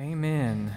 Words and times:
Amen. 0.00 0.72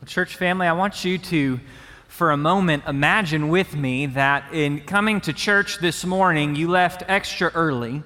Well, 0.00 0.06
church 0.06 0.34
family, 0.34 0.66
I 0.66 0.72
want 0.72 1.04
you 1.04 1.18
to, 1.18 1.60
for 2.08 2.32
a 2.32 2.36
moment, 2.36 2.82
imagine 2.88 3.48
with 3.48 3.76
me 3.76 4.06
that 4.06 4.52
in 4.52 4.80
coming 4.80 5.20
to 5.20 5.32
church 5.32 5.78
this 5.78 6.04
morning, 6.04 6.56
you 6.56 6.68
left 6.68 7.04
extra 7.06 7.52
early 7.54 8.02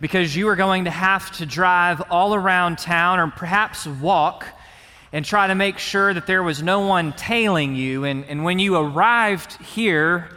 because 0.00 0.34
you 0.34 0.46
were 0.46 0.56
going 0.56 0.86
to 0.86 0.90
have 0.90 1.30
to 1.32 1.44
drive 1.44 2.00
all 2.08 2.34
around 2.34 2.78
town 2.78 3.20
or 3.20 3.26
perhaps 3.26 3.86
walk 3.86 4.46
and 5.12 5.22
try 5.22 5.46
to 5.46 5.54
make 5.54 5.76
sure 5.76 6.14
that 6.14 6.26
there 6.26 6.42
was 6.42 6.62
no 6.62 6.86
one 6.86 7.12
tailing 7.12 7.74
you. 7.74 8.04
And, 8.04 8.24
and 8.24 8.44
when 8.44 8.58
you 8.58 8.76
arrived 8.76 9.60
here, 9.60 10.30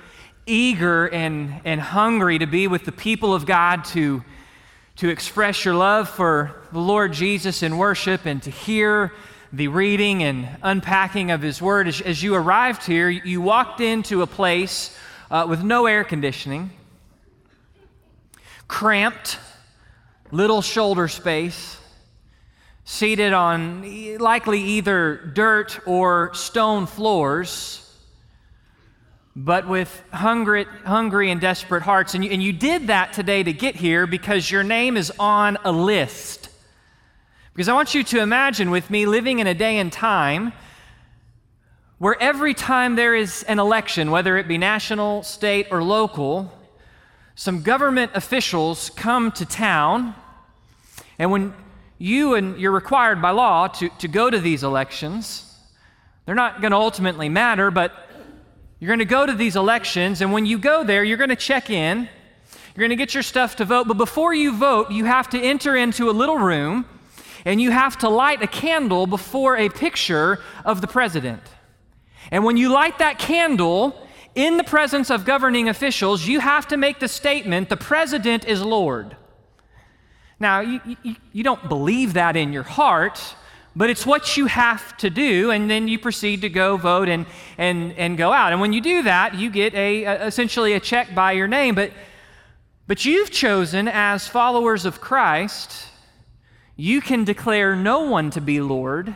eager 0.45 1.07
and, 1.07 1.61
and 1.63 1.79
hungry 1.79 2.39
to 2.39 2.47
be 2.47 2.67
with 2.67 2.83
the 2.83 2.91
people 2.91 3.33
of 3.33 3.45
God 3.45 3.85
to 3.85 4.25
to 4.97 5.09
express 5.09 5.65
your 5.65 5.73
love 5.73 6.07
for 6.07 6.55
the 6.71 6.79
Lord 6.79 7.11
Jesus 7.11 7.61
in 7.61 7.77
worship 7.77 8.25
and 8.25 8.41
to 8.43 8.49
hear 8.49 9.11
the 9.51 9.67
reading 9.67 10.23
and 10.23 10.47
unpacking 10.63 11.31
of 11.31 11.41
His 11.41 11.61
Word. 11.61 11.87
As, 11.87 11.99
as 11.99 12.23
you 12.23 12.33
arrived 12.33 12.85
here, 12.85 13.09
you 13.09 13.41
walked 13.41 13.81
into 13.81 14.21
a 14.21 14.27
place 14.27 14.97
uh, 15.29 15.45
with 15.49 15.63
no 15.63 15.85
air 15.85 16.05
conditioning, 16.05 16.71
cramped, 18.67 19.37
little 20.31 20.61
shoulder 20.61 21.09
space, 21.09 21.77
seated 22.85 23.33
on 23.33 24.17
likely 24.17 24.61
either 24.61 25.17
dirt 25.33 25.79
or 25.85 26.33
stone 26.33 26.85
floors 26.85 27.84
but 29.35 29.67
with 29.67 30.03
hungry, 30.13 30.65
hungry 30.85 31.29
and 31.29 31.41
desperate 31.41 31.83
hearts. 31.83 32.15
And 32.15 32.23
you, 32.23 32.31
and 32.31 32.41
you 32.41 32.53
did 32.53 32.87
that 32.87 33.11
today 33.11 33.43
to 33.43 33.51
get 33.51 33.75
here 33.75 34.07
because 34.07 34.49
your 34.49 34.63
name 34.63 34.95
is 34.95 35.11
on 35.19 35.57
a 35.65 35.71
list. 35.71 36.49
Because 37.53 37.67
I 37.67 37.73
want 37.73 37.93
you 37.93 38.03
to 38.03 38.21
imagine 38.21 38.69
with 38.71 38.89
me 38.89 39.05
living 39.05 39.39
in 39.39 39.47
a 39.47 39.53
day 39.53 39.77
and 39.77 39.91
time 39.91 40.53
where 41.97 42.21
every 42.21 42.53
time 42.53 42.95
there 42.95 43.15
is 43.15 43.43
an 43.43 43.59
election, 43.59 44.11
whether 44.11 44.37
it 44.37 44.47
be 44.47 44.57
national, 44.57 45.23
state, 45.23 45.67
or 45.71 45.81
local, 45.81 46.51
some 47.35 47.61
government 47.61 48.11
officials 48.13 48.89
come 48.91 49.31
to 49.33 49.45
town, 49.45 50.13
and 51.17 51.31
when 51.31 51.53
you 51.97 52.35
and 52.35 52.59
you're 52.59 52.71
required 52.71 53.21
by 53.21 53.31
law 53.31 53.67
to, 53.67 53.89
to 53.99 54.07
go 54.07 54.29
to 54.29 54.39
these 54.39 54.63
elections, 54.63 55.53
they're 56.25 56.35
not 56.35 56.59
going 56.59 56.71
to 56.71 56.77
ultimately 56.77 57.29
matter, 57.29 57.71
but 57.71 58.04
you're 58.85 58.95
going 58.95 58.99
to 58.99 59.05
go 59.05 59.25
to 59.25 59.33
these 59.33 59.55
elections, 59.55 60.21
and 60.21 60.31
when 60.31 60.45
you 60.45 60.59
go 60.59 60.83
there, 60.83 61.03
you're 61.03 61.17
going 61.17 61.31
to 61.31 61.35
check 61.35 61.71
in. 61.71 62.07
You're 62.75 62.87
going 62.87 62.91
to 62.91 62.95
get 62.95 63.15
your 63.15 63.23
stuff 63.23 63.55
to 63.55 63.65
vote. 63.65 63.87
But 63.87 63.97
before 63.97 64.31
you 64.31 64.55
vote, 64.55 64.91
you 64.91 65.05
have 65.05 65.27
to 65.31 65.41
enter 65.41 65.75
into 65.75 66.07
a 66.07 66.13
little 66.13 66.37
room 66.37 66.85
and 67.45 67.59
you 67.59 67.71
have 67.71 67.97
to 67.97 68.09
light 68.09 68.43
a 68.43 68.47
candle 68.47 69.07
before 69.07 69.57
a 69.57 69.69
picture 69.69 70.39
of 70.63 70.81
the 70.81 70.87
president. 70.87 71.41
And 72.29 72.43
when 72.43 72.57
you 72.57 72.69
light 72.69 72.99
that 72.99 73.17
candle 73.17 74.07
in 74.35 74.57
the 74.57 74.63
presence 74.63 75.09
of 75.09 75.25
governing 75.25 75.67
officials, 75.67 76.27
you 76.27 76.39
have 76.39 76.67
to 76.67 76.77
make 76.77 76.99
the 76.99 77.07
statement 77.07 77.69
the 77.69 77.77
president 77.77 78.45
is 78.45 78.61
Lord. 78.61 79.17
Now, 80.39 80.59
you, 80.59 80.79
you, 81.01 81.15
you 81.33 81.43
don't 81.43 81.67
believe 81.67 82.13
that 82.13 82.35
in 82.35 82.53
your 82.53 82.61
heart, 82.61 83.35
but 83.75 83.89
it's 83.89 84.05
what 84.05 84.37
you 84.37 84.45
have 84.45 84.95
to 84.97 85.09
do, 85.09 85.51
and 85.51 85.69
then 85.69 85.87
you 85.87 85.99
proceed 85.99 86.41
to 86.41 86.49
go 86.49 86.77
vote 86.77 87.09
and, 87.09 87.25
and, 87.57 87.91
and 87.93 88.17
go 88.17 88.31
out. 88.31 88.53
And 88.53 88.61
when 88.61 88.71
you 88.71 88.79
do 88.79 89.03
that, 89.03 89.35
you 89.35 89.49
get 89.49 89.73
a, 89.73 90.05
a, 90.05 90.25
essentially 90.27 90.73
a 90.73 90.79
check 90.79 91.13
by 91.13 91.33
your 91.33 91.47
name. 91.47 91.75
But, 91.75 91.91
but 92.87 93.03
you've 93.03 93.31
chosen, 93.31 93.87
as 93.89 94.27
followers 94.27 94.85
of 94.85 95.01
Christ, 95.01 95.87
you 96.77 97.01
can 97.01 97.25
declare 97.25 97.75
no 97.75 98.01
one 98.01 98.29
to 98.31 98.41
be 98.41 98.61
Lord, 98.61 99.13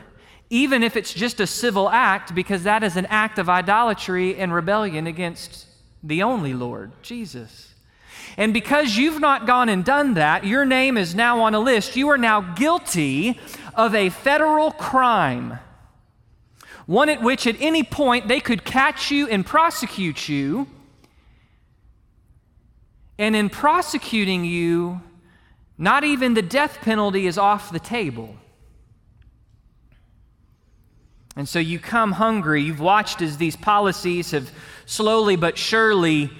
even 0.49 0.83
if 0.83 0.97
it's 0.97 1.13
just 1.13 1.39
a 1.39 1.47
civil 1.47 1.87
act, 1.89 2.35
because 2.35 2.63
that 2.63 2.83
is 2.83 2.97
an 2.97 3.05
act 3.05 3.39
of 3.39 3.47
idolatry 3.47 4.35
and 4.35 4.53
rebellion 4.53 5.07
against 5.07 5.67
the 6.03 6.23
only 6.23 6.53
Lord, 6.53 6.91
Jesus. 7.01 7.73
And 8.37 8.53
because 8.53 8.95
you've 8.95 9.19
not 9.19 9.45
gone 9.45 9.69
and 9.69 9.83
done 9.83 10.13
that, 10.13 10.45
your 10.45 10.65
name 10.65 10.97
is 10.97 11.13
now 11.13 11.41
on 11.41 11.53
a 11.53 11.59
list. 11.59 11.95
You 11.95 12.09
are 12.09 12.17
now 12.17 12.41
guilty 12.41 13.39
of 13.79 13.95
a 13.95 14.09
federal 14.09 14.71
crime, 14.71 15.57
one 16.85 17.07
at 17.07 17.21
which 17.21 17.47
at 17.47 17.55
any 17.61 17.81
point 17.81 18.27
they 18.27 18.41
could 18.41 18.65
catch 18.65 19.09
you 19.09 19.25
and 19.29 19.45
prosecute 19.45 20.27
you. 20.27 20.67
And 23.17 23.37
in 23.37 23.49
prosecuting 23.49 24.43
you, 24.43 24.99
not 25.77 26.03
even 26.03 26.33
the 26.33 26.41
death 26.41 26.79
penalty 26.81 27.25
is 27.25 27.37
off 27.37 27.71
the 27.71 27.79
table. 27.79 28.35
And 31.37 31.47
so 31.47 31.57
you 31.57 31.79
come 31.79 32.11
hungry. 32.11 32.61
You've 32.61 32.81
watched 32.81 33.21
as 33.21 33.37
these 33.37 33.55
policies 33.55 34.31
have 34.31 34.51
slowly 34.85 35.37
but 35.37 35.57
surely 35.57 36.31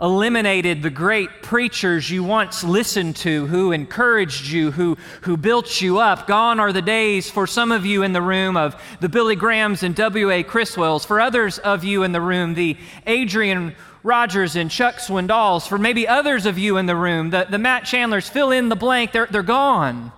eliminated 0.00 0.82
the 0.82 0.90
great 0.90 1.42
preachers 1.42 2.08
you 2.08 2.22
once 2.22 2.62
listened 2.62 3.16
to 3.16 3.46
who 3.46 3.72
encouraged 3.72 4.46
you, 4.46 4.70
who, 4.70 4.96
who 5.22 5.36
built 5.36 5.80
you 5.80 5.98
up. 5.98 6.26
Gone 6.26 6.60
are 6.60 6.72
the 6.72 6.82
days 6.82 7.28
for 7.28 7.46
some 7.46 7.72
of 7.72 7.84
you 7.84 8.04
in 8.04 8.12
the 8.12 8.22
room 8.22 8.56
of 8.56 8.80
the 9.00 9.08
Billy 9.08 9.34
Grahams 9.34 9.82
and 9.82 9.96
W.A. 9.96 10.44
Criswells. 10.44 11.04
For 11.04 11.20
others 11.20 11.58
of 11.58 11.82
you 11.82 12.04
in 12.04 12.12
the 12.12 12.20
room, 12.20 12.54
the 12.54 12.76
Adrian 13.06 13.74
Rogers 14.04 14.54
and 14.54 14.70
Chuck 14.70 14.96
Swindoll's. 14.96 15.66
For 15.66 15.78
maybe 15.78 16.06
others 16.06 16.46
of 16.46 16.58
you 16.58 16.76
in 16.76 16.86
the 16.86 16.96
room, 16.96 17.30
the, 17.30 17.46
the 17.50 17.58
Matt 17.58 17.84
Chandlers, 17.84 18.28
fill 18.28 18.52
in 18.52 18.68
the 18.68 18.76
blank, 18.76 19.10
they're, 19.10 19.26
they're 19.26 19.42
gone. 19.42 20.12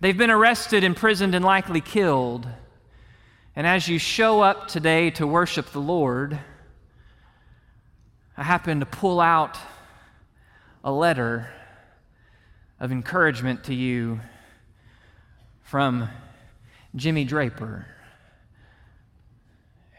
They've 0.00 0.16
been 0.16 0.30
arrested, 0.30 0.84
imprisoned, 0.84 1.34
and 1.34 1.44
likely 1.44 1.82
killed. 1.82 2.48
And 3.54 3.66
as 3.66 3.88
you 3.88 3.98
show 3.98 4.40
up 4.40 4.68
today 4.68 5.10
to 5.12 5.26
worship 5.26 5.70
the 5.70 5.80
Lord, 5.80 6.38
I 8.38 8.42
happened 8.42 8.82
to 8.82 8.86
pull 8.86 9.18
out 9.18 9.56
a 10.84 10.92
letter 10.92 11.48
of 12.78 12.92
encouragement 12.92 13.64
to 13.64 13.74
you 13.74 14.20
from 15.62 16.10
Jimmy 16.94 17.24
Draper. 17.24 17.86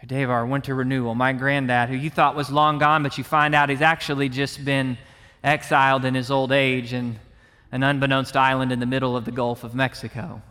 Of 0.09 0.29
our 0.29 0.45
winter 0.45 0.73
renewal, 0.73 1.15
my 1.15 1.33
granddad, 1.33 1.89
who 1.89 1.95
you 1.95 2.09
thought 2.09 2.33
was 2.33 2.49
long 2.49 2.77
gone, 2.77 3.03
but 3.03 3.17
you 3.17 3.25
find 3.25 3.53
out 3.53 3.67
he's 3.67 3.81
actually 3.81 4.29
just 4.29 4.63
been 4.63 4.97
exiled 5.43 6.05
in 6.05 6.15
his 6.15 6.31
old 6.31 6.53
age 6.53 6.93
in 6.93 7.19
an 7.73 7.83
unbeknownst 7.83 8.37
island 8.37 8.71
in 8.71 8.79
the 8.79 8.85
middle 8.85 9.17
of 9.17 9.25
the 9.25 9.31
Gulf 9.31 9.65
of 9.65 9.75
Mexico. 9.75 10.41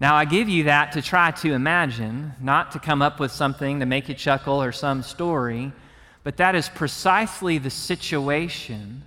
Now, 0.00 0.14
I 0.14 0.24
give 0.24 0.48
you 0.48 0.64
that 0.64 0.92
to 0.92 1.02
try 1.02 1.32
to 1.32 1.52
imagine, 1.52 2.32
not 2.40 2.72
to 2.72 2.78
come 2.78 3.02
up 3.02 3.20
with 3.20 3.32
something 3.32 3.80
to 3.80 3.86
make 3.86 4.08
you 4.08 4.14
chuckle 4.14 4.62
or 4.62 4.72
some 4.72 5.02
story, 5.02 5.72
but 6.22 6.36
that 6.36 6.54
is 6.54 6.68
precisely 6.68 7.58
the 7.58 7.70
situation 7.70 9.02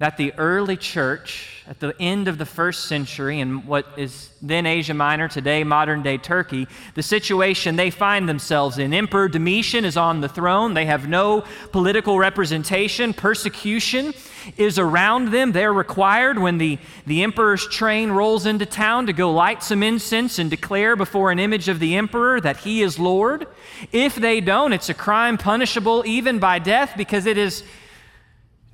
that 0.00 0.16
the 0.16 0.32
early 0.38 0.78
church 0.78 1.62
at 1.66 1.78
the 1.78 1.94
end 2.00 2.26
of 2.26 2.38
the 2.38 2.46
first 2.46 2.86
century 2.86 3.38
in 3.38 3.66
what 3.66 3.86
is 3.98 4.30
then 4.40 4.64
Asia 4.64 4.94
Minor, 4.94 5.28
today 5.28 5.62
modern 5.62 6.02
day 6.02 6.16
Turkey, 6.16 6.66
the 6.94 7.02
situation 7.02 7.76
they 7.76 7.90
find 7.90 8.26
themselves 8.26 8.78
in. 8.78 8.94
Emperor 8.94 9.28
Domitian 9.28 9.84
is 9.84 9.98
on 9.98 10.22
the 10.22 10.28
throne. 10.28 10.72
They 10.72 10.86
have 10.86 11.06
no 11.06 11.44
political 11.70 12.18
representation. 12.18 13.12
Persecution 13.12 14.14
is 14.56 14.78
around 14.78 15.32
them. 15.32 15.52
They're 15.52 15.72
required 15.72 16.38
when 16.38 16.56
the, 16.56 16.78
the 17.06 17.22
emperor's 17.22 17.68
train 17.68 18.10
rolls 18.10 18.46
into 18.46 18.64
town 18.64 19.06
to 19.06 19.12
go 19.12 19.30
light 19.30 19.62
some 19.62 19.82
incense 19.82 20.38
and 20.38 20.48
declare 20.48 20.96
before 20.96 21.30
an 21.30 21.38
image 21.38 21.68
of 21.68 21.78
the 21.78 21.94
emperor 21.96 22.40
that 22.40 22.56
he 22.56 22.80
is 22.80 22.98
Lord. 22.98 23.46
If 23.92 24.14
they 24.14 24.40
don't, 24.40 24.72
it's 24.72 24.88
a 24.88 24.94
crime 24.94 25.36
punishable 25.36 26.04
even 26.06 26.38
by 26.38 26.58
death 26.58 26.94
because 26.96 27.26
it 27.26 27.36
is 27.36 27.64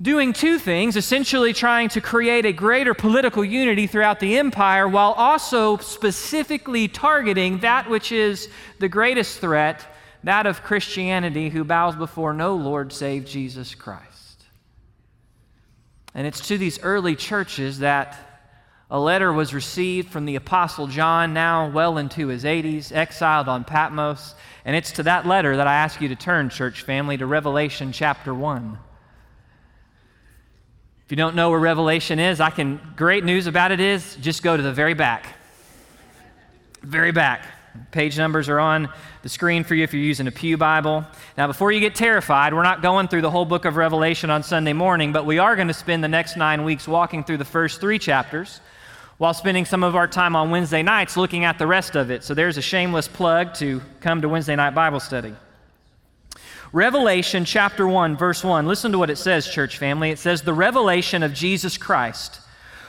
doing 0.01 0.31
two 0.31 0.59
things 0.59 0.95
essentially 0.95 1.53
trying 1.53 1.89
to 1.89 2.01
create 2.01 2.45
a 2.45 2.53
greater 2.53 2.93
political 2.93 3.43
unity 3.43 3.87
throughout 3.87 4.19
the 4.19 4.37
empire 4.37 4.87
while 4.87 5.13
also 5.13 5.77
specifically 5.77 6.87
targeting 6.87 7.59
that 7.59 7.89
which 7.89 8.11
is 8.11 8.49
the 8.79 8.89
greatest 8.89 9.39
threat 9.39 9.85
that 10.23 10.45
of 10.45 10.63
Christianity 10.63 11.49
who 11.49 11.63
bows 11.63 11.95
before 11.95 12.33
no 12.33 12.55
Lord 12.55 12.93
save 12.93 13.25
Jesus 13.25 13.73
Christ. 13.73 14.45
And 16.13 16.27
it's 16.27 16.47
to 16.47 16.57
these 16.57 16.81
early 16.81 17.15
churches 17.15 17.79
that 17.79 18.17
a 18.89 18.99
letter 18.99 19.33
was 19.33 19.53
received 19.53 20.09
from 20.09 20.25
the 20.25 20.35
Apostle 20.35 20.87
John, 20.87 21.33
now 21.33 21.69
well 21.69 21.97
into 21.97 22.27
his 22.27 22.43
80s, 22.43 22.91
exiled 22.91 23.47
on 23.47 23.63
Patmos. 23.63 24.33
And 24.63 24.75
it's 24.75 24.91
to 24.93 25.03
that 25.03 25.25
letter 25.25 25.57
that 25.57 25.67
I 25.67 25.75
ask 25.75 26.01
you 26.01 26.07
to 26.07 26.15
turn, 26.15 26.49
church 26.49 26.83
family, 26.83 27.17
to 27.17 27.25
Revelation 27.25 27.91
chapter 27.91 28.33
1. 28.33 28.79
If 31.07 31.11
you 31.13 31.15
don't 31.15 31.37
know 31.37 31.51
where 31.51 31.59
Revelation 31.59 32.19
is, 32.19 32.41
I 32.41 32.49
can 32.49 32.81
great 32.97 33.23
news 33.23 33.47
about 33.47 33.71
it 33.71 33.79
is 33.79 34.17
just 34.17 34.43
go 34.43 34.57
to 34.57 34.61
the 34.61 34.73
very 34.73 34.93
back. 34.93 35.37
Very 36.81 37.13
back. 37.13 37.45
Page 37.91 38.17
numbers 38.17 38.49
are 38.49 38.59
on 38.59 38.89
the 39.23 39.29
screen 39.29 39.63
for 39.63 39.73
you 39.73 39.85
if 39.85 39.93
you're 39.93 40.03
using 40.03 40.27
a 40.27 40.33
Pew 40.33 40.57
Bible. 40.57 41.05
Now, 41.37 41.47
before 41.47 41.71
you 41.71 41.79
get 41.79 41.95
terrified, 41.95 42.53
we're 42.53 42.63
not 42.63 42.81
going 42.81 43.07
through 43.07 43.21
the 43.21 43.31
whole 43.31 43.45
book 43.45 43.63
of 43.63 43.77
Revelation 43.77 44.29
on 44.29 44.43
Sunday 44.43 44.73
morning, 44.73 45.13
but 45.13 45.25
we 45.25 45.39
are 45.39 45.55
going 45.55 45.69
to 45.69 45.73
spend 45.73 46.03
the 46.03 46.09
next 46.09 46.35
nine 46.35 46.65
weeks 46.65 46.89
walking 46.89 47.23
through 47.23 47.37
the 47.37 47.45
first 47.45 47.79
three 47.79 47.99
chapters 47.99 48.59
while 49.17 49.33
spending 49.33 49.63
some 49.63 49.83
of 49.83 49.95
our 49.95 50.09
time 50.09 50.35
on 50.35 50.51
Wednesday 50.51 50.83
nights 50.83 51.15
looking 51.15 51.45
at 51.45 51.57
the 51.57 51.67
rest 51.67 51.95
of 51.95 52.11
it. 52.11 52.25
So 52.25 52.33
there's 52.33 52.57
a 52.57 52.61
shameless 52.61 53.07
plug 53.07 53.53
to 53.53 53.81
come 54.01 54.19
to 54.23 54.27
Wednesday 54.27 54.57
night 54.57 54.75
Bible 54.75 54.99
study. 54.99 55.33
Revelation 56.73 57.45
chapter 57.45 57.87
1, 57.87 58.17
verse 58.17 58.43
1. 58.43 58.67
Listen 58.67 58.91
to 58.91 58.99
what 58.99 59.09
it 59.09 59.17
says, 59.17 59.47
church 59.47 59.77
family. 59.77 60.11
It 60.11 60.19
says, 60.19 60.41
The 60.41 60.53
revelation 60.53 61.23
of 61.23 61.33
Jesus 61.33 61.77
Christ, 61.77 62.41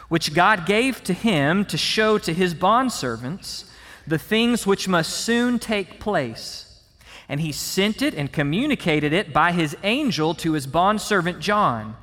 which 0.09 0.35
God 0.35 0.67
gave 0.67 1.03
to 1.05 1.13
him 1.13 1.65
to 1.67 1.79
show 1.79 2.19
to 2.19 2.35
his 2.35 2.55
bondservants 2.55 3.65
the 4.07 4.19
things 4.19 4.67
which 4.67 4.89
must 4.89 5.13
soon 5.13 5.59
take 5.59 6.01
place. 6.01 6.83
And 7.29 7.41
he 7.41 7.53
sent 7.53 8.03
it 8.03 8.15
and 8.15 8.33
communicated 8.33 9.13
it 9.13 9.33
by 9.33 9.53
his 9.53 9.77
angel 9.85 10.35
to 10.37 10.55
his 10.55 10.67
bondservant 10.67 11.41
John, 11.41 11.95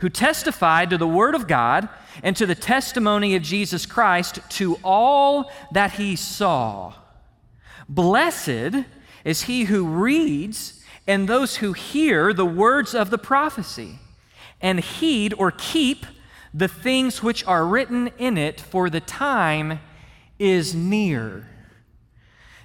who 0.00 0.08
testified 0.08 0.90
to 0.90 0.98
the 0.98 1.08
word 1.08 1.34
of 1.34 1.48
God 1.48 1.88
and 2.22 2.36
to 2.36 2.46
the 2.46 2.54
testimony 2.54 3.34
of 3.34 3.42
Jesus 3.42 3.84
Christ 3.84 4.38
to 4.50 4.78
all 4.84 5.50
that 5.72 5.92
he 5.92 6.14
saw. 6.14 6.94
Blessed 7.88 8.84
is 9.24 9.42
he 9.42 9.64
who 9.64 9.86
reads 9.86 10.75
and 11.06 11.28
those 11.28 11.56
who 11.56 11.72
hear 11.72 12.32
the 12.32 12.46
words 12.46 12.94
of 12.94 13.10
the 13.10 13.18
prophecy 13.18 13.98
and 14.60 14.80
heed 14.80 15.34
or 15.38 15.50
keep 15.50 16.06
the 16.52 16.68
things 16.68 17.22
which 17.22 17.46
are 17.46 17.66
written 17.66 18.10
in 18.18 18.38
it, 18.38 18.60
for 18.60 18.88
the 18.88 19.00
time 19.00 19.78
is 20.38 20.74
near. 20.74 21.48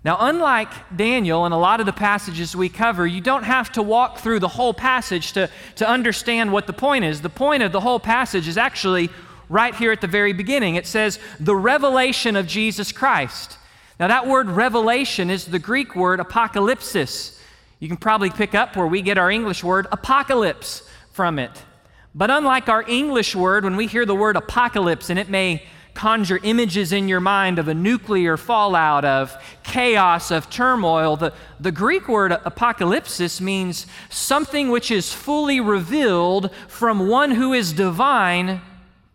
Now, 0.03 0.17
unlike 0.19 0.71
Daniel 0.95 1.45
and 1.45 1.53
a 1.53 1.57
lot 1.57 1.79
of 1.79 1.85
the 1.85 1.93
passages 1.93 2.55
we 2.55 2.69
cover, 2.69 3.05
you 3.05 3.21
don't 3.21 3.43
have 3.43 3.71
to 3.73 3.83
walk 3.83 4.19
through 4.19 4.39
the 4.39 4.47
whole 4.47 4.73
passage 4.73 5.33
to, 5.33 5.49
to 5.75 5.87
understand 5.87 6.51
what 6.51 6.65
the 6.65 6.73
point 6.73 7.05
is. 7.05 7.21
The 7.21 7.29
point 7.29 7.61
of 7.61 7.71
the 7.71 7.81
whole 7.81 7.99
passage 7.99 8.47
is 8.47 8.57
actually 8.57 9.09
right 9.47 9.75
here 9.75 9.91
at 9.91 10.01
the 10.01 10.07
very 10.07 10.33
beginning. 10.33 10.75
It 10.75 10.87
says, 10.87 11.19
the 11.39 11.55
revelation 11.55 12.35
of 12.35 12.47
Jesus 12.47 12.91
Christ. 12.91 13.57
Now, 13.99 14.07
that 14.07 14.25
word 14.25 14.49
revelation 14.49 15.29
is 15.29 15.45
the 15.45 15.59
Greek 15.59 15.95
word 15.95 16.19
apocalypsis. 16.19 17.37
You 17.81 17.87
can 17.87 17.97
probably 17.97 18.29
pick 18.29 18.53
up 18.53 18.77
where 18.77 18.85
we 18.85 19.01
get 19.01 19.17
our 19.17 19.31
English 19.31 19.63
word 19.63 19.87
apocalypse 19.91 20.87
from 21.13 21.39
it. 21.39 21.65
But 22.13 22.29
unlike 22.29 22.69
our 22.69 22.87
English 22.87 23.35
word, 23.35 23.63
when 23.63 23.75
we 23.75 23.87
hear 23.87 24.05
the 24.05 24.13
word 24.13 24.35
apocalypse, 24.35 25.09
and 25.09 25.17
it 25.17 25.29
may 25.29 25.63
conjure 25.95 26.39
images 26.43 26.91
in 26.91 27.07
your 27.07 27.19
mind 27.19 27.57
of 27.57 27.67
a 27.67 27.73
nuclear 27.73 28.37
fallout, 28.37 29.03
of 29.03 29.35
chaos, 29.63 30.29
of 30.29 30.47
turmoil, 30.51 31.15
the, 31.15 31.33
the 31.59 31.71
Greek 31.71 32.07
word 32.07 32.31
apocalypsis 32.31 33.41
means 33.41 33.87
something 34.11 34.69
which 34.69 34.91
is 34.91 35.11
fully 35.11 35.59
revealed 35.59 36.53
from 36.67 37.07
one 37.07 37.31
who 37.31 37.51
is 37.51 37.73
divine 37.73 38.61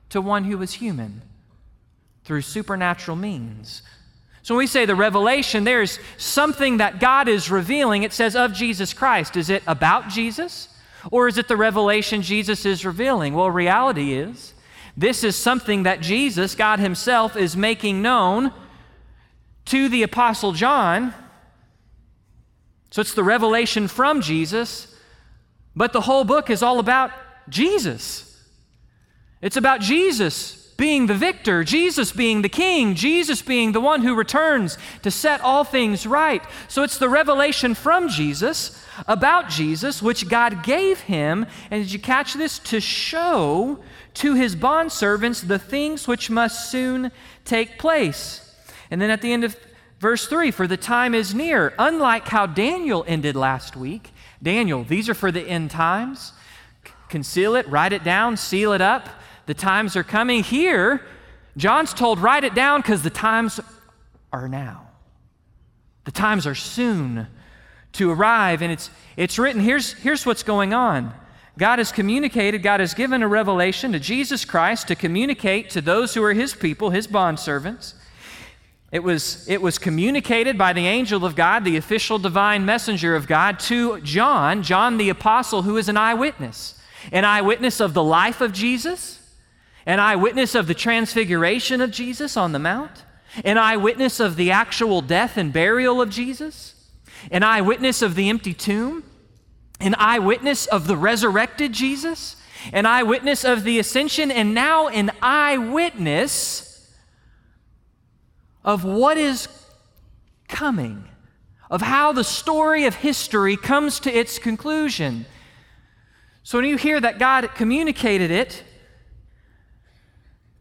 to 0.08 0.20
one 0.20 0.42
who 0.42 0.60
is 0.60 0.74
human 0.74 1.22
through 2.24 2.42
supernatural 2.42 3.16
means. 3.16 3.82
So 4.46 4.54
when 4.54 4.62
we 4.62 4.69
say 4.69 4.87
the 4.87 4.94
revelation, 4.94 5.64
there's 5.64 5.98
something 6.19 6.76
that 6.76 7.00
God 7.00 7.26
is 7.26 7.50
revealing. 7.50 8.04
It 8.04 8.12
says 8.12 8.37
of 8.37 8.52
Jesus 8.52 8.93
Christ. 8.94 9.37
Is 9.37 9.50
it 9.50 9.64
about 9.66 10.08
Jesus? 10.08 10.69
Or 11.10 11.26
is 11.26 11.37
it 11.37 11.48
the 11.48 11.56
revelation 11.56 12.22
Jesus 12.22 12.64
is 12.64 12.87
revealing? 12.87 13.34
Well, 13.34 13.50
reality 13.50 14.12
is 14.12 14.54
this 14.96 15.25
is 15.25 15.34
something 15.34 15.82
that 15.82 16.00
Jesus, 16.00 16.54
God 16.54 16.78
Himself, 16.78 17.37
is 17.37 17.56
making 17.56 18.02
known 18.02 18.52
to 19.64 19.88
the 19.88 20.04
Apostle 20.04 20.52
John. 20.52 21.12
So 22.92 23.00
it's 23.00 23.14
the 23.14 23.25
revelation 23.25 23.88
from 23.88 24.20
Jesus, 24.20 24.96
but 25.75 25.92
the 25.92 26.02
whole 26.02 26.22
book 26.22 26.50
is 26.50 26.62
all 26.62 26.78
about 26.78 27.10
Jesus. 27.49 28.44
It's 29.42 29.56
about 29.56 29.81
Jesus 29.81 30.55
being 30.76 31.06
the 31.06 31.14
victor, 31.14 31.64
Jesus 31.64 32.12
being 32.12 32.43
the 32.43 32.49
king, 32.49 32.94
Jesus 32.94 33.40
being 33.40 33.73
the 33.73 33.81
one 33.81 34.02
who 34.02 34.14
returns 34.14 34.76
to 35.02 35.11
set 35.11 35.40
all 35.40 35.64
things 35.64 36.06
right. 36.06 36.43
So 36.69 36.82
it's 36.82 36.99
the 36.99 37.08
revelation 37.08 37.75
from 37.75 38.08
Jesus 38.08 38.84
about 39.06 39.49
Jesus, 39.49 40.02
which 40.02 40.28
God 40.28 40.62
gave 40.62 41.00
him, 41.00 41.46
and 41.70 41.82
did 41.82 41.93
you 41.93 41.99
catch 41.99 42.34
this? 42.34 42.58
To 42.61 42.81
show 42.81 43.78
to 44.14 44.34
his 44.34 44.56
bondservants 44.56 45.46
the 45.46 45.58
things 45.58 46.06
which 46.06 46.31
must 46.31 46.70
soon 46.70 47.11
take 47.44 47.78
place. 47.78 48.55
And 48.90 49.00
then 49.00 49.11
at 49.11 49.23
the 49.23 49.32
end 49.32 49.44
of 49.44 49.56
verse 49.99 50.26
3, 50.26 50.50
for 50.50 50.67
the 50.67 50.76
time 50.76 51.14
is 51.14 51.34
near. 51.34 51.75
Unlike 51.78 52.28
how 52.28 52.46
Daniel 52.46 53.05
ended 53.06 53.34
last 53.34 53.76
week, 53.76 54.11
Daniel, 54.43 54.84
these 54.84 55.08
are 55.08 55.14
for 55.14 55.32
the 55.32 55.43
end 55.43 55.70
times. 55.70 56.32
Conceal 57.08 57.55
it, 57.56 57.69
write 57.69 57.93
it 57.93 58.05
down, 58.05 58.37
seal 58.37 58.73
it 58.73 58.81
up 58.81 59.08
the 59.46 59.54
times 59.54 59.96
are 59.96 60.04
coming. 60.04 60.43
Here, 60.43 61.04
John's 61.56 61.94
told, 61.94 62.19
write 62.19 62.44
it 62.44 62.54
down 62.54 62.81
because 62.81 63.02
the 63.02 63.10
times 63.10 63.60
are 64.32 64.48
now. 64.48 64.88
The 66.04 66.12
times 66.12 66.46
are 66.46 66.54
soon 66.54 67.26
to 67.93 68.10
arrive. 68.10 68.62
And 68.62 68.72
it's, 68.72 68.90
it's 69.16 69.38
written 69.38 69.60
here's, 69.60 69.94
here's 69.94 70.26
what's 70.26 70.43
going 70.43 70.72
on 70.75 71.14
God 71.58 71.78
has 71.78 71.90
communicated, 71.90 72.62
God 72.62 72.81
has 72.81 72.93
given 72.93 73.22
a 73.22 73.28
revelation 73.28 73.93
to 73.93 73.98
Jesus 73.98 74.44
Christ 74.44 74.88
to 74.88 74.94
communicate 74.94 75.70
to 75.70 75.81
those 75.81 76.12
who 76.14 76.22
are 76.22 76.34
his 76.34 76.54
people, 76.54 76.90
his 76.90 77.06
bondservants. 77.06 77.94
It 78.92 79.02
was, 79.02 79.49
it 79.49 79.60
was 79.60 79.78
communicated 79.78 80.56
by 80.56 80.72
the 80.72 80.87
angel 80.87 81.25
of 81.25 81.34
God, 81.34 81.64
the 81.64 81.76
official 81.76 82.19
divine 82.19 82.64
messenger 82.64 83.16
of 83.16 83.26
God, 83.26 83.58
to 83.60 84.00
John, 84.02 84.62
John 84.62 84.96
the 84.96 85.08
apostle, 85.08 85.62
who 85.62 85.76
is 85.76 85.88
an 85.88 85.96
eyewitness. 85.96 86.81
An 87.10 87.25
eyewitness 87.25 87.81
of 87.81 87.94
the 87.94 88.04
life 88.04 88.40
of 88.40 88.52
Jesus, 88.52 89.25
an 89.86 90.00
eyewitness 90.00 90.56
of 90.56 90.66
the 90.66 90.74
transfiguration 90.74 91.80
of 91.80 91.92
Jesus 91.92 92.36
on 92.36 92.52
the 92.52 92.58
Mount, 92.58 93.04
an 93.44 93.56
eyewitness 93.56 94.18
of 94.18 94.36
the 94.36 94.50
actual 94.50 95.00
death 95.00 95.36
and 95.36 95.52
burial 95.52 96.02
of 96.02 96.10
Jesus, 96.10 96.74
an 97.30 97.44
eyewitness 97.44 98.02
of 98.02 98.16
the 98.16 98.28
empty 98.28 98.52
tomb, 98.52 99.04
an 99.80 99.94
eyewitness 99.96 100.66
of 100.66 100.88
the 100.88 100.96
resurrected 100.96 101.72
Jesus, 101.72 102.36
an 102.72 102.84
eyewitness 102.84 103.44
of 103.44 103.62
the 103.62 103.78
ascension, 103.78 104.30
and 104.30 104.54
now 104.54 104.88
an 104.88 105.12
eyewitness 105.22 106.92
of 108.64 108.84
what 108.84 109.16
is 109.16 109.48
coming, 110.48 111.04
of 111.70 111.82
how 111.82 112.12
the 112.12 112.24
story 112.24 112.86
of 112.86 112.96
history 112.96 113.56
comes 113.56 114.00
to 114.00 114.10
its 114.10 114.38
conclusion. 114.38 115.26
So 116.42 116.58
when 116.58 116.68
you 116.68 116.76
hear 116.76 117.00
that 117.00 117.18
God 117.18 117.54
communicated 117.54 118.30
it, 118.30 118.64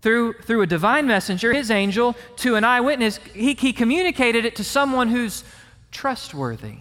through, 0.06 0.34
through 0.34 0.62
a 0.62 0.68
divine 0.68 1.08
messenger, 1.08 1.52
his 1.52 1.72
angel, 1.72 2.16
to 2.36 2.54
an 2.54 2.64
eyewitness, 2.64 3.20
he, 3.34 3.56
he 3.56 3.74
communicated 3.74 4.46
it 4.46 4.56
to 4.58 4.64
someone 4.64 5.08
who's 5.08 5.44
trustworthy, 5.90 6.76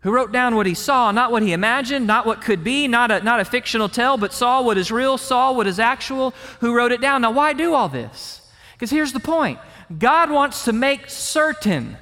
who 0.00 0.10
wrote 0.10 0.32
down 0.32 0.56
what 0.56 0.66
he 0.66 0.74
saw, 0.74 1.12
not 1.12 1.30
what 1.30 1.44
he 1.44 1.52
imagined, 1.52 2.08
not 2.08 2.26
what 2.26 2.40
could 2.40 2.64
be, 2.64 2.88
not 2.88 3.12
a, 3.12 3.20
not 3.20 3.38
a 3.38 3.44
fictional 3.44 3.88
tale, 3.88 4.16
but 4.16 4.32
saw 4.32 4.60
what 4.60 4.76
is 4.76 4.90
real, 4.90 5.16
saw 5.16 5.52
what 5.52 5.68
is 5.68 5.78
actual, 5.78 6.34
who 6.58 6.74
wrote 6.74 6.90
it 6.90 7.00
down. 7.00 7.22
Now, 7.22 7.30
why 7.30 7.52
do 7.52 7.72
all 7.72 7.88
this? 7.88 8.42
Because 8.72 8.90
here's 8.90 9.12
the 9.12 9.20
point 9.20 9.60
God 9.96 10.32
wants 10.32 10.64
to 10.64 10.72
make 10.72 11.08
certain, 11.08 11.98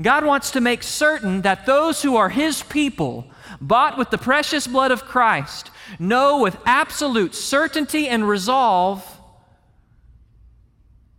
God 0.00 0.24
wants 0.24 0.52
to 0.52 0.60
make 0.60 0.84
certain 0.84 1.42
that 1.42 1.66
those 1.66 2.02
who 2.02 2.14
are 2.14 2.28
his 2.28 2.62
people, 2.62 3.26
bought 3.60 3.98
with 3.98 4.10
the 4.10 4.18
precious 4.18 4.68
blood 4.68 4.92
of 4.92 5.06
Christ, 5.06 5.71
know 5.98 6.40
with 6.40 6.56
absolute 6.64 7.34
certainty 7.34 8.08
and 8.08 8.28
resolve 8.28 9.04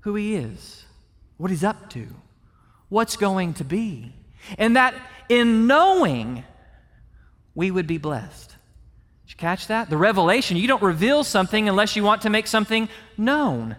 who 0.02 0.16
He 0.16 0.36
is, 0.36 0.86
what 1.38 1.52
He's 1.52 1.64
up 1.64 1.90
to, 1.92 2.08
what's 2.90 3.16
going 3.16 3.54
to 3.56 3.64
be. 3.64 4.14
And 4.58 4.76
that 4.76 4.94
in 5.30 5.68
knowing, 5.68 6.44
we 7.56 7.72
would 7.72 7.88
be 7.88 7.98
blessed. 7.98 8.50
Did 8.50 9.32
you 9.32 9.38
catch 9.38 9.68
that? 9.68 9.90
The 9.90 9.98
revelation, 9.98 10.58
you 10.58 10.68
don't 10.68 10.84
reveal 10.84 11.24
something 11.24 11.70
unless 11.70 11.96
you 11.96 12.04
want 12.04 12.24
to 12.24 12.30
make 12.30 12.48
something 12.48 12.90
known. 13.18 13.78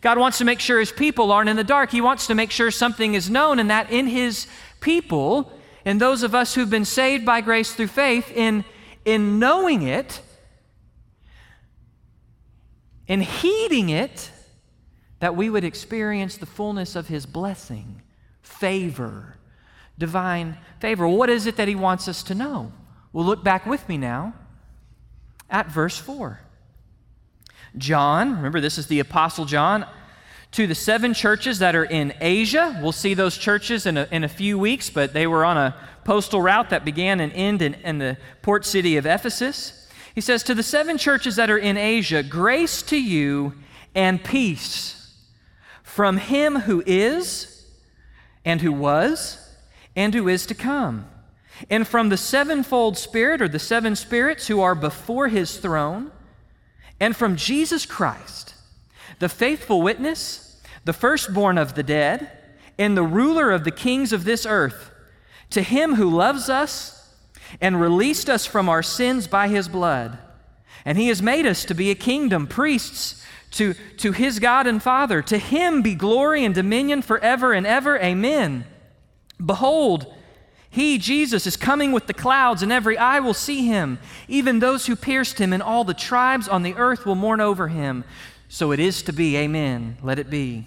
God 0.00 0.18
wants 0.18 0.38
to 0.38 0.44
make 0.44 0.60
sure 0.60 0.80
His 0.80 0.92
people 0.92 1.30
aren't 1.30 1.48
in 1.48 1.56
the 1.56 1.64
dark. 1.64 1.90
He 1.90 2.00
wants 2.00 2.26
to 2.26 2.34
make 2.34 2.50
sure 2.50 2.70
something 2.70 3.14
is 3.14 3.30
known, 3.30 3.58
and 3.58 3.70
that 3.70 3.90
in 3.90 4.06
His 4.06 4.48
people, 4.80 5.52
and 5.84 6.00
those 6.00 6.22
of 6.22 6.34
us 6.34 6.54
who've 6.54 6.68
been 6.68 6.84
saved 6.84 7.24
by 7.24 7.40
grace 7.40 7.72
through 7.72 7.86
faith, 7.86 8.30
in 8.34 8.64
in 9.08 9.38
knowing 9.38 9.80
it, 9.80 10.20
in 13.06 13.22
heeding 13.22 13.88
it, 13.88 14.30
that 15.20 15.34
we 15.34 15.48
would 15.48 15.64
experience 15.64 16.36
the 16.36 16.44
fullness 16.44 16.94
of 16.94 17.08
His 17.08 17.24
blessing, 17.24 18.02
favor, 18.42 19.38
divine 19.96 20.58
favor. 20.78 21.08
What 21.08 21.30
is 21.30 21.46
it 21.46 21.56
that 21.56 21.68
He 21.68 21.74
wants 21.74 22.06
us 22.06 22.22
to 22.24 22.34
know? 22.34 22.70
Well, 23.14 23.24
look 23.24 23.42
back 23.42 23.64
with 23.64 23.88
me 23.88 23.96
now 23.96 24.34
at 25.48 25.72
verse 25.72 25.96
4. 25.96 26.40
John, 27.78 28.36
remember 28.36 28.60
this 28.60 28.76
is 28.76 28.88
the 28.88 29.00
Apostle 29.00 29.46
John, 29.46 29.86
to 30.52 30.66
the 30.66 30.74
seven 30.74 31.14
churches 31.14 31.58
that 31.58 31.76
are 31.76 31.84
in 31.84 32.14
Asia. 32.20 32.78
We'll 32.82 32.92
see 32.92 33.14
those 33.14 33.36
churches 33.36 33.86
in 33.86 33.96
a, 33.96 34.08
in 34.10 34.24
a 34.24 34.28
few 34.28 34.58
weeks, 34.58 34.90
but 34.90 35.12
they 35.12 35.26
were 35.26 35.44
on 35.44 35.56
a 35.56 35.74
postal 36.04 36.40
route 36.40 36.70
that 36.70 36.84
began 36.84 37.20
and 37.20 37.32
ended 37.32 37.74
in, 37.74 37.80
in 37.82 37.98
the 37.98 38.16
port 38.42 38.64
city 38.64 38.96
of 38.96 39.06
Ephesus. 39.06 39.88
He 40.14 40.20
says, 40.20 40.42
To 40.44 40.54
the 40.54 40.62
seven 40.62 40.98
churches 40.98 41.36
that 41.36 41.50
are 41.50 41.58
in 41.58 41.76
Asia, 41.76 42.22
grace 42.22 42.82
to 42.82 43.00
you 43.00 43.54
and 43.94 44.22
peace 44.22 44.98
from 45.82 46.16
him 46.16 46.60
who 46.60 46.82
is, 46.86 47.66
and 48.44 48.60
who 48.60 48.72
was, 48.72 49.52
and 49.96 50.14
who 50.14 50.28
is 50.28 50.46
to 50.46 50.54
come, 50.54 51.08
and 51.68 51.88
from 51.88 52.08
the 52.08 52.16
sevenfold 52.16 52.96
Spirit 52.96 53.42
or 53.42 53.48
the 53.48 53.58
seven 53.58 53.96
spirits 53.96 54.46
who 54.46 54.60
are 54.60 54.76
before 54.76 55.26
his 55.26 55.56
throne, 55.58 56.12
and 57.00 57.16
from 57.16 57.34
Jesus 57.34 57.84
Christ, 57.84 58.54
the 59.18 59.28
faithful 59.28 59.82
witness, 59.82 60.60
the 60.84 60.92
firstborn 60.92 61.58
of 61.58 61.74
the 61.74 61.82
dead, 61.82 62.30
and 62.78 62.96
the 62.96 63.02
ruler 63.02 63.50
of 63.50 63.64
the 63.64 63.70
kings 63.70 64.12
of 64.12 64.24
this 64.24 64.46
earth, 64.46 64.90
to 65.50 65.62
him 65.62 65.94
who 65.94 66.08
loves 66.08 66.48
us 66.48 67.14
and 67.60 67.80
released 67.80 68.28
us 68.28 68.46
from 68.46 68.68
our 68.68 68.82
sins 68.82 69.26
by 69.26 69.48
his 69.48 69.68
blood. 69.68 70.18
And 70.84 70.96
he 70.96 71.08
has 71.08 71.20
made 71.22 71.46
us 71.46 71.64
to 71.64 71.74
be 71.74 71.90
a 71.90 71.94
kingdom, 71.94 72.46
priests 72.46 73.24
to, 73.52 73.74
to 73.98 74.12
his 74.12 74.38
God 74.38 74.66
and 74.66 74.82
Father. 74.82 75.22
To 75.22 75.38
him 75.38 75.82
be 75.82 75.94
glory 75.94 76.44
and 76.44 76.54
dominion 76.54 77.02
forever 77.02 77.52
and 77.52 77.66
ever. 77.66 77.98
Amen. 77.98 78.64
Behold, 79.44 80.14
he, 80.70 80.98
Jesus, 80.98 81.46
is 81.46 81.56
coming 81.56 81.92
with 81.92 82.06
the 82.06 82.14
clouds, 82.14 82.62
and 82.62 82.70
every 82.70 82.98
eye 82.98 83.20
will 83.20 83.34
see 83.34 83.66
him. 83.66 83.98
Even 84.28 84.58
those 84.58 84.86
who 84.86 84.96
pierced 84.96 85.38
him, 85.38 85.52
and 85.52 85.62
all 85.62 85.84
the 85.84 85.94
tribes 85.94 86.46
on 86.46 86.62
the 86.62 86.74
earth 86.74 87.06
will 87.06 87.14
mourn 87.14 87.40
over 87.40 87.68
him. 87.68 88.04
So 88.48 88.72
it 88.72 88.80
is 88.80 89.02
to 89.02 89.12
be. 89.12 89.36
Amen. 89.36 89.98
Let 90.02 90.18
it 90.18 90.30
be. 90.30 90.66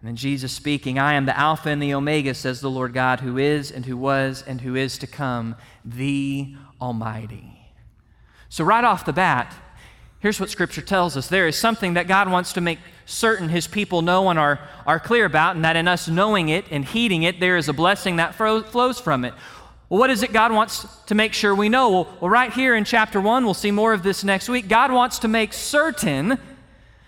And 0.00 0.08
then 0.08 0.16
Jesus 0.16 0.52
speaking, 0.52 0.98
I 0.98 1.14
am 1.14 1.26
the 1.26 1.38
Alpha 1.38 1.68
and 1.68 1.80
the 1.80 1.94
Omega, 1.94 2.34
says 2.34 2.60
the 2.60 2.68
Lord 2.68 2.92
God, 2.92 3.20
who 3.20 3.38
is 3.38 3.70
and 3.70 3.86
who 3.86 3.96
was 3.96 4.42
and 4.44 4.60
who 4.60 4.74
is 4.74 4.98
to 4.98 5.06
come, 5.06 5.54
the 5.84 6.56
Almighty. 6.80 7.70
So, 8.48 8.64
right 8.64 8.82
off 8.82 9.04
the 9.04 9.12
bat, 9.12 9.54
here's 10.18 10.40
what 10.40 10.50
Scripture 10.50 10.82
tells 10.82 11.16
us 11.16 11.28
there 11.28 11.46
is 11.46 11.56
something 11.56 11.94
that 11.94 12.08
God 12.08 12.28
wants 12.28 12.52
to 12.54 12.60
make 12.60 12.80
certain 13.06 13.48
His 13.48 13.68
people 13.68 14.02
know 14.02 14.28
and 14.28 14.40
are, 14.40 14.58
are 14.88 14.98
clear 14.98 15.24
about, 15.24 15.54
and 15.54 15.64
that 15.64 15.76
in 15.76 15.86
us 15.86 16.08
knowing 16.08 16.48
it 16.48 16.64
and 16.72 16.84
heeding 16.84 17.22
it, 17.22 17.38
there 17.38 17.56
is 17.56 17.68
a 17.68 17.72
blessing 17.72 18.16
that 18.16 18.34
flows 18.34 18.98
from 18.98 19.24
it. 19.24 19.34
Well, 19.92 19.98
what 19.98 20.08
is 20.08 20.22
it 20.22 20.32
God 20.32 20.52
wants 20.52 20.86
to 21.08 21.14
make 21.14 21.34
sure 21.34 21.54
we 21.54 21.68
know? 21.68 21.90
Well, 21.90 22.16
well, 22.18 22.30
right 22.30 22.50
here 22.50 22.74
in 22.74 22.86
chapter 22.86 23.20
1, 23.20 23.44
we'll 23.44 23.52
see 23.52 23.70
more 23.70 23.92
of 23.92 24.02
this 24.02 24.24
next 24.24 24.48
week. 24.48 24.66
God 24.66 24.90
wants 24.90 25.18
to 25.18 25.28
make 25.28 25.52
certain 25.52 26.38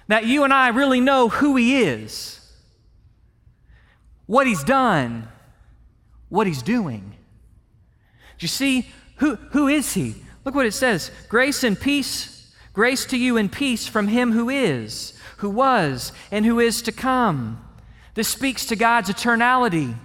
that 0.09 0.27
you 0.27 0.45
and 0.45 0.53
I 0.53 0.69
really 0.69 1.01
know 1.01 1.31
who 1.31 1.57
He 1.57 1.81
is, 1.81 2.47
what 4.27 4.47
He's 4.47 4.63
done, 4.63 5.29
what 6.29 6.47
He's 6.47 6.61
doing. 6.61 7.15
Do 8.37 8.45
you 8.45 8.49
see? 8.49 8.87
Who, 9.17 9.37
who 9.37 9.67
is 9.67 9.95
He? 9.95 10.17
Look 10.45 10.55
what 10.55 10.67
it 10.67 10.75
says 10.75 11.11
grace 11.31 11.65
and 11.65 11.81
peace, 11.81 12.55
grace 12.75 13.07
to 13.07 13.17
you 13.17 13.39
and 13.39 13.51
peace 13.51 13.87
from 13.87 14.09
Him 14.09 14.33
who 14.33 14.51
is, 14.51 15.19
who 15.39 15.49
was, 15.49 16.13
and 16.31 16.45
who 16.45 16.61
is 16.61 16.83
to 16.83 16.93
come. 16.93 17.65
This 18.13 18.29
speaks 18.29 18.67
to 18.67 18.77
God's 18.77 19.09
eternality. 19.09 19.97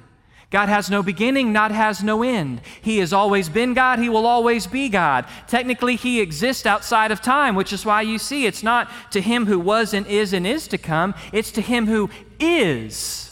God 0.50 0.68
has 0.68 0.90
no 0.90 1.04
beginning, 1.04 1.54
not 1.54 1.72
has 1.72 2.04
no 2.04 2.24
end. 2.24 2.62
He 2.82 2.98
has 2.98 3.14
always 3.14 3.50
been 3.50 3.76
God, 3.76 4.00
He 4.00 4.10
will 4.10 4.26
always 4.26 4.66
be 4.66 4.90
God. 4.90 5.26
Technically, 5.48 5.96
He 5.96 6.22
exists 6.22 6.66
outside 6.66 7.12
of 7.12 7.22
time, 7.22 7.54
which 7.54 7.72
is 7.72 7.86
why 7.86 8.02
you 8.02 8.18
see 8.18 8.46
it's 8.46 8.64
not 8.64 8.90
to 9.12 9.22
Him 9.22 9.46
who 9.46 9.60
was 9.60 9.94
and 9.94 10.08
is 10.08 10.34
and 10.34 10.48
is 10.48 10.68
to 10.70 10.78
come, 10.78 11.14
it's 11.32 11.52
to 11.52 11.62
Him 11.62 11.86
who 11.86 12.10
is. 12.40 13.30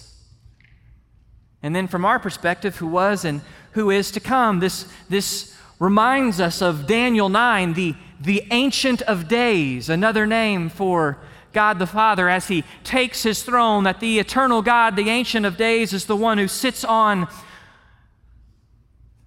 And 1.64 1.76
then 1.76 1.88
from 1.88 2.06
our 2.06 2.20
perspective, 2.20 2.78
who 2.78 2.88
was 2.88 3.26
and 3.26 3.42
who 3.72 3.90
is 3.90 4.12
to 4.12 4.20
come, 4.20 4.60
this, 4.60 4.88
this 5.10 5.56
reminds 5.80 6.40
us 6.40 6.62
of 6.62 6.86
Daniel 6.86 7.30
9, 7.30 7.74
the, 7.74 7.96
the 8.22 8.44
Ancient 8.52 9.02
of 9.04 9.28
Days, 9.28 9.90
another 9.90 10.28
name 10.28 10.70
for 10.70 11.18
God 11.58 11.80
the 11.80 11.88
Father 11.88 12.30
as 12.30 12.50
he 12.50 12.64
takes 12.84 13.24
his 13.24 13.42
throne, 13.42 13.86
that 13.86 14.00
the 14.00 14.20
eternal 14.20 14.62
God, 14.62 14.96
the 14.96 15.10
Ancient 15.10 15.44
of 15.44 15.58
Days, 15.58 15.92
is 15.92 16.06
the 16.06 16.16
one 16.16 16.38
who 16.38 16.48
sits 16.48 16.84
on 16.84 17.28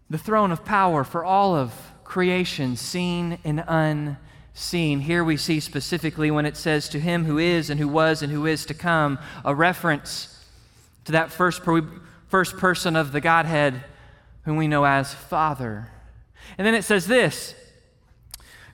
the 0.08 0.16
throne 0.16 0.52
of 0.52 0.64
power 0.64 1.02
for 1.02 1.24
all 1.24 1.56
of 1.56 1.74
creation, 2.04 2.76
seen 2.76 3.40
and 3.42 3.64
unseen. 3.66 5.00
Here 5.00 5.24
we 5.24 5.36
see 5.36 5.58
specifically 5.58 6.30
when 6.30 6.46
it 6.46 6.56
says, 6.56 6.88
To 6.90 7.00
him 7.00 7.24
who 7.24 7.36
is 7.36 7.68
and 7.68 7.80
who 7.80 7.88
was 7.88 8.22
and 8.22 8.30
who 8.30 8.46
is 8.46 8.64
to 8.66 8.74
come, 8.74 9.18
a 9.44 9.52
reference 9.52 10.40
to 11.06 11.10
that 11.10 11.32
first, 11.32 11.62
first 12.28 12.56
person 12.58 12.94
of 12.94 13.10
the 13.10 13.20
Godhead 13.20 13.82
whom 14.44 14.54
we 14.54 14.68
know 14.68 14.84
as 14.84 15.12
Father. 15.12 15.90
And 16.56 16.64
then 16.64 16.76
it 16.76 16.84
says 16.84 17.08
this 17.08 17.56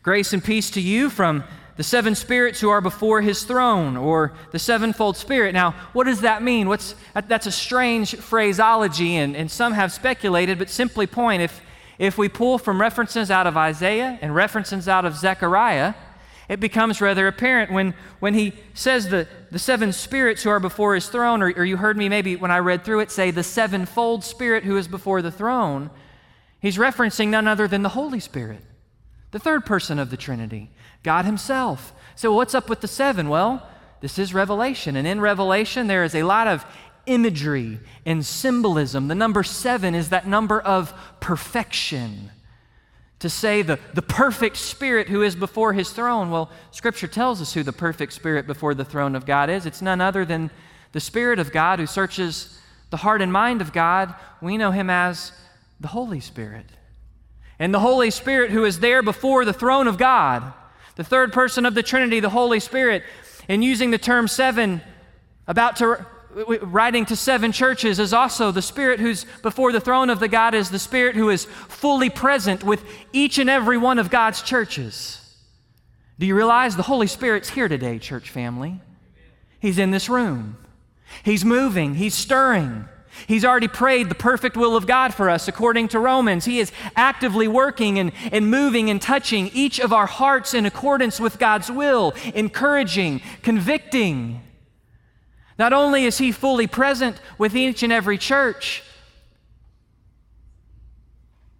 Grace 0.03 0.35
and 0.35 0.45
peace 0.45 0.69
to 0.73 0.81
you 0.83 1.09
from 1.09 1.43
the 1.76 1.83
seven 1.83 2.14
spirits 2.14 2.61
who 2.61 2.71
are 2.71 2.80
before 2.80 3.21
his 3.21 3.45
throne, 3.45 3.97
or 3.97 4.33
the 4.52 4.59
sevenfold 4.59 5.16
spirit. 5.16 5.52
Now, 5.52 5.73
what 5.92 6.04
does 6.04 6.23
that 6.23 6.42
mean? 6.42 6.68
What's, 6.68 6.95
that's 7.14 7.47
a 7.47 7.52
strange 7.52 8.16
phraseology, 8.16 9.16
and, 9.16 9.37
and 9.37 9.50
some 9.50 9.75
have 9.75 9.92
speculated, 9.92 10.59
but 10.59 10.71
simply 10.71 11.06
point 11.06 11.42
if, 11.42 11.61
if 11.99 12.16
we 12.16 12.28
pull 12.28 12.59
from 12.59 12.80
references 12.80 13.30
out 13.30 13.47
of 13.47 13.56
Isaiah 13.56 14.18
and 14.23 14.35
references 14.35 14.88
out 14.88 15.04
of 15.04 15.16
Zechariah, 15.16 15.95
it 16.49 16.61
becomes 16.61 17.00
rather 17.00 17.26
apparent 17.26 17.73
when, 17.73 17.95
when 18.21 18.35
he 18.35 18.52
says 18.73 19.09
the, 19.09 19.26
the 19.50 19.59
seven 19.59 19.92
spirits 19.92 20.42
who 20.42 20.50
are 20.50 20.61
before 20.61 20.95
his 20.95 21.09
throne, 21.09 21.42
or, 21.42 21.52
or 21.56 21.64
you 21.64 21.76
heard 21.76 21.97
me 21.97 22.09
maybe 22.09 22.37
when 22.37 22.50
I 22.50 22.59
read 22.59 22.85
through 22.85 23.00
it 23.00 23.11
say 23.11 23.30
the 23.30 23.42
sevenfold 23.42 24.25
spirit 24.25 24.64
who 24.64 24.76
is 24.76 24.88
before 24.88 25.23
the 25.23 25.33
throne, 25.33 25.90
he's 26.61 26.78
referencing 26.78 27.28
none 27.28 27.49
other 27.49 27.66
than 27.66 27.83
the 27.83 27.90
Holy 27.90 28.21
Spirit, 28.21 28.62
the 29.33 29.38
third 29.38 29.66
person 29.66 29.99
of 29.99 30.11
the 30.11 30.16
Trinity. 30.16 30.71
God 31.07 31.25
Himself. 31.25 31.95
So, 32.17 32.35
what's 32.35 32.53
up 32.53 32.69
with 32.69 32.81
the 32.81 32.89
seven? 32.89 33.29
Well, 33.29 33.65
this 34.01 34.19
is 34.19 34.35
Revelation. 34.35 34.97
And 34.97 35.07
in 35.07 35.21
Revelation, 35.21 35.87
there 35.87 36.03
is 36.03 36.17
a 36.17 36.25
lot 36.25 36.49
of 36.49 36.67
imagery 37.07 37.79
and 38.05 38.27
symbolism. 38.27 39.07
The 39.07 39.15
number 39.15 39.45
seven 39.45 39.95
is 39.95 40.09
that 40.09 40.27
number 40.27 40.61
of 40.61 40.93
perfection. 41.21 42.33
To 43.21 43.31
say 43.31 43.63
the, 43.63 43.79
the 43.95 44.03
perfect 44.03 44.57
spirit 44.57 45.09
who 45.09 45.23
is 45.23 45.37
before 45.37 45.73
his 45.73 45.91
throne, 45.91 46.31
well, 46.31 46.51
Scripture 46.73 47.07
tells 47.07 47.41
us 47.41 47.55
who 47.55 47.63
the 47.63 47.73
perfect 47.73 48.13
spirit 48.13 48.49
before 48.49 48.75
the 48.75 48.85
throne 48.85 49.15
of 49.15 49.25
God 49.25 49.49
is. 49.49 49.65
It's 49.65 49.81
none 49.81 50.01
other 50.01 50.25
than 50.25 50.51
the 50.91 51.01
Spirit 51.01 51.39
of 51.39 51.53
God 51.53 51.79
who 51.79 51.87
searches 51.87 52.61
the 52.91 52.97
heart 52.97 53.23
and 53.23 53.33
mind 53.33 53.61
of 53.61 53.73
God. 53.73 54.13
We 54.43 54.57
know 54.57 54.73
him 54.73 54.91
as 54.91 55.31
the 55.79 55.89
Holy 55.89 56.21
Spirit. 56.21 56.67
And 57.61 57.73
the 57.73 57.81
Holy 57.81 58.11
Spirit 58.11 58.51
who 58.51 58.65
is 58.65 58.81
there 58.81 59.03
before 59.03 59.45
the 59.45 59.53
throne 59.53 59.87
of 59.87 59.99
God 59.99 60.53
the 60.97 61.05
third 61.05 61.33
person 61.33 61.65
of 61.65 61.75
the 61.75 61.83
Trinity, 61.83 62.21
the 62.21 62.31
Holy 62.31 62.59
Spirit, 62.59 63.05
and 63.49 63.62
using 63.62 63.91
the 63.91 63.99
term 63.99 64.26
seven, 64.26 64.83
about 65.47 65.76
to 65.76 66.05
writing 66.62 67.07
to 67.07 67.17
seven 67.17 67.53
churches, 67.53 67.99
is 67.99 68.12
also 68.12 68.50
the 68.50 68.61
Spirit 68.61 69.00
who's 69.00 69.25
before 69.43 69.73
the 69.73 69.81
throne 69.81 70.11
of 70.11 70.21
the 70.21 70.29
God, 70.29 70.55
is 70.55 70.71
the 70.71 70.79
Spirit 70.79 71.17
who 71.17 71.31
is 71.31 71.45
fully 71.45 72.11
present 72.11 72.62
with 72.62 72.85
each 73.12 73.38
and 73.38 73.49
every 73.49 73.79
one 73.79 73.99
of 73.99 74.11
God's 74.11 74.43
churches. 74.43 75.23
Do 76.19 76.26
you 76.26 76.35
realize 76.35 76.76
the 76.76 76.83
Holy 76.83 77.07
Spirit's 77.07 77.50
here 77.50 77.69
today, 77.69 77.99
church 77.99 78.31
family? 78.31 78.81
He's 79.61 79.79
in 79.79 79.91
this 79.91 80.09
room. 80.09 80.59
He's 81.25 81.45
moving, 81.45 81.95
He's 81.95 82.15
stirring. 82.15 82.88
He's 83.27 83.45
already 83.45 83.69
prayed 83.69 84.09
the 84.09 84.15
perfect 84.15 84.57
will 84.57 84.77
of 84.77 84.87
God 84.87 85.15
for 85.15 85.31
us 85.31 85.49
according 85.49 85.89
to 85.89 85.99
Romans. 85.99 86.45
He 86.45 86.59
is 86.59 86.73
actively 86.95 87.49
working 87.49 87.99
and, 87.99 88.13
and 88.33 88.51
moving 88.51 88.91
and 88.91 89.01
touching 89.01 89.49
each 89.49 89.81
of 89.81 89.93
our 89.93 90.07
hearts 90.07 90.55
in 90.55 90.67
accordance 90.67 91.19
with 91.19 91.39
God's 91.39 91.71
will, 91.71 92.15
encouraging, 92.35 93.21
convicting. 93.43 94.41
Not 95.59 95.73
only 95.73 96.05
is 96.05 96.19
He 96.19 96.33
fully 96.33 96.67
present 96.67 97.21
with 97.39 97.57
each 97.57 97.83
and 97.83 97.93
every 97.93 98.19
church, 98.19 98.83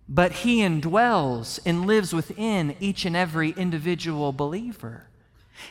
but 0.09 0.33
He 0.33 0.59
indwells 0.59 1.59
and 1.65 1.87
lives 1.87 2.13
within 2.13 2.77
each 2.81 3.05
and 3.05 3.17
every 3.17 3.51
individual 3.51 4.33
believer. 4.33 5.09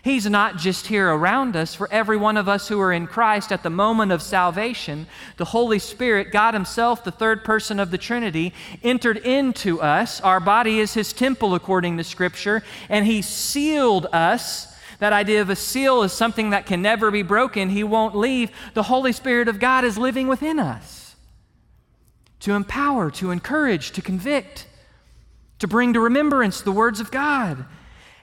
He's 0.01 0.25
not 0.25 0.57
just 0.57 0.87
here 0.87 1.09
around 1.09 1.55
us. 1.55 1.73
For 1.73 1.91
every 1.91 2.17
one 2.17 2.37
of 2.37 2.47
us 2.47 2.67
who 2.67 2.79
are 2.79 2.91
in 2.91 3.07
Christ 3.07 3.51
at 3.51 3.63
the 3.63 3.69
moment 3.69 4.11
of 4.11 4.21
salvation, 4.21 5.07
the 5.37 5.45
Holy 5.45 5.79
Spirit, 5.79 6.31
God 6.31 6.53
Himself, 6.53 7.03
the 7.03 7.11
third 7.11 7.43
person 7.43 7.79
of 7.79 7.91
the 7.91 7.97
Trinity, 7.97 8.53
entered 8.83 9.17
into 9.17 9.81
us. 9.81 10.21
Our 10.21 10.39
body 10.39 10.79
is 10.79 10.93
His 10.93 11.13
temple, 11.13 11.55
according 11.55 11.97
to 11.97 12.03
Scripture, 12.03 12.63
and 12.89 13.05
He 13.05 13.21
sealed 13.21 14.07
us. 14.13 14.73
That 14.99 15.13
idea 15.13 15.41
of 15.41 15.49
a 15.49 15.55
seal 15.55 16.03
is 16.03 16.13
something 16.13 16.51
that 16.51 16.65
can 16.65 16.81
never 16.81 17.11
be 17.11 17.23
broken. 17.23 17.69
He 17.69 17.83
won't 17.83 18.15
leave. 18.15 18.51
The 18.73 18.83
Holy 18.83 19.11
Spirit 19.11 19.47
of 19.47 19.59
God 19.59 19.83
is 19.83 19.97
living 19.97 20.27
within 20.27 20.59
us 20.59 21.15
to 22.41 22.53
empower, 22.53 23.09
to 23.09 23.31
encourage, 23.31 23.91
to 23.91 24.01
convict, 24.03 24.67
to 25.57 25.67
bring 25.67 25.93
to 25.93 25.99
remembrance 25.99 26.61
the 26.61 26.71
words 26.71 26.99
of 26.99 27.09
God. 27.09 27.65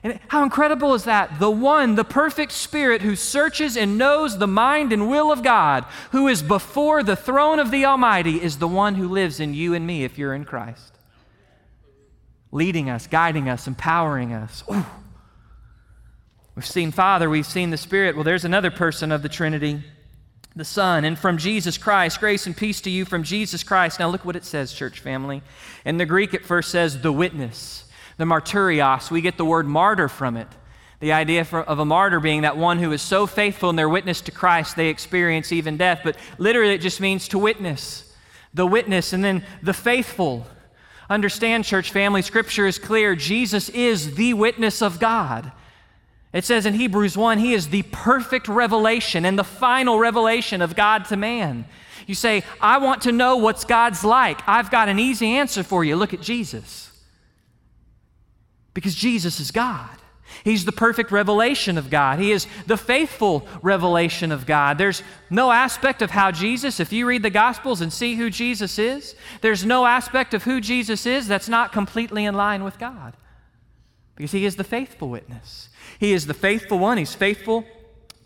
And 0.03 0.19
how 0.27 0.43
incredible 0.43 0.93
is 0.93 1.05
that? 1.05 1.39
The 1.39 1.49
one, 1.49 1.95
the 1.95 2.03
perfect 2.03 2.51
Spirit 2.51 3.01
who 3.01 3.15
searches 3.15 3.77
and 3.77 3.97
knows 3.97 4.37
the 4.37 4.47
mind 4.47 4.91
and 4.91 5.09
will 5.09 5.31
of 5.31 5.43
God, 5.43 5.85
who 6.11 6.27
is 6.27 6.43
before 6.43 7.03
the 7.03 7.15
throne 7.15 7.57
of 7.57 7.71
the 7.71 7.85
Almighty, 7.85 8.41
is 8.41 8.57
the 8.57 8.67
one 8.67 8.95
who 8.95 9.07
lives 9.07 9.39
in 9.39 9.53
you 9.53 9.73
and 9.73 9.87
me 9.87 10.03
if 10.03 10.17
you're 10.17 10.33
in 10.33 10.43
Christ. 10.43 10.97
Leading 12.51 12.89
us, 12.89 13.07
guiding 13.07 13.47
us, 13.47 13.65
empowering 13.65 14.33
us. 14.33 14.63
Ooh. 14.69 14.85
We've 16.55 16.65
seen 16.65 16.91
Father, 16.91 17.29
we've 17.29 17.45
seen 17.45 17.71
the 17.71 17.77
Spirit. 17.77 18.15
Well, 18.15 18.23
there's 18.23 18.45
another 18.45 18.69
person 18.69 19.11
of 19.11 19.23
the 19.23 19.29
Trinity, 19.29 19.81
the 20.55 20.65
Son, 20.65 21.03
and 21.03 21.17
from 21.17 21.39
Jesus 21.39 21.79
Christ. 21.79 22.19
Grace 22.19 22.45
and 22.45 22.55
peace 22.55 22.79
to 22.81 22.91
you 22.91 23.05
from 23.05 23.23
Jesus 23.23 23.63
Christ. 23.63 23.99
Now, 23.99 24.09
look 24.09 24.23
what 24.23 24.35
it 24.35 24.45
says, 24.45 24.71
church 24.71 24.99
family. 24.99 25.41
In 25.83 25.97
the 25.97 26.05
Greek, 26.05 26.33
it 26.33 26.45
first 26.45 26.69
says 26.69 27.01
the 27.01 27.11
witness, 27.11 27.82
the 28.17 28.25
martyrios. 28.25 29.11
We 29.11 29.21
get 29.21 29.37
the 29.37 29.45
word 29.45 29.67
martyr 29.67 30.07
from 30.07 30.37
it. 30.37 30.47
The 30.99 31.11
idea 31.11 31.43
for, 31.43 31.61
of 31.61 31.79
a 31.79 31.85
martyr 31.85 32.19
being 32.19 32.41
that 32.41 32.55
one 32.55 32.79
who 32.79 32.91
is 32.91 33.01
so 33.01 33.27
faithful 33.27 33.69
in 33.69 33.75
their 33.75 33.89
witness 33.89 34.21
to 34.21 34.31
Christ, 34.31 34.75
they 34.75 34.87
experience 34.87 35.51
even 35.51 35.75
death. 35.75 36.01
But 36.03 36.15
literally, 36.37 36.73
it 36.73 36.81
just 36.81 37.01
means 37.01 37.27
to 37.29 37.37
witness. 37.37 38.13
The 38.53 38.65
witness, 38.65 39.11
and 39.11 39.23
then 39.23 39.43
the 39.61 39.73
faithful. 39.73 40.47
Understand, 41.09 41.65
church 41.65 41.91
family, 41.91 42.21
Scripture 42.21 42.67
is 42.67 42.79
clear. 42.79 43.15
Jesus 43.15 43.67
is 43.69 44.15
the 44.15 44.33
witness 44.33 44.81
of 44.81 44.99
God. 44.99 45.51
It 46.31 46.45
says 46.45 46.65
in 46.65 46.73
Hebrews 46.73 47.17
1, 47.17 47.37
He 47.37 47.53
is 47.53 47.67
the 47.67 47.83
perfect 47.83 48.47
revelation 48.47 49.25
and 49.25 49.37
the 49.37 49.43
final 49.43 49.99
revelation 49.99 50.61
of 50.61 50.75
God 50.75 51.05
to 51.05 51.17
man. 51.17 51.65
You 52.07 52.15
say, 52.15 52.43
I 52.61 52.77
want 52.77 53.01
to 53.03 53.11
know 53.11 53.37
what's 53.37 53.65
God's 53.65 54.03
like. 54.03 54.39
I've 54.47 54.71
got 54.71 54.89
an 54.89 54.99
easy 54.99 55.27
answer 55.35 55.63
for 55.63 55.83
you. 55.83 55.95
Look 55.95 56.13
at 56.13 56.21
Jesus. 56.21 56.92
Because 58.73 58.95
Jesus 58.95 59.39
is 59.39 59.51
God. 59.51 59.89
He's 60.43 60.65
the 60.65 60.71
perfect 60.71 61.11
revelation 61.11 61.77
of 61.77 61.89
God. 61.89 62.19
He 62.19 62.31
is 62.31 62.47
the 62.65 62.77
faithful 62.77 63.47
revelation 63.61 64.31
of 64.31 64.45
God. 64.45 64.77
There's 64.77 65.03
no 65.29 65.51
aspect 65.51 66.01
of 66.01 66.11
how 66.11 66.31
Jesus, 66.31 66.79
if 66.79 66.91
you 66.91 67.05
read 67.05 67.23
the 67.23 67.29
Gospels 67.29 67.81
and 67.81 67.93
see 67.93 68.15
who 68.15 68.29
Jesus 68.29 68.79
is, 68.79 69.15
there's 69.41 69.65
no 69.65 69.85
aspect 69.85 70.33
of 70.33 70.43
who 70.43 70.59
Jesus 70.59 71.05
is 71.05 71.27
that's 71.27 71.49
not 71.49 71.71
completely 71.71 72.25
in 72.25 72.35
line 72.35 72.63
with 72.63 72.79
God. 72.79 73.15
Because 74.15 74.31
He 74.31 74.45
is 74.45 74.55
the 74.55 74.63
faithful 74.63 75.09
witness. 75.09 75.69
He 75.99 76.13
is 76.13 76.25
the 76.25 76.33
faithful 76.33 76.79
one. 76.79 76.97
He's 76.97 77.15
faithful 77.15 77.65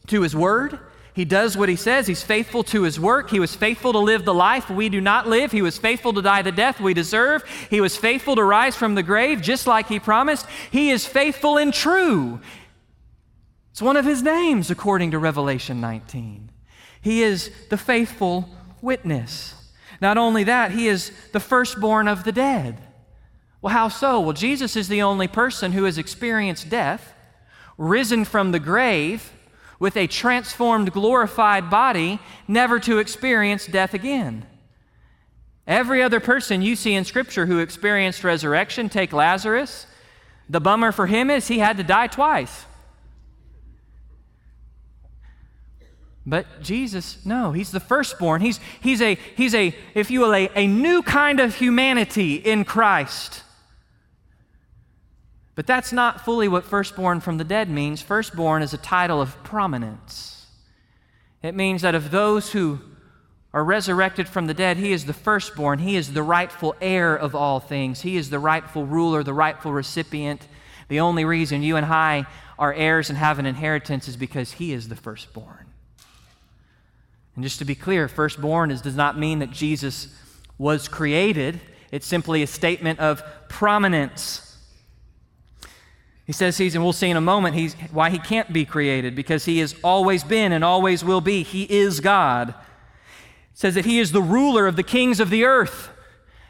to 0.08 0.22
His 0.22 0.36
word. 0.36 0.80
He 1.18 1.26
does 1.26 1.58
what 1.58 1.68
he 1.68 1.76
says. 1.76 2.06
He's 2.06 2.22
faithful 2.22 2.64
to 2.66 2.84
his 2.84 3.00
work. 3.00 3.32
He 3.32 3.40
was 3.40 3.56
faithful 3.56 3.92
to 3.94 3.98
live 3.98 4.24
the 4.24 4.36
life 4.36 4.70
we 4.70 4.88
do 4.88 5.02
not 5.02 5.28
live. 5.28 5.52
He 5.52 5.64
was 5.64 5.80
faithful 5.80 6.14
to 6.14 6.22
die 6.22 6.44
the 6.44 6.52
death 6.52 6.80
we 6.80 6.94
deserve. 6.94 7.44
He 7.72 7.82
was 7.82 7.98
faithful 7.98 8.36
to 8.36 8.44
rise 8.44 8.76
from 8.76 8.94
the 8.94 9.02
grave 9.02 9.42
just 9.42 9.66
like 9.66 9.88
he 9.88 10.00
promised. 10.00 10.46
He 10.70 10.92
is 10.92 11.08
faithful 11.08 11.58
and 11.58 11.74
true. 11.74 12.40
It's 13.72 13.82
one 13.82 13.98
of 13.98 14.06
his 14.06 14.22
names 14.22 14.70
according 14.70 15.10
to 15.10 15.18
Revelation 15.18 15.82
19. 15.82 16.52
He 17.02 17.24
is 17.24 17.50
the 17.72 17.78
faithful 17.78 18.48
witness. 18.84 19.56
Not 20.00 20.20
only 20.20 20.44
that, 20.44 20.70
he 20.70 20.88
is 20.88 21.12
the 21.34 21.40
firstborn 21.40 22.08
of 22.08 22.26
the 22.26 22.32
dead. 22.32 22.78
Well, 23.60 23.74
how 23.74 23.88
so? 23.88 24.20
Well, 24.20 24.34
Jesus 24.34 24.76
is 24.76 24.88
the 24.88 25.02
only 25.02 25.28
person 25.28 25.72
who 25.72 25.86
has 25.86 25.98
experienced 25.98 26.70
death, 26.70 27.16
risen 27.76 28.24
from 28.24 28.52
the 28.52 28.60
grave, 28.60 29.32
with 29.80 29.96
a 29.98 30.08
transformed, 30.08 30.92
glorified 30.92 31.70
body, 31.70 32.20
never 32.48 32.80
to 32.80 33.00
experience 33.00 33.66
death 33.66 33.94
again. 33.94 34.46
Every 35.68 36.02
other 36.02 36.20
person 36.20 36.62
you 36.62 36.76
see 36.76 36.94
in 36.94 37.04
Scripture 37.04 37.46
who 37.46 37.60
experienced 37.60 38.24
resurrection, 38.24 38.90
take 38.90 39.12
Lazarus, 39.12 39.86
the 40.50 40.62
bummer 40.62 40.92
for 40.92 41.08
him 41.08 41.30
is 41.30 41.48
he 41.48 41.60
had 41.60 41.78
to 41.78 41.84
die 41.84 42.08
twice. 42.08 42.66
But 46.26 46.62
Jesus, 46.62 47.26
no, 47.26 47.54
he's 47.54 47.72
the 47.72 47.80
firstborn. 47.80 48.42
He's, 48.42 48.60
he's, 48.82 49.02
a, 49.02 49.16
he's 49.36 49.56
a, 49.56 49.74
if 49.94 50.12
you 50.12 50.20
will, 50.22 50.34
a, 50.34 50.50
a 50.56 50.68
new 50.68 51.02
kind 51.02 51.40
of 51.40 51.56
humanity 51.56 52.36
in 52.36 52.66
Christ. 52.66 53.44
But 55.58 55.66
that's 55.66 55.92
not 55.92 56.24
fully 56.24 56.48
what 56.48 56.66
firstborn 56.66 57.20
from 57.20 57.40
the 57.40 57.44
dead 57.44 57.68
means. 57.68 58.00
Firstborn 58.00 58.62
is 58.62 58.76
a 58.76 58.78
title 58.78 59.20
of 59.20 59.44
prominence. 59.44 60.46
It 61.42 61.56
means 61.56 61.82
that 61.82 61.96
of 61.96 62.12
those 62.12 62.52
who 62.52 62.80
are 63.56 63.64
resurrected 63.64 64.30
from 64.30 64.46
the 64.46 64.54
dead, 64.54 64.78
he 64.78 64.92
is 64.92 65.06
the 65.06 65.14
firstborn. 65.14 65.80
He 65.80 65.96
is 65.96 66.14
the 66.14 66.22
rightful 66.22 66.76
heir 66.80 67.16
of 67.16 67.34
all 67.34 67.60
things. 67.60 68.02
He 68.02 68.18
is 68.18 68.30
the 68.30 68.38
rightful 68.38 68.86
ruler, 68.86 69.24
the 69.24 69.34
rightful 69.34 69.72
recipient. 69.72 70.48
The 70.90 71.00
only 71.00 71.26
reason 71.26 71.64
you 71.64 71.76
and 71.76 71.88
I 71.88 72.28
are 72.60 72.72
heirs 72.72 73.10
and 73.10 73.18
have 73.18 73.40
an 73.40 73.48
inheritance 73.48 74.08
is 74.08 74.16
because 74.16 74.52
he 74.52 74.74
is 74.74 74.90
the 74.90 74.96
firstborn. 74.96 75.66
And 77.34 77.44
just 77.44 77.58
to 77.58 77.66
be 77.66 77.74
clear, 77.74 78.08
firstborn 78.08 78.70
is, 78.70 78.84
does 78.84 78.96
not 78.96 79.18
mean 79.18 79.40
that 79.40 79.50
Jesus 79.50 80.16
was 80.60 80.88
created, 80.88 81.60
it's 81.92 82.06
simply 82.06 82.44
a 82.44 82.48
statement 82.48 83.00
of 83.00 83.24
prominence. 83.50 84.47
He 86.28 86.34
says 86.34 86.58
he's, 86.58 86.76
and 86.76 86.84
we'll 86.84 86.94
see 86.94 87.10
in 87.10 87.16
a 87.16 87.22
moment, 87.22 87.56
he's, 87.56 87.74
why 87.92 88.10
he 88.10 88.20
can't 88.20 88.52
be 88.52 88.66
created, 88.66 89.16
because 89.16 89.46
he 89.46 89.60
has 89.60 89.74
always 89.82 90.26
been 90.26 90.52
and 90.52 90.62
always 90.62 91.04
will 91.04 91.22
be. 91.22 91.42
He 91.42 91.64
is 91.64 92.02
God. 92.02 92.50
It 92.50 92.56
says 93.54 93.76
that 93.76 93.86
he 93.86 93.98
is 93.98 94.12
the 94.12 94.22
ruler 94.22 94.68
of 94.68 94.76
the 94.76 94.84
kings 94.84 95.22
of 95.22 95.30
the 95.30 95.46
earth. 95.46 95.90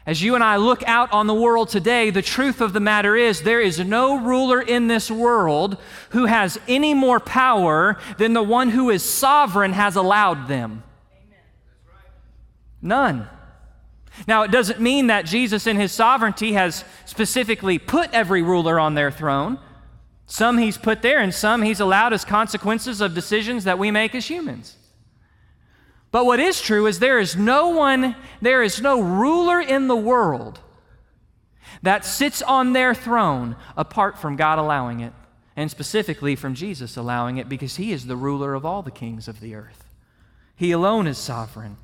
As 0.04 0.20
you 0.20 0.34
and 0.34 0.42
I 0.42 0.56
look 0.56 0.82
out 0.88 1.12
on 1.12 1.28
the 1.28 1.34
world 1.34 1.68
today, 1.68 2.10
the 2.10 2.22
truth 2.22 2.60
of 2.60 2.72
the 2.72 2.80
matter 2.80 3.14
is 3.14 3.42
there 3.42 3.60
is 3.60 3.78
no 3.78 4.18
ruler 4.18 4.60
in 4.60 4.88
this 4.88 5.12
world 5.12 5.76
who 6.10 6.26
has 6.26 6.58
any 6.66 6.92
more 6.92 7.20
power 7.20 7.98
than 8.16 8.32
the 8.32 8.42
one 8.42 8.70
who 8.70 8.90
is 8.90 9.04
sovereign 9.04 9.74
has 9.74 9.94
allowed 9.94 10.48
them. 10.48 10.82
None. 12.82 13.28
Now, 14.26 14.42
it 14.42 14.50
doesn't 14.50 14.80
mean 14.80 15.06
that 15.06 15.24
Jesus, 15.24 15.68
in 15.68 15.76
his 15.76 15.92
sovereignty, 15.92 16.54
has 16.54 16.84
specifically 17.04 17.78
put 17.78 18.12
every 18.12 18.42
ruler 18.42 18.80
on 18.80 18.94
their 18.94 19.12
throne. 19.12 19.60
Some 20.30 20.58
he's 20.58 20.76
put 20.76 21.00
there, 21.00 21.20
and 21.20 21.34
some 21.34 21.62
he's 21.62 21.80
allowed 21.80 22.12
as 22.12 22.22
consequences 22.22 23.00
of 23.00 23.14
decisions 23.14 23.64
that 23.64 23.78
we 23.78 23.90
make 23.90 24.14
as 24.14 24.28
humans. 24.28 24.76
But 26.10 26.26
what 26.26 26.38
is 26.38 26.60
true 26.60 26.86
is 26.86 26.98
there 26.98 27.18
is 27.18 27.34
no 27.34 27.70
one, 27.70 28.14
there 28.40 28.62
is 28.62 28.80
no 28.80 29.00
ruler 29.00 29.58
in 29.58 29.88
the 29.88 29.96
world 29.96 30.60
that 31.82 32.04
sits 32.04 32.42
on 32.42 32.74
their 32.74 32.94
throne 32.94 33.56
apart 33.74 34.18
from 34.18 34.36
God 34.36 34.58
allowing 34.58 35.00
it, 35.00 35.14
and 35.56 35.70
specifically 35.70 36.36
from 36.36 36.54
Jesus 36.54 36.96
allowing 36.98 37.38
it, 37.38 37.48
because 37.48 37.76
he 37.76 37.90
is 37.92 38.06
the 38.06 38.16
ruler 38.16 38.54
of 38.54 38.66
all 38.66 38.82
the 38.82 38.90
kings 38.90 39.28
of 39.28 39.40
the 39.40 39.54
earth. 39.54 39.84
He 40.54 40.72
alone 40.72 41.06
is 41.06 41.16
sovereign. 41.16 41.78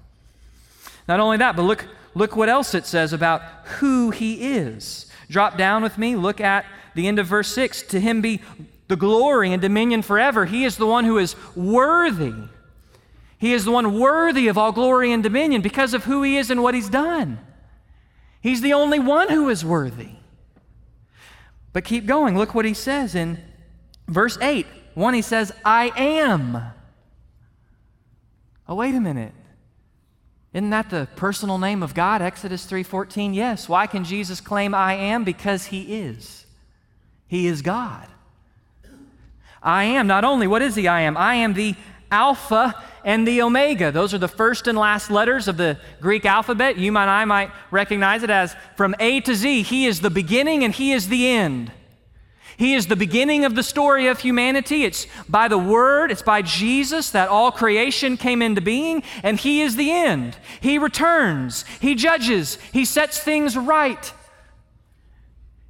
Not 1.09 1.19
only 1.19 1.39
that, 1.39 1.57
but 1.57 1.63
look, 1.63 1.87
look 2.15 2.37
what 2.37 2.51
else 2.51 2.75
it 2.75 2.85
says 2.85 3.15
about 3.15 3.41
who 3.79 4.11
he 4.11 4.55
is. 4.55 5.11
Drop 5.31 5.57
down 5.57 5.83
with 5.83 5.97
me, 5.97 6.15
look 6.15 6.43
at 6.43 6.67
the 6.95 7.09
end 7.09 7.19
of 7.19 7.27
verse 7.27 7.53
6 7.53 7.83
To 7.83 8.01
him 8.01 8.21
be 8.21 8.41
the 8.89 8.97
glory 8.97 9.53
and 9.53 9.61
dominion 9.61 10.03
forever. 10.03 10.45
He 10.45 10.65
is 10.65 10.77
the 10.77 10.87
one 10.87 11.05
who 11.05 11.19
is 11.19 11.37
worthy. 11.57 12.35
He 13.39 13.53
is 13.53 13.65
the 13.65 13.71
one 13.71 13.99
worthy 13.99 14.49
of 14.49 14.57
all 14.57 14.73
glory 14.73 15.13
and 15.13 15.23
dominion 15.23 15.63
because 15.63 15.95
of 15.95 16.05
who 16.05 16.23
he 16.23 16.37
is 16.37 16.51
and 16.51 16.63
what 16.63 16.75
he's 16.75 16.89
done. 16.89 17.39
He's 18.41 18.61
the 18.61 18.73
only 18.75 18.99
one 18.99 19.29
who 19.29 19.49
is 19.49 19.65
worthy. 19.65 20.11
But 21.73 21.85
keep 21.85 22.07
going. 22.07 22.39
Look 22.39 22.55
what 22.55 22.65
he 22.65 22.75
says 22.75 23.15
in 23.15 23.39
verse 24.07 24.39
8. 24.41 24.67
One, 24.95 25.15
he 25.15 25.23
says, 25.23 25.53
I 25.65 25.93
am. 25.97 26.59
Oh, 28.69 28.77
wait 28.77 28.95
a 28.95 29.01
minute. 29.01 29.33
Isn't 30.55 30.71
that 30.71 30.89
the 30.89 31.09
personal 31.17 31.59
name 31.59 31.83
of 31.83 31.95
God? 31.95 32.23
Exodus 32.23 32.65
3:14. 32.65 33.35
Yes. 33.35 33.69
Why 33.69 33.89
can 33.89 34.05
Jesus 34.05 34.41
claim 34.41 34.73
I 34.73 34.95
am? 34.95 35.25
Because 35.25 35.67
he 35.67 35.97
is. 35.97 36.44
He 37.35 37.49
is 37.49 37.63
God. 37.63 38.07
I 39.61 39.83
am 39.83 40.07
not 40.07 40.23
only, 40.23 40.47
what 40.47 40.63
is 40.63 40.77
the 40.77 40.87
I 40.87 41.01
am? 41.01 41.17
I 41.17 41.35
am 41.35 41.55
the 41.55 41.75
Alpha 42.09 42.81
and 43.05 43.27
the 43.27 43.43
Omega. 43.43 43.91
Those 43.91 44.15
are 44.15 44.19
the 44.19 44.29
first 44.29 44.69
and 44.69 44.79
last 44.79 45.11
letters 45.11 45.49
of 45.49 45.57
the 45.57 45.77
Greek 46.01 46.25
alphabet. 46.27 46.79
You 46.79 46.97
and 46.97 47.11
I 47.11 47.25
might 47.25 47.51
recognize 47.73 48.23
it 48.23 48.31
as 48.31 48.55
from 48.77 48.95
A 49.01 49.21
to 49.23 49.35
Z. 49.35 49.65
He 49.65 49.87
is 49.87 50.01
the 50.01 50.11
beginning 50.11 50.63
and 50.63 50.73
He 50.73 50.93
is 50.93 51.09
the 51.09 51.27
end. 51.27 51.73
He 52.57 52.75
is 52.75 52.87
the 52.87 52.95
beginning 52.95 53.45
of 53.45 53.57
the 53.57 53.65
story 53.65 54.07
of 54.07 54.21
humanity. 54.21 54.85
It's 54.85 55.09
by 55.29 55.49
the 55.49 55.59
Word, 55.59 56.13
it's 56.13 56.23
by 56.23 56.41
Jesus 56.41 57.11
that 57.11 57.31
all 57.31 57.51
creation 57.51 58.17
came 58.17 58.43
into 58.43 58.61
being, 58.61 59.03
and 59.25 59.41
He 59.41 59.61
is 59.61 59.75
the 59.75 59.91
end. 59.91 60.37
He 60.61 60.79
returns, 60.79 61.65
He 61.81 61.97
judges, 61.97 62.61
He 62.73 62.85
sets 62.85 63.19
things 63.19 63.57
right. 63.57 64.13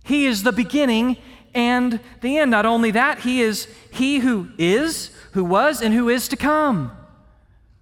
He 0.04 0.26
is 0.26 0.42
the 0.42 0.52
beginning 0.52 1.16
and 1.54 2.00
the 2.20 2.38
end. 2.38 2.50
Not 2.50 2.66
only 2.66 2.90
that, 2.92 3.20
he 3.20 3.42
is 3.42 3.68
he 3.90 4.18
who 4.18 4.48
is, 4.58 5.10
who 5.32 5.44
was, 5.44 5.80
and 5.80 5.94
who 5.94 6.08
is 6.08 6.28
to 6.28 6.36
come. 6.36 6.92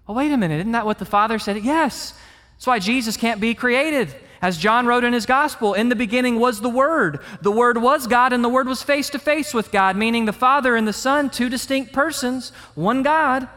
Oh, 0.08 0.14
wait 0.14 0.32
a 0.32 0.36
minute, 0.36 0.60
isn't 0.60 0.72
that 0.72 0.86
what 0.86 0.98
the 0.98 1.04
Father 1.04 1.38
said? 1.38 1.62
Yes. 1.62 2.14
That's 2.54 2.66
why 2.66 2.78
Jesus 2.78 3.16
can't 3.16 3.40
be 3.40 3.54
created. 3.54 4.14
As 4.40 4.58
John 4.58 4.86
wrote 4.86 5.04
in 5.04 5.12
his 5.12 5.24
gospel, 5.24 5.72
in 5.72 5.88
the 5.88 5.94
beginning 5.94 6.38
was 6.38 6.60
the 6.60 6.68
Word. 6.68 7.20
The 7.40 7.52
Word 7.52 7.78
was 7.78 8.08
God, 8.08 8.32
and 8.32 8.42
the 8.42 8.48
Word 8.48 8.66
was 8.66 8.82
face 8.82 9.08
to 9.10 9.18
face 9.18 9.54
with 9.54 9.70
God, 9.70 9.96
meaning 9.96 10.24
the 10.24 10.32
Father 10.32 10.74
and 10.74 10.86
the 10.86 10.92
Son, 10.92 11.30
two 11.30 11.48
distinct 11.48 11.92
persons, 11.92 12.50
one 12.74 13.04
God. 13.04 13.48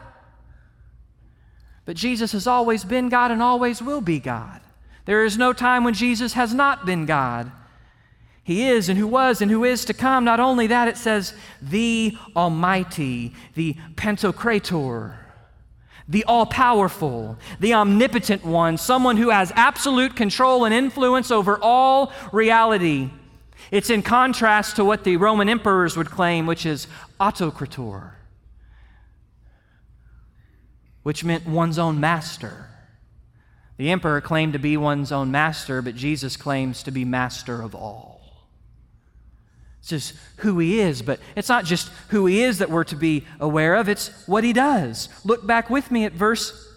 But 1.84 1.96
Jesus 1.96 2.32
has 2.32 2.46
always 2.46 2.84
been 2.84 3.08
God 3.08 3.30
and 3.30 3.42
always 3.42 3.82
will 3.82 4.00
be 4.00 4.20
God. 4.20 4.60
There 5.06 5.24
is 5.24 5.36
no 5.36 5.52
time 5.52 5.84
when 5.84 5.94
Jesus 5.94 6.34
has 6.34 6.54
not 6.54 6.86
been 6.86 7.06
God. 7.06 7.50
He 8.46 8.68
is 8.68 8.88
and 8.88 8.96
who 8.96 9.08
was 9.08 9.42
and 9.42 9.50
who 9.50 9.64
is 9.64 9.84
to 9.86 9.92
come. 9.92 10.24
Not 10.24 10.38
only 10.38 10.68
that, 10.68 10.86
it 10.86 10.96
says 10.96 11.34
the 11.60 12.16
Almighty, 12.36 13.34
the 13.56 13.74
Pantocrator, 13.96 15.16
the 16.08 16.22
all 16.26 16.46
powerful, 16.46 17.38
the 17.58 17.74
omnipotent 17.74 18.44
one, 18.44 18.78
someone 18.78 19.16
who 19.16 19.30
has 19.30 19.50
absolute 19.56 20.14
control 20.14 20.64
and 20.64 20.72
influence 20.72 21.32
over 21.32 21.58
all 21.60 22.12
reality. 22.30 23.10
It's 23.72 23.90
in 23.90 24.02
contrast 24.02 24.76
to 24.76 24.84
what 24.84 25.02
the 25.02 25.16
Roman 25.16 25.48
emperors 25.48 25.96
would 25.96 26.08
claim, 26.08 26.46
which 26.46 26.64
is 26.64 26.86
autocrator, 27.18 28.12
which 31.02 31.24
meant 31.24 31.48
one's 31.48 31.80
own 31.80 31.98
master. 31.98 32.68
The 33.76 33.90
emperor 33.90 34.20
claimed 34.20 34.52
to 34.52 34.60
be 34.60 34.76
one's 34.76 35.10
own 35.10 35.32
master, 35.32 35.82
but 35.82 35.96
Jesus 35.96 36.36
claims 36.36 36.84
to 36.84 36.92
be 36.92 37.04
master 37.04 37.60
of 37.60 37.74
all. 37.74 38.15
It's 39.86 40.04
just 40.08 40.20
who 40.38 40.58
he 40.58 40.80
is, 40.80 41.00
but 41.00 41.20
it's 41.36 41.48
not 41.48 41.64
just 41.64 41.90
who 42.08 42.26
he 42.26 42.42
is 42.42 42.58
that 42.58 42.70
we're 42.70 42.82
to 42.84 42.96
be 42.96 43.24
aware 43.38 43.76
of, 43.76 43.88
it's 43.88 44.08
what 44.26 44.42
he 44.42 44.52
does. 44.52 45.08
Look 45.24 45.46
back 45.46 45.70
with 45.70 45.92
me 45.92 46.04
at 46.04 46.12
verse 46.12 46.68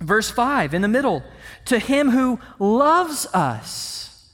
verse 0.00 0.30
5 0.30 0.72
in 0.72 0.80
the 0.80 0.88
middle. 0.88 1.22
To 1.66 1.78
him 1.78 2.10
who 2.10 2.40
loves 2.58 3.26
us. 3.34 4.30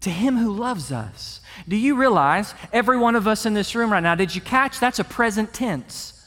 To 0.00 0.10
him 0.10 0.38
who 0.38 0.50
loves 0.50 0.90
us. 0.90 1.40
Do 1.68 1.76
you 1.76 1.96
realize 1.96 2.54
every 2.72 2.96
one 2.96 3.14
of 3.14 3.28
us 3.28 3.44
in 3.44 3.52
this 3.52 3.74
room 3.74 3.92
right 3.92 4.02
now, 4.02 4.14
did 4.14 4.34
you 4.34 4.40
catch 4.40 4.80
that's 4.80 4.98
a 4.98 5.04
present 5.04 5.52
tense? 5.52 6.26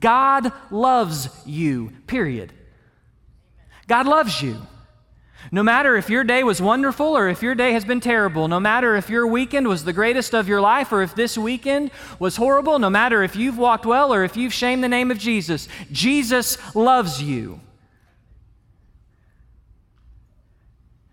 God 0.00 0.50
loves 0.72 1.28
you, 1.46 1.92
period. 2.08 2.52
God 3.86 4.08
loves 4.08 4.42
you. 4.42 4.56
No 5.50 5.62
matter 5.62 5.96
if 5.96 6.08
your 6.08 6.24
day 6.24 6.44
was 6.44 6.62
wonderful 6.62 7.16
or 7.16 7.28
if 7.28 7.42
your 7.42 7.54
day 7.54 7.72
has 7.72 7.84
been 7.84 8.00
terrible, 8.00 8.48
no 8.48 8.60
matter 8.60 8.94
if 8.96 9.10
your 9.10 9.26
weekend 9.26 9.66
was 9.66 9.84
the 9.84 9.92
greatest 9.92 10.34
of 10.34 10.48
your 10.48 10.60
life 10.60 10.92
or 10.92 11.02
if 11.02 11.14
this 11.14 11.36
weekend 11.36 11.90
was 12.18 12.36
horrible, 12.36 12.78
no 12.78 12.88
matter 12.88 13.22
if 13.22 13.34
you've 13.34 13.58
walked 13.58 13.84
well 13.84 14.14
or 14.14 14.24
if 14.24 14.36
you've 14.36 14.54
shamed 14.54 14.84
the 14.84 14.88
name 14.88 15.10
of 15.10 15.18
Jesus, 15.18 15.68
Jesus 15.90 16.56
loves 16.74 17.22
you. 17.22 17.60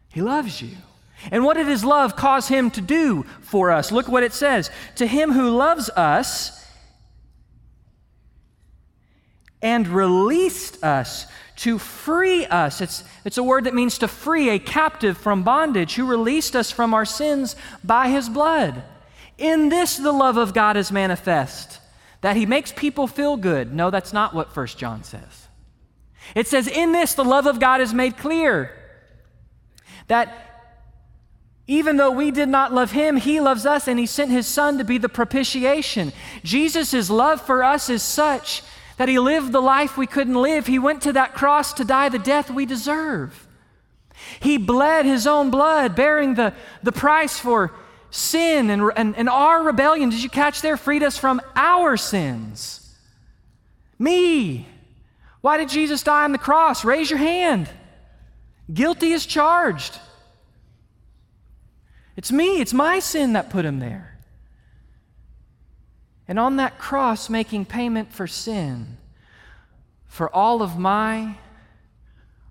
He 0.10 0.22
loves 0.22 0.62
you. 0.62 0.76
And 1.32 1.44
what 1.44 1.58
did 1.58 1.68
his 1.68 1.84
love 1.84 2.15
cause 2.15 2.48
him 2.48 2.72
to 2.72 2.82
do 2.82 3.24
for 3.42 3.72
us? 3.72 3.92
Look 3.92 4.08
what 4.08 4.24
it 4.24 4.34
says. 4.34 4.70
To 4.96 5.06
him 5.06 5.32
who 5.32 5.50
loves 5.50 5.89
us 5.89 6.59
and 9.62 9.88
released 9.88 10.84
us 10.84 11.28
to 11.58 11.78
free 11.78 12.45
us. 12.45 12.80
It's, 12.80 13.04
it's 13.26 13.38
a 13.38 13.43
word 13.43 13.65
that 13.65 13.74
means 13.74 13.98
to 13.98 14.08
free 14.08 14.50
a 14.50 14.60
captive 14.60 15.17
from 15.17 15.43
bondage, 15.43 15.95
who 15.95 16.06
released 16.06 16.56
us 16.56 16.72
from 16.72 16.93
our 16.93 17.06
sins 17.06 17.56
by 17.84 18.08
his 18.08 18.30
blood. 18.30 18.82
In 19.38 19.69
this, 19.69 19.98
the 19.98 20.13
love 20.13 20.38
of 20.38 20.54
God 20.54 20.78
is 20.78 20.91
manifest, 20.91 21.80
that 22.22 22.38
he 22.38 22.45
makes 22.45 22.72
people 22.72 23.08
feel 23.08 23.36
good. 23.36 23.74
No, 23.74 23.89
that's 23.89 24.13
not 24.13 24.34
what 24.34 24.56
1 24.56 24.67
John 24.67 25.04
says. 25.04 25.48
It 26.36 26.48
says, 26.48 26.67
In 26.67 26.93
this, 26.93 27.13
the 27.13 27.26
love 27.26 27.45
of 27.45 27.60
God 27.60 27.82
is 27.82 27.93
made 27.93 28.17
clear, 28.17 28.74
that 30.08 30.45
even 31.67 31.98
though 31.98 32.12
we 32.12 32.32
did 32.32 32.50
not 32.50 32.74
love 32.74 32.91
him, 32.91 33.17
he 33.17 33.39
loves 33.39 33.65
us 33.65 33.88
and 33.88 34.00
he 34.00 34.06
sent 34.06 34.32
his 34.32 34.48
son 34.48 34.78
to 34.78 34.84
be 34.84 34.98
the 34.98 35.10
propitiation. 35.10 36.12
Jesus' 36.43 37.10
love 37.10 37.41
for 37.41 37.63
us 37.63 37.89
is 37.89 38.02
such 38.02 38.63
that 39.00 39.08
he 39.08 39.18
lived 39.18 39.54
the 39.54 39.62
life 39.62 39.96
we 39.96 40.06
couldn't 40.06 40.36
live. 40.36 40.68
He 40.68 40.78
went 40.78 41.04
to 41.04 41.14
that 41.14 41.34
cross 41.34 41.72
to 41.76 41.86
die 41.86 42.10
the 42.10 42.20
death 42.20 42.52
we 42.52 42.66
deserve. 42.66 43.48
He 44.42 44.58
bled 44.58 45.06
his 45.06 45.26
own 45.26 45.52
blood, 45.52 45.96
bearing 45.96 46.34
the, 46.34 46.54
the 46.84 46.92
price 46.92 47.40
for 47.40 47.74
sin 48.12 48.70
and, 48.70 48.92
and, 48.98 49.16
and 49.16 49.30
our 49.30 49.64
rebellion. 49.64 50.10
Did 50.10 50.22
you 50.22 50.30
catch 50.30 50.62
there? 50.62 50.76
Freed 50.76 51.02
us 51.02 51.18
from 51.18 51.40
our 51.56 51.96
sins. 51.96 52.94
Me. 53.98 54.68
Why 55.40 55.56
did 55.56 55.70
Jesus 55.70 56.04
die 56.04 56.26
on 56.26 56.34
the 56.34 56.38
cross? 56.38 56.84
Raise 56.84 57.10
your 57.10 57.20
hand. 57.20 57.70
Guilty 58.74 59.14
is 59.14 59.26
charged. 59.26 59.98
It's 62.18 62.34
me, 62.34 62.60
it's 62.60 62.74
my 62.74 63.00
sin 63.00 63.32
that 63.32 63.50
put 63.50 63.64
him 63.64 63.80
there. 63.80 64.09
And 66.30 66.38
on 66.38 66.58
that 66.58 66.78
cross, 66.78 67.28
making 67.28 67.65
payment 67.65 68.13
for 68.13 68.28
sin, 68.28 68.98
for 70.08 70.34
all 70.34 70.62
of 70.62 70.78
my 70.78 71.38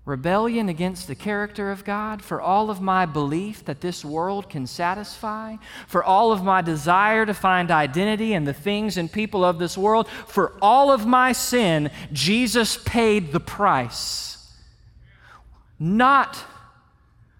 rebellion 0.03 0.67
against 0.67 1.07
the 1.07 1.15
character 1.15 1.71
of 1.71 1.85
God, 1.85 2.21
for 2.21 2.41
all 2.41 2.69
of 2.69 2.81
my 2.81 3.05
belief 3.05 3.63
that 3.63 3.79
this 3.79 4.03
world 4.03 4.49
can 4.49 4.67
satisfy, 4.67 5.55
for 5.87 6.03
all 6.03 6.33
of 6.33 6.43
my 6.43 6.61
desire 6.61 7.25
to 7.25 7.33
find 7.33 7.71
identity 7.71 8.33
in 8.33 8.43
the 8.43 8.53
things 8.53 8.97
and 8.97 9.09
people 9.09 9.45
of 9.45 9.59
this 9.59 9.77
world, 9.77 10.09
for 10.09 10.57
all 10.61 10.91
of 10.91 11.05
my 11.05 11.31
sin, 11.31 11.89
Jesus 12.11 12.75
paid 12.83 13.31
the 13.31 13.39
price. 13.39 14.53
Not 15.79 16.43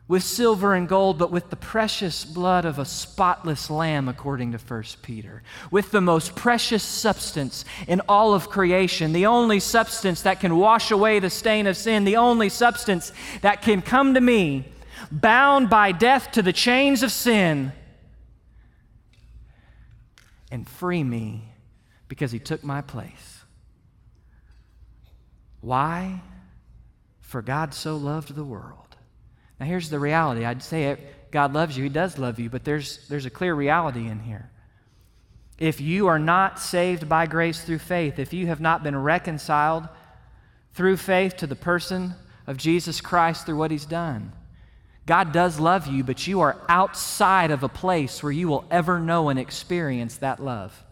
with 0.10 0.24
silver 0.24 0.74
and 0.74 0.90
gold, 0.90 1.20
but 1.20 1.32
with 1.32 1.52
the 1.52 1.56
precious 1.56 2.26
blood 2.26 2.66
of 2.66 2.80
a 2.80 2.84
spotless 2.84 3.70
lamb, 3.70 4.10
according 4.10 4.52
to 4.52 4.58
1 4.58 4.84
Peter. 5.04 5.44
With 5.70 5.92
the 5.92 6.02
most 6.02 6.36
precious 6.36 6.84
substance 6.84 7.64
in 7.88 8.02
all 8.10 8.34
of 8.34 8.50
creation, 8.50 9.14
the 9.14 9.28
only 9.28 9.60
substance 9.60 10.24
that 10.24 10.40
can 10.40 10.58
wash 10.58 10.90
away 10.90 11.20
the 11.20 11.30
stain 11.30 11.68
of 11.68 11.78
sin, 11.78 12.06
the 12.06 12.18
only 12.18 12.50
substance 12.50 13.14
that 13.42 13.62
can 13.62 13.84
come 13.84 14.16
to 14.16 14.20
me, 14.20 14.74
bound 15.12 15.70
by 15.70 15.92
death 15.92 16.32
to 16.32 16.42
the 16.42 16.54
chains 16.54 17.04
of 17.04 17.12
sin, 17.12 17.72
and 20.52 20.68
free 20.68 21.04
me 21.04 21.54
because 22.08 22.32
he 22.32 22.40
took 22.40 22.64
my 22.64 22.82
place. 22.82 23.44
Why? 25.62 26.24
For 27.22 27.44
God 27.44 27.76
so 27.76 27.96
loved 27.96 28.34
the 28.34 28.44
world 28.44 28.89
now, 29.60 29.66
here's 29.66 29.90
the 29.90 30.00
reality. 30.00 30.46
I'd 30.46 30.64
say 30.64 30.86
it, 30.86 31.32
God 31.32 31.54
loves 31.54 31.78
you, 31.78 31.84
He 31.84 31.90
does 31.90 32.18
love 32.18 32.40
you, 32.40 32.50
but 32.50 32.64
there's, 32.64 33.08
there's 33.08 33.26
a 33.26 33.30
clear 33.30 33.54
reality 33.54 34.08
in 34.08 34.20
here. 34.20 34.50
If 35.58 35.82
you 35.82 36.08
are 36.08 36.20
not 36.20 36.60
saved 36.60 37.10
by 37.10 37.26
grace 37.26 37.62
through 37.62 37.80
faith, 37.80 38.18
if 38.18 38.32
you 38.32 38.48
have 38.48 38.62
not 38.62 38.84
been 38.84 38.96
reconciled 38.96 39.88
through 40.74 40.98
faith 40.98 41.36
to 41.38 41.48
the 41.48 41.56
person 41.56 42.14
of 42.48 42.56
Jesus 42.56 43.02
Christ 43.02 43.46
through 43.46 43.58
what 43.58 43.72
He's 43.72 43.86
done, 43.86 44.32
God 45.06 45.34
does 45.34 45.60
love 45.60 45.88
you, 45.88 46.04
but 46.04 46.26
you 46.28 46.40
are 46.40 46.56
outside 46.70 47.52
of 47.52 47.64
a 47.64 47.70
place 47.70 48.24
where 48.24 48.32
you 48.32 48.48
will 48.48 48.64
ever 48.72 49.00
know 49.00 49.30
and 49.30 49.38
experience 49.38 50.18
that 50.18 50.42
love. 50.42 50.84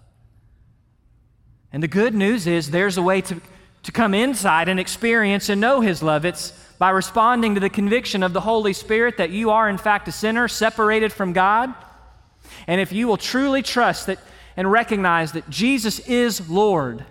And 1.72 1.82
the 1.82 1.88
good 1.88 2.14
news 2.14 2.48
is 2.48 2.72
there's 2.72 2.98
a 2.98 3.02
way 3.02 3.22
to, 3.22 3.42
to 3.84 3.92
come 3.92 4.14
inside 4.14 4.68
and 4.68 4.80
experience 4.80 5.50
and 5.50 5.62
know 5.62 5.82
His 5.82 6.04
love. 6.04 6.26
It's 6.26 6.52
by 6.80 6.90
responding 6.90 7.56
to 7.56 7.60
the 7.60 7.70
conviction 7.70 8.24
of 8.24 8.34
the 8.34 8.42
Holy 8.42 8.74
Spirit 8.74 9.18
that 9.18 9.32
you 9.32 9.50
are, 9.50 9.68
in 9.70 9.78
fact, 9.78 10.08
a 10.08 10.12
sinner 10.12 10.48
separated 10.48 11.12
from 11.12 11.34
God. 11.34 11.74
And 12.68 12.80
if 12.80 12.92
you 12.92 13.08
will 13.08 13.18
truly 13.18 13.62
trust 13.62 14.08
that 14.08 14.20
and 14.56 14.72
recognize 14.72 15.34
that 15.34 15.50
Jesus 15.50 16.00
is 16.00 16.50
Lord, 16.50 17.06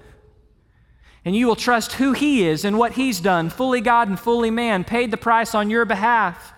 and 1.24 1.35
you 1.35 1.46
will 1.46 1.57
trust 1.57 1.94
who 1.94 2.12
He 2.12 2.46
is 2.46 2.64
and 2.64 2.79
what 2.79 2.92
He's 2.92 3.20
done, 3.20 3.50
fully 3.50 3.81
God 3.81 4.09
and 4.09 4.18
fully 4.18 4.50
man, 4.50 4.85
paid 4.85 5.11
the 5.11 5.16
price 5.16 5.55
on 5.55 5.70
your 5.70 5.85
behalf, 5.85 6.52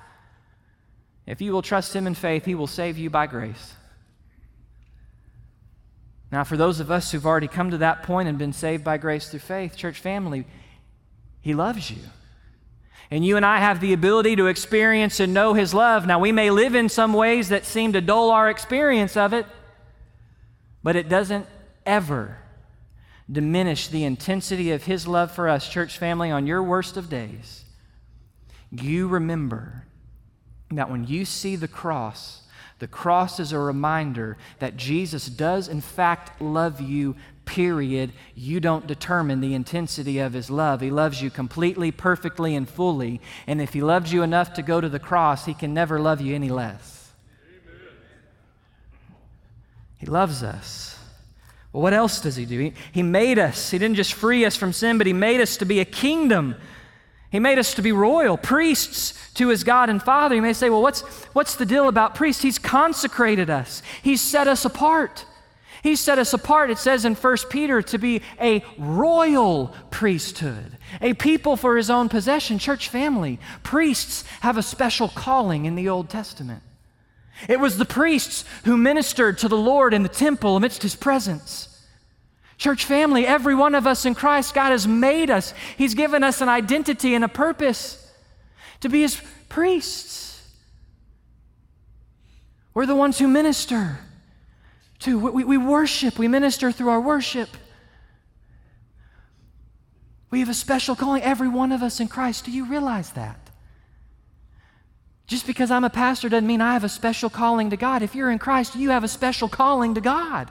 if 1.27 1.42
you 1.42 1.53
will 1.53 1.62
trust 1.62 1.94
Him 1.94 2.07
in 2.07 2.14
faith, 2.14 2.44
He 2.44 2.55
will 2.55 2.66
save 2.66 2.99
you 2.99 3.11
by 3.11 3.27
grace. 3.27 3.75
Now, 6.31 6.44
for 6.44 6.59
those 6.59 6.81
of 6.81 6.90
us 6.90 7.11
who've 7.11 7.27
already 7.27 7.49
come 7.49 7.71
to 7.71 7.79
that 7.79 8.03
point 8.03 8.29
and 8.29 8.38
been 8.38 8.53
saved 8.53 8.85
by 8.85 8.99
grace 8.99 9.31
through 9.31 9.40
faith, 9.40 9.77
church 9.77 9.99
family, 9.99 10.47
He 11.40 11.55
loves 11.55 11.90
you. 11.90 12.03
And 13.11 13.25
you 13.25 13.37
and 13.37 13.47
I 13.47 13.59
have 13.59 13.81
the 13.81 13.92
ability 13.92 14.37
to 14.37 14.47
experience 14.47 15.18
and 15.18 15.33
know 15.33 15.55
His 15.55 15.73
love. 15.73 16.07
Now, 16.07 16.18
we 16.18 16.33
may 16.33 16.51
live 16.51 16.75
in 16.75 16.88
some 16.88 17.12
ways 17.12 17.49
that 17.49 17.64
seem 17.64 17.92
to 17.94 18.01
dull 18.01 18.31
our 18.31 18.51
experience 18.51 19.16
of 19.16 19.33
it, 19.33 19.47
but 20.83 20.94
it 20.94 21.09
doesn't 21.09 21.47
ever 21.87 22.38
diminish 23.31 23.88
the 23.88 24.05
intensity 24.05 24.73
of 24.73 24.85
His 24.85 25.07
love 25.07 25.31
for 25.33 25.49
us, 25.49 25.68
church 25.68 25.97
family, 25.97 26.31
on 26.31 26.47
your 26.47 26.62
worst 26.62 26.97
of 26.97 27.09
days. 27.09 27.64
You 28.71 29.09
remember 29.09 29.85
that 30.71 30.90
when 30.90 31.07
you 31.07 31.25
see 31.25 31.57
the 31.57 31.68
cross, 31.68 32.42
the 32.79 32.87
cross 32.87 33.40
is 33.40 33.53
a 33.53 33.59
reminder 33.59 34.37
that 34.59 34.77
Jesus 34.77 35.27
does, 35.27 35.66
in 35.66 35.81
fact, 35.81 36.40
love 36.40 36.81
you 36.81 37.16
period, 37.49 38.13
you 38.37 38.61
don't 38.61 38.87
determine 38.87 39.41
the 39.41 39.55
intensity 39.55 40.19
of 40.19 40.35
his 40.35 40.51
love. 40.51 40.83
He 40.83 40.91
loves 40.91 41.21
you 41.23 41.31
completely, 41.31 41.91
perfectly, 41.91 42.55
and 42.55 42.69
fully. 42.69 43.21
And 43.47 43.61
if 43.61 43.73
he 43.73 43.81
loves 43.81 44.13
you 44.13 44.23
enough 44.23 44.53
to 44.55 44.63
go 44.63 44.81
to 44.81 44.89
the 44.89 44.99
cross, 44.99 45.47
he 45.47 45.55
can 45.55 45.73
never 45.73 45.99
love 45.99 46.21
you 46.21 46.35
any 46.35 46.51
less. 46.51 47.11
Amen. 47.67 47.81
He 49.97 50.07
loves 50.07 50.43
us. 50.43 50.99
Well, 51.73 51.83
what 51.83 51.95
else 51.95 52.21
does 52.21 52.37
he 52.37 52.45
do? 52.45 52.59
He, 52.59 52.73
he 52.93 53.03
made 53.03 53.39
us. 53.39 53.71
He 53.71 53.79
didn't 53.79 53.97
just 53.97 54.13
free 54.13 54.45
us 54.45 54.55
from 54.55 54.73
sin, 54.73 54.99
but 54.99 55.07
he 55.07 55.15
made 55.15 55.41
us 55.41 55.57
to 55.57 55.65
be 55.65 55.81
a 55.81 55.87
kingdom 55.87 56.55
He 57.31 57.39
made 57.39 57.59
us 57.59 57.75
to 57.75 57.83
be 57.83 57.93
royal, 57.93 58.39
priests 58.39 59.13
to 59.35 59.49
his 59.49 59.63
God 59.63 59.91
and 59.91 60.03
Father. 60.03 60.35
You 60.35 60.43
may 60.43 60.55
say, 60.55 60.71
well, 60.71 60.81
what's, 60.83 61.03
what's 61.35 61.57
the 61.57 61.67
deal 61.67 61.89
about 61.89 62.15
priests? 62.15 62.43
He's 62.43 62.59
consecrated 62.59 63.51
us, 63.51 63.83
he's 64.03 64.21
set 64.21 64.49
us 64.49 64.65
apart. 64.65 65.27
He 65.83 65.97
set 65.97 66.19
us 66.19 66.33
apart, 66.33 66.71
it 66.71 66.79
says 66.79 67.05
in 67.05 67.14
1 67.14 67.37
Peter, 67.51 67.83
to 67.83 67.99
be 67.99 68.23
a 68.41 68.64
royal 68.79 69.75
priesthood, 69.91 70.79
a 71.01 71.14
people 71.14 71.57
for 71.57 71.77
his 71.77 71.91
own 71.91 72.09
possession, 72.09 72.59
church 72.59 72.88
family. 72.88 73.38
Priests 73.62 74.25
have 74.41 74.57
a 74.57 74.62
special 74.62 75.09
calling 75.09 75.67
in 75.67 75.75
the 75.75 75.88
Old 75.88 76.09
Testament. 76.09 76.62
It 77.49 77.61
was 77.61 77.79
the 77.79 77.85
priests 77.85 78.45
who 78.64 78.77
ministered 78.77 79.38
to 79.38 79.49
the 79.49 79.57
Lord 79.57 79.95
in 79.95 80.03
the 80.03 80.09
temple 80.09 80.57
amidst 80.57 80.83
his 80.83 80.97
presence. 80.97 81.69
Church 82.57 82.85
family, 82.85 83.25
every 83.25 83.55
one 83.55 83.77
of 83.77 83.87
us 83.87 84.05
in 84.05 84.17
Christ, 84.17 84.53
God 84.53 84.71
has 84.71 84.88
made 84.88 85.31
us. 85.31 85.55
He's 85.77 85.95
given 85.95 86.25
us 86.25 86.41
an 86.41 86.49
identity 86.49 87.14
and 87.14 87.25
a 87.25 87.29
purpose 87.29 88.05
to 88.81 88.88
be 88.88 89.03
His 89.03 89.21
priests. 89.49 90.43
We're 92.75 92.87
the 92.87 92.97
ones 92.97 93.19
who 93.19 93.29
minister 93.29 94.01
to. 95.01 95.19
We, 95.19 95.45
we 95.45 95.57
worship, 95.57 96.19
we 96.19 96.29
minister 96.29 96.73
through 96.73 96.91
our 96.91 97.01
worship. 97.01 97.49
We 100.31 100.41
have 100.41 100.49
a 100.49 100.55
special 100.55 100.95
calling, 100.95 101.23
every 101.23 101.49
one 101.49 101.73
of 101.73 101.83
us 101.83 102.01
in 102.01 102.09
Christ. 102.09 102.45
Do 102.45 102.51
you 102.51 102.67
realize 102.67 103.13
that? 103.13 103.51
Just 105.27 105.47
because 105.47 105.71
I'm 105.71 105.85
a 105.85 105.91
pastor 105.91 106.29
doesn't 106.29 106.47
mean 106.47 106.61
I 106.61 106.73
have 106.75 106.85
a 106.85 106.89
special 106.89 107.31
calling 107.31 107.71
to 107.71 107.77
God. 107.77 108.03
If 108.03 108.15
you're 108.15 108.31
in 108.31 108.39
Christ, 108.39 108.77
you 108.77 108.91
have 108.91 109.05
a 109.05 109.09
special 109.09 109.49
calling 109.49 109.95
to 109.95 110.01
God 110.01 110.51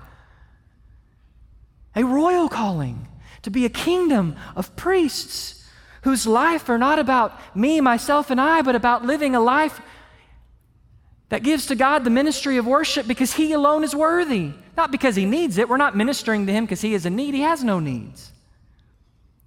a 1.97 2.05
royal 2.05 2.47
calling, 2.47 3.07
to 3.41 3.49
be 3.49 3.65
a 3.65 3.69
kingdom 3.69 4.35
of 4.55 4.75
priests 4.75 5.65
whose 6.03 6.27
life 6.27 6.69
are 6.69 6.77
not 6.77 6.99
about 6.99 7.55
me, 7.55 7.81
myself, 7.81 8.29
and 8.29 8.39
I, 8.39 8.61
but 8.61 8.75
about 8.75 9.03
living 9.03 9.35
a 9.35 9.39
life 9.39 9.81
that 11.29 11.43
gives 11.43 11.65
to 11.67 11.75
God 11.75 12.03
the 12.03 12.09
ministry 12.09 12.57
of 12.57 12.65
worship 12.65 13.07
because 13.07 13.33
He 13.33 13.51
alone 13.51 13.83
is 13.83 13.95
worthy, 13.95 14.51
not 14.75 14.91
because 14.91 15.15
He 15.15 15.25
needs 15.25 15.57
it. 15.57 15.69
We're 15.69 15.77
not 15.77 15.95
ministering 15.95 16.45
to 16.47 16.53
Him 16.53 16.65
because 16.65 16.81
He 16.81 16.93
is 16.93 17.05
in 17.05 17.15
need, 17.15 17.33
He 17.33 17.41
has 17.41 17.63
no 17.63 17.79
needs. 17.79 18.31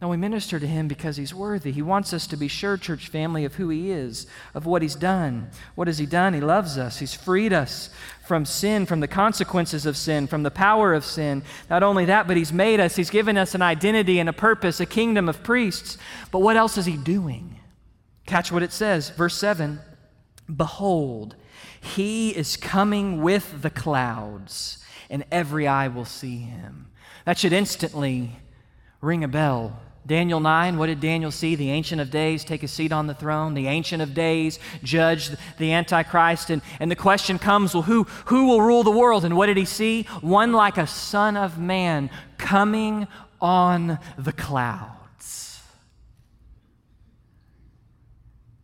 No, 0.00 0.08
we 0.08 0.16
minister 0.16 0.58
to 0.58 0.66
him 0.66 0.88
because 0.88 1.18
he's 1.18 1.34
worthy. 1.34 1.72
He 1.72 1.82
wants 1.82 2.14
us 2.14 2.26
to 2.28 2.36
be 2.36 2.48
sure, 2.48 2.78
church 2.78 3.08
family, 3.08 3.44
of 3.44 3.56
who 3.56 3.68
he 3.68 3.90
is, 3.90 4.26
of 4.54 4.64
what 4.64 4.80
he's 4.80 4.94
done. 4.94 5.50
What 5.74 5.88
has 5.88 5.98
he 5.98 6.06
done? 6.06 6.32
He 6.32 6.40
loves 6.40 6.78
us. 6.78 6.98
He's 6.98 7.12
freed 7.12 7.52
us 7.52 7.90
from 8.26 8.46
sin, 8.46 8.86
from 8.86 9.00
the 9.00 9.08
consequences 9.08 9.84
of 9.84 9.98
sin, 9.98 10.26
from 10.26 10.42
the 10.42 10.50
power 10.50 10.94
of 10.94 11.04
sin. 11.04 11.42
Not 11.68 11.82
only 11.82 12.06
that, 12.06 12.26
but 12.26 12.38
he's 12.38 12.52
made 12.52 12.80
us, 12.80 12.96
he's 12.96 13.10
given 13.10 13.36
us 13.36 13.54
an 13.54 13.60
identity 13.60 14.18
and 14.18 14.28
a 14.28 14.32
purpose, 14.32 14.80
a 14.80 14.86
kingdom 14.86 15.28
of 15.28 15.42
priests. 15.42 15.98
But 16.30 16.38
what 16.38 16.56
else 16.56 16.78
is 16.78 16.86
he 16.86 16.96
doing? 16.96 17.60
Catch 18.24 18.50
what 18.50 18.62
it 18.62 18.72
says, 18.72 19.10
verse 19.10 19.36
7 19.36 19.80
Behold, 20.56 21.36
he 21.80 22.30
is 22.30 22.56
coming 22.56 23.22
with 23.22 23.62
the 23.62 23.70
clouds, 23.70 24.78
and 25.08 25.24
every 25.32 25.66
eye 25.66 25.88
will 25.88 26.04
see 26.04 26.38
him. 26.38 26.90
That 27.24 27.38
should 27.38 27.52
instantly 27.52 28.32
ring 29.00 29.24
a 29.24 29.28
bell 29.28 29.80
Daniel 30.06 30.40
9, 30.40 30.78
what 30.78 30.86
did 30.86 31.00
Daniel 31.00 31.30
see? 31.30 31.54
The 31.54 31.70
Ancient 31.70 32.00
of 32.00 32.10
Days 32.10 32.42
take 32.42 32.62
a 32.62 32.68
seat 32.68 32.90
on 32.90 33.06
the 33.06 33.14
throne. 33.14 33.54
The 33.54 33.68
Ancient 33.68 34.00
of 34.02 34.14
Days 34.14 34.58
judge 34.82 35.30
the 35.58 35.72
Antichrist. 35.72 36.50
And, 36.50 36.62
and 36.80 36.90
the 36.90 36.96
question 36.96 37.38
comes 37.38 37.74
well, 37.74 37.82
who, 37.82 38.04
who 38.26 38.46
will 38.46 38.62
rule 38.62 38.82
the 38.82 38.90
world? 38.90 39.24
And 39.24 39.36
what 39.36 39.46
did 39.46 39.56
he 39.56 39.66
see? 39.66 40.04
One 40.20 40.52
like 40.52 40.78
a 40.78 40.86
son 40.86 41.36
of 41.36 41.58
man 41.58 42.10
coming 42.38 43.06
on 43.40 43.98
the 44.16 44.32
clouds. 44.32 45.60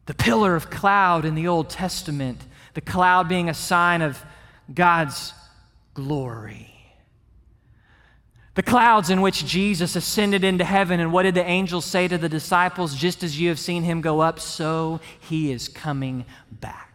The 0.07 0.15
pillar 0.15 0.57
of 0.57 0.71
cloud 0.71 1.25
in 1.25 1.35
the 1.35 1.49
Old 1.49 1.69
Testament, 1.69 2.41
the 2.77 2.81
cloud 2.83 3.27
being 3.27 3.49
a 3.49 3.55
sign 3.55 4.03
of 4.03 4.23
God's 4.73 5.33
glory. 5.95 6.71
The 8.53 8.63
clouds 8.63 9.09
in 9.09 9.23
which 9.23 9.47
Jesus 9.47 9.97
ascended 9.97 10.45
into 10.45 10.63
heaven, 10.63 11.01
and 11.01 11.11
what 11.11 11.23
did 11.23 11.37
the 11.37 11.45
angels 11.45 11.87
say 11.87 12.07
to 12.07 12.19
the 12.19 12.29
disciples? 12.29 12.95
Just 12.95 13.23
as 13.23 13.41
you 13.41 13.49
have 13.49 13.59
seen 13.59 13.83
him 13.83 14.03
go 14.03 14.21
up, 14.21 14.39
so 14.39 15.01
he 15.19 15.51
is 15.51 15.69
coming 15.69 16.27
back. 16.51 16.86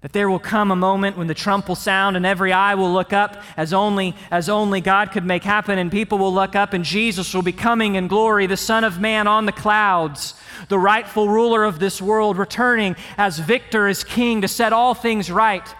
That 0.00 0.14
there 0.14 0.30
will 0.30 0.38
come 0.38 0.70
a 0.70 0.76
moment 0.76 1.18
when 1.18 1.26
the 1.26 1.34
trump 1.34 1.68
will 1.68 1.74
sound 1.74 2.16
and 2.16 2.24
every 2.24 2.54
eye 2.54 2.74
will 2.74 2.90
look 2.90 3.12
up 3.12 3.42
as 3.56 3.74
only, 3.74 4.14
as 4.30 4.48
only 4.48 4.80
God 4.80 5.12
could 5.12 5.26
make 5.26 5.44
happen, 5.44 5.78
and 5.78 5.90
people 5.90 6.16
will 6.16 6.32
look 6.32 6.56
up, 6.56 6.72
and 6.72 6.84
Jesus 6.84 7.34
will 7.34 7.42
be 7.42 7.52
coming 7.52 7.96
in 7.96 8.08
glory, 8.08 8.46
the 8.46 8.56
Son 8.56 8.82
of 8.82 8.98
Man 8.98 9.26
on 9.26 9.44
the 9.44 9.52
clouds, 9.52 10.34
the 10.68 10.78
rightful 10.78 11.28
ruler 11.28 11.64
of 11.64 11.80
this 11.80 12.00
world, 12.00 12.38
returning 12.38 12.96
as 13.18 13.38
victor, 13.38 13.88
as 13.88 14.02
king, 14.02 14.40
to 14.40 14.48
set 14.48 14.72
all 14.72 14.94
things 14.94 15.30
right, 15.30 15.74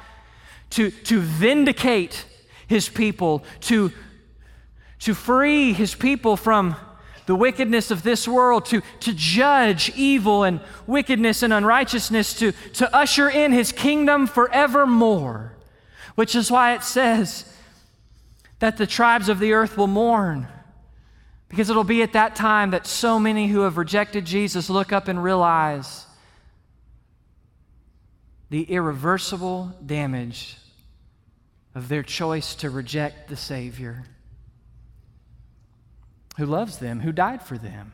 to, 0.71 0.91
to 0.91 1.21
vindicate 1.21 2.27
his 2.67 2.91
people, 2.91 3.43
to, 3.61 3.91
to 4.99 5.15
free 5.15 5.73
his 5.73 5.95
people 5.95 6.37
from 6.37 6.77
the 7.31 7.37
wickedness 7.37 7.93
of 7.93 8.03
this 8.03 8.27
world, 8.27 8.67
to, 8.67 8.83
to 8.99 9.13
judge 9.13 9.89
evil 9.95 10.43
and 10.43 10.61
wickedness 10.89 11.45
and 11.45 11.53
unrighteousness, 11.53 12.35
to, 12.35 12.51
to 12.73 12.93
usher 12.93 13.29
in 13.29 13.53
his 13.53 13.71
kingdom 13.71 14.27
forevermore. 14.27 15.53
Which 16.17 16.35
is 16.35 16.51
why 16.51 16.75
it 16.75 16.83
says 16.83 17.45
that 18.59 18.79
the 18.79 18.87
tribes 18.87 19.29
of 19.29 19.39
the 19.39 19.53
earth 19.53 19.77
will 19.77 19.87
mourn. 19.87 20.49
Because 21.49 21.71
it'll 21.71 21.85
be 21.85 22.03
at 22.03 22.15
that 22.15 22.35
time 22.35 22.73
that 22.73 22.85
so 22.85 23.21
many 23.21 23.47
who 23.47 23.61
have 23.61 23.79
rejected 23.79 24.25
Jesus 24.25 24.69
look 24.69 24.93
up 24.93 25.07
and 25.07 25.23
realize 25.23 26.07
the 28.51 28.65
irreversible 28.65 29.73
damage 29.87 30.57
of 31.77 31.89
their 31.89 32.03
choice 32.03 32.57
to 32.57 32.71
reject 32.71 33.29
the 33.29 33.37
Savior 33.37 34.05
who 36.41 36.47
loves 36.47 36.79
them, 36.79 37.01
who 37.01 37.13
died 37.13 37.43
for 37.43 37.59
them, 37.59 37.93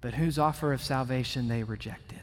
but 0.00 0.14
whose 0.14 0.38
offer 0.38 0.72
of 0.72 0.80
salvation 0.80 1.48
they 1.48 1.64
rejected. 1.64 2.20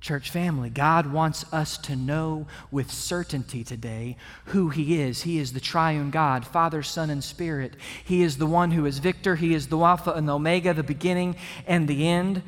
Church 0.00 0.30
family, 0.30 0.70
God 0.70 1.12
wants 1.12 1.44
us 1.52 1.76
to 1.76 1.94
know 1.94 2.46
with 2.70 2.90
certainty 2.90 3.62
today 3.62 4.16
who 4.46 4.70
He 4.70 4.98
is. 4.98 5.22
He 5.22 5.38
is 5.38 5.52
the 5.52 5.60
triune 5.60 6.10
God, 6.10 6.46
Father, 6.46 6.82
Son, 6.82 7.10
and 7.10 7.22
Spirit. 7.22 7.74
He 8.02 8.22
is 8.22 8.38
the 8.38 8.46
one 8.46 8.70
who 8.70 8.86
is 8.86 8.98
victor. 8.98 9.36
He 9.36 9.52
is 9.52 9.68
the 9.68 9.78
Alpha 9.78 10.12
and 10.12 10.26
the 10.26 10.36
Omega, 10.36 10.72
the 10.72 10.82
beginning 10.82 11.36
and 11.66 11.86
the 11.86 12.08
end. 12.08 12.42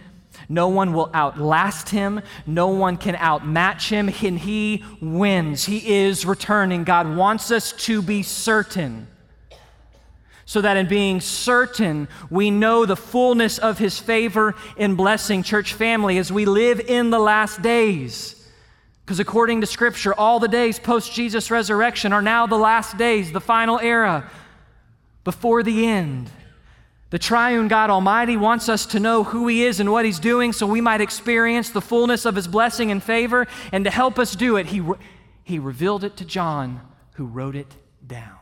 No 0.48 0.68
one 0.68 0.94
will 0.94 1.10
outlast 1.12 1.90
him. 1.90 2.22
No 2.46 2.68
one 2.68 2.96
can 2.96 3.16
outmatch 3.16 3.90
him. 3.90 4.08
And 4.08 4.38
he 4.38 4.82
wins. 5.02 5.66
He 5.66 5.94
is 5.94 6.24
returning. 6.24 6.84
God 6.84 7.14
wants 7.14 7.50
us 7.50 7.72
to 7.84 8.00
be 8.00 8.22
certain. 8.22 9.08
So 10.46 10.60
that 10.60 10.76
in 10.76 10.86
being 10.86 11.20
certain, 11.20 12.06
we 12.28 12.50
know 12.50 12.84
the 12.84 12.96
fullness 12.96 13.58
of 13.58 13.78
his 13.78 13.98
favor 13.98 14.54
and 14.76 14.96
blessing, 14.96 15.42
church 15.42 15.72
family, 15.72 16.18
as 16.18 16.30
we 16.30 16.44
live 16.44 16.80
in 16.80 17.10
the 17.10 17.18
last 17.18 17.62
days. 17.62 18.46
Because 19.04 19.20
according 19.20 19.60
to 19.60 19.66
Scripture, 19.66 20.14
all 20.14 20.40
the 20.40 20.48
days 20.48 20.78
post 20.78 21.12
Jesus' 21.12 21.50
resurrection 21.50 22.12
are 22.12 22.22
now 22.22 22.46
the 22.46 22.56
last 22.58 22.96
days, 22.96 23.32
the 23.32 23.40
final 23.40 23.78
era 23.78 24.30
before 25.24 25.62
the 25.62 25.86
end. 25.86 26.30
The 27.10 27.18
triune 27.18 27.68
God 27.68 27.90
Almighty 27.90 28.36
wants 28.36 28.68
us 28.68 28.86
to 28.86 29.00
know 29.00 29.22
who 29.22 29.46
He 29.46 29.64
is 29.64 29.78
and 29.78 29.92
what 29.92 30.04
He's 30.04 30.18
doing 30.18 30.52
so 30.52 30.66
we 30.66 30.80
might 30.80 31.00
experience 31.00 31.70
the 31.70 31.80
fullness 31.80 32.24
of 32.24 32.34
His 32.34 32.48
blessing 32.48 32.90
and 32.90 33.02
favor. 33.02 33.46
And 33.72 33.84
to 33.84 33.90
help 33.90 34.18
us 34.18 34.34
do 34.34 34.56
it, 34.56 34.66
He, 34.66 34.82
he 35.42 35.58
revealed 35.58 36.02
it 36.02 36.16
to 36.16 36.24
John, 36.24 36.80
who 37.12 37.26
wrote 37.26 37.56
it 37.56 37.72
down. 38.06 38.33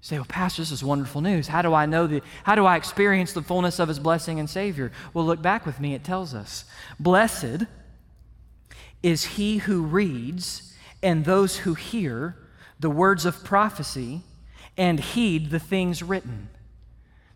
You 0.00 0.06
say, 0.06 0.16
well, 0.16 0.26
Pastor, 0.26 0.62
this 0.62 0.70
is 0.70 0.84
wonderful 0.84 1.20
news. 1.20 1.48
How 1.48 1.62
do 1.62 1.74
I 1.74 1.86
know 1.86 2.06
the, 2.06 2.22
how 2.44 2.54
do 2.54 2.64
I 2.64 2.76
experience 2.76 3.32
the 3.32 3.42
fullness 3.42 3.78
of 3.78 3.88
His 3.88 3.98
blessing 3.98 4.38
and 4.38 4.48
Savior? 4.48 4.92
Well, 5.12 5.24
look 5.24 5.42
back 5.42 5.66
with 5.66 5.80
me. 5.80 5.94
It 5.94 6.04
tells 6.04 6.34
us 6.34 6.64
Blessed 7.00 7.64
is 9.02 9.24
he 9.24 9.58
who 9.58 9.82
reads 9.82 10.74
and 11.02 11.24
those 11.24 11.58
who 11.58 11.74
hear 11.74 12.36
the 12.80 12.90
words 12.90 13.24
of 13.24 13.44
prophecy 13.44 14.22
and 14.76 14.98
heed 14.98 15.50
the 15.50 15.58
things 15.58 16.02
written 16.02 16.48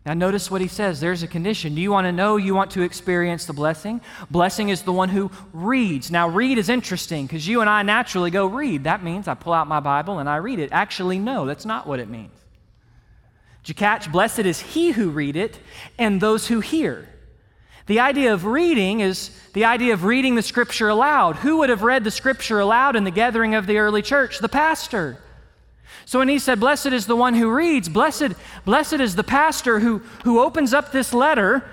now, 0.04 0.14
notice 0.14 0.50
what 0.50 0.60
he 0.60 0.66
says. 0.66 0.98
There's 0.98 1.22
a 1.22 1.28
condition. 1.28 1.76
Do 1.76 1.80
you 1.80 1.92
want 1.92 2.06
to 2.06 2.12
know 2.12 2.36
you 2.36 2.56
want 2.56 2.72
to 2.72 2.82
experience 2.82 3.44
the 3.44 3.52
blessing? 3.52 4.00
Blessing 4.30 4.68
is 4.68 4.82
the 4.82 4.92
one 4.92 5.08
who 5.08 5.30
reads. 5.52 6.10
Now, 6.10 6.28
read 6.28 6.58
is 6.58 6.68
interesting 6.68 7.26
because 7.26 7.46
you 7.46 7.60
and 7.60 7.70
I 7.70 7.84
naturally 7.84 8.32
go 8.32 8.46
read. 8.46 8.84
That 8.84 9.04
means 9.04 9.28
I 9.28 9.34
pull 9.34 9.52
out 9.52 9.68
my 9.68 9.78
Bible 9.78 10.18
and 10.18 10.28
I 10.28 10.36
read 10.36 10.58
it. 10.58 10.70
Actually, 10.72 11.20
no, 11.20 11.46
that's 11.46 11.64
not 11.64 11.86
what 11.86 12.00
it 12.00 12.08
means. 12.08 12.32
Did 13.62 13.68
you 13.68 13.74
catch? 13.74 14.10
Blessed 14.10 14.40
is 14.40 14.60
he 14.60 14.90
who 14.90 15.10
read 15.10 15.36
it 15.36 15.58
and 15.98 16.20
those 16.20 16.48
who 16.48 16.60
hear. 16.60 17.08
The 17.86 18.00
idea 18.00 18.32
of 18.32 18.44
reading 18.44 19.00
is 19.00 19.30
the 19.54 19.64
idea 19.64 19.92
of 19.92 20.04
reading 20.04 20.34
the 20.34 20.42
scripture 20.42 20.88
aloud. 20.88 21.36
Who 21.36 21.58
would 21.58 21.68
have 21.68 21.82
read 21.82 22.04
the 22.04 22.10
scripture 22.10 22.60
aloud 22.60 22.96
in 22.96 23.04
the 23.04 23.10
gathering 23.10 23.54
of 23.54 23.66
the 23.66 23.78
early 23.78 24.02
church? 24.02 24.38
The 24.38 24.48
pastor. 24.48 25.18
So 26.04 26.18
when 26.18 26.28
he 26.28 26.38
said, 26.38 26.58
Blessed 26.58 26.86
is 26.86 27.06
the 27.06 27.16
one 27.16 27.34
who 27.34 27.50
reads, 27.50 27.88
blessed, 27.88 28.32
blessed 28.64 28.94
is 28.94 29.14
the 29.14 29.24
pastor 29.24 29.80
who, 29.80 29.98
who 30.24 30.40
opens 30.40 30.74
up 30.74 30.90
this 30.90 31.14
letter 31.14 31.64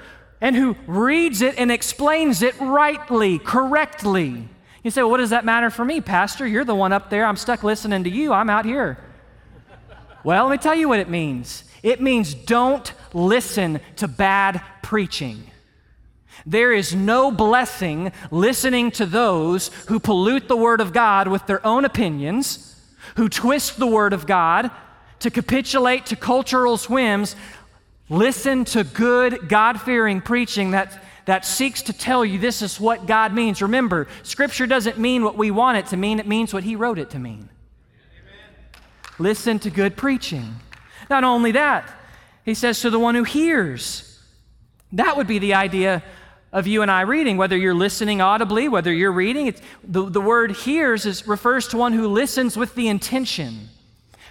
and 0.41 0.55
who 0.55 0.75
reads 0.87 1.41
it 1.41 1.57
and 1.57 1.71
explains 1.71 2.41
it 2.41 2.59
rightly, 2.59 3.39
correctly. 3.39 4.47
You 4.83 4.91
say, 4.91 5.01
well, 5.01 5.11
what 5.11 5.17
does 5.17 5.31
that 5.31 5.43
matter 5.43 5.69
for 5.69 5.83
me, 5.83 5.99
Pastor? 5.99 6.47
You're 6.47 6.63
the 6.63 6.75
one 6.75 6.93
up 6.93 7.09
there. 7.09 7.25
I'm 7.25 7.35
stuck 7.35 7.63
listening 7.63 8.05
to 8.05 8.09
you. 8.09 8.31
I'm 8.31 8.49
out 8.49 8.65
here. 8.65 8.97
well, 10.23 10.45
let 10.45 10.51
me 10.51 10.57
tell 10.57 10.75
you 10.75 10.87
what 10.87 10.99
it 10.99 11.09
means 11.09 11.63
it 11.83 12.01
means 12.01 12.33
don't 12.33 12.91
listen 13.13 13.79
to 13.97 14.07
bad 14.07 14.61
preaching. 14.81 15.43
There 16.45 16.73
is 16.73 16.95
no 16.95 17.31
blessing 17.31 18.11
listening 18.31 18.91
to 18.91 19.05
those 19.05 19.69
who 19.87 19.99
pollute 19.99 20.47
the 20.47 20.57
Word 20.57 20.81
of 20.81 20.93
God 20.93 21.27
with 21.27 21.45
their 21.45 21.65
own 21.65 21.85
opinions, 21.85 22.81
who 23.15 23.29
twist 23.29 23.77
the 23.77 23.87
Word 23.87 24.13
of 24.13 24.25
God 24.25 24.71
to 25.19 25.29
capitulate 25.29 26.05
to 26.07 26.15
cultural 26.15 26.77
whims. 26.77 27.35
Listen 28.09 28.65
to 28.65 28.83
good, 28.83 29.49
God 29.49 29.81
fearing 29.81 30.21
preaching 30.21 30.71
that, 30.71 31.03
that 31.25 31.45
seeks 31.45 31.83
to 31.83 31.93
tell 31.93 32.25
you 32.25 32.39
this 32.39 32.61
is 32.61 32.79
what 32.79 33.05
God 33.05 33.33
means. 33.33 33.61
Remember, 33.61 34.07
Scripture 34.23 34.65
doesn't 34.65 34.97
mean 34.97 35.23
what 35.23 35.37
we 35.37 35.51
want 35.51 35.77
it 35.77 35.87
to 35.87 35.97
mean, 35.97 36.19
it 36.19 36.27
means 36.27 36.53
what 36.53 36.63
He 36.63 36.75
wrote 36.75 36.97
it 36.97 37.09
to 37.11 37.19
mean. 37.19 37.49
Amen. 38.17 38.81
Listen 39.19 39.59
to 39.59 39.69
good 39.69 39.95
preaching. 39.95 40.55
Not 41.09 41.23
only 41.23 41.51
that, 41.53 41.89
He 42.45 42.53
says 42.53 42.81
to 42.81 42.89
the 42.89 42.99
one 42.99 43.15
who 43.15 43.23
hears. 43.23 44.05
That 44.91 45.17
would 45.17 45.27
be 45.27 45.39
the 45.39 45.53
idea 45.53 46.03
of 46.51 46.65
you 46.65 46.81
and 46.81 46.89
I 46.89 47.01
reading, 47.01 47.37
whether 47.37 47.57
you're 47.57 47.75
listening 47.75 48.21
audibly, 48.21 48.67
whether 48.67 48.91
you're 48.91 49.11
reading. 49.11 49.53
The, 49.83 50.09
the 50.09 50.21
word 50.21 50.51
hears 50.51 51.05
is, 51.05 51.27
refers 51.27 51.67
to 51.69 51.77
one 51.77 51.93
who 51.93 52.07
listens 52.07 52.57
with 52.57 52.75
the 52.75 52.87
intention 52.87 53.69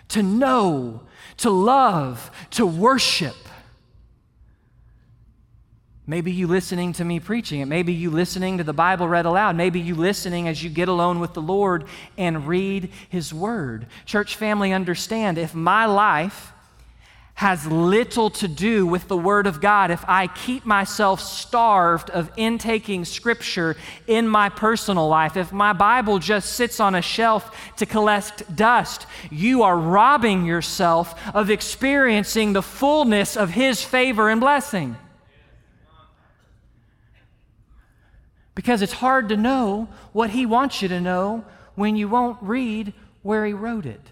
to 0.08 0.22
know, 0.22 1.02
to 1.38 1.50
love, 1.50 2.30
to 2.50 2.66
worship. 2.66 3.36
Maybe 6.06 6.32
you 6.32 6.46
listening 6.46 6.94
to 6.94 7.04
me 7.04 7.20
preaching 7.20 7.60
it. 7.60 7.66
Maybe 7.66 7.92
you 7.92 8.10
listening 8.10 8.58
to 8.58 8.64
the 8.64 8.72
Bible 8.72 9.06
read 9.06 9.26
aloud. 9.26 9.56
Maybe 9.56 9.78
you 9.78 9.94
listening 9.94 10.48
as 10.48 10.64
you 10.64 10.70
get 10.70 10.88
alone 10.88 11.20
with 11.20 11.34
the 11.34 11.42
Lord 11.42 11.84
and 12.16 12.48
read 12.48 12.90
His 13.10 13.34
Word. 13.34 13.86
Church 14.06 14.34
family, 14.34 14.72
understand 14.72 15.36
if 15.36 15.54
my 15.54 15.84
life 15.84 16.52
has 17.38 17.64
little 17.68 18.30
to 18.30 18.48
do 18.48 18.84
with 18.84 19.06
the 19.06 19.16
Word 19.16 19.46
of 19.46 19.60
God 19.60 19.92
if 19.92 20.04
I 20.08 20.26
keep 20.26 20.66
myself 20.66 21.20
starved 21.20 22.10
of 22.10 22.32
intaking 22.36 23.04
Scripture 23.04 23.76
in 24.08 24.26
my 24.26 24.48
personal 24.48 25.06
life. 25.06 25.36
If 25.36 25.52
my 25.52 25.72
Bible 25.72 26.18
just 26.18 26.54
sits 26.54 26.80
on 26.80 26.96
a 26.96 27.00
shelf 27.00 27.56
to 27.76 27.86
collect 27.86 28.56
dust, 28.56 29.06
you 29.30 29.62
are 29.62 29.78
robbing 29.78 30.46
yourself 30.46 31.14
of 31.32 31.48
experiencing 31.48 32.54
the 32.54 32.62
fullness 32.62 33.36
of 33.36 33.50
His 33.50 33.84
favor 33.84 34.28
and 34.28 34.40
blessing. 34.40 34.96
Because 38.56 38.82
it's 38.82 38.94
hard 38.94 39.28
to 39.28 39.36
know 39.36 39.86
what 40.12 40.30
He 40.30 40.44
wants 40.44 40.82
you 40.82 40.88
to 40.88 41.00
know 41.00 41.44
when 41.76 41.94
you 41.94 42.08
won't 42.08 42.38
read 42.42 42.92
where 43.22 43.46
He 43.46 43.52
wrote 43.52 43.86
it. 43.86 44.02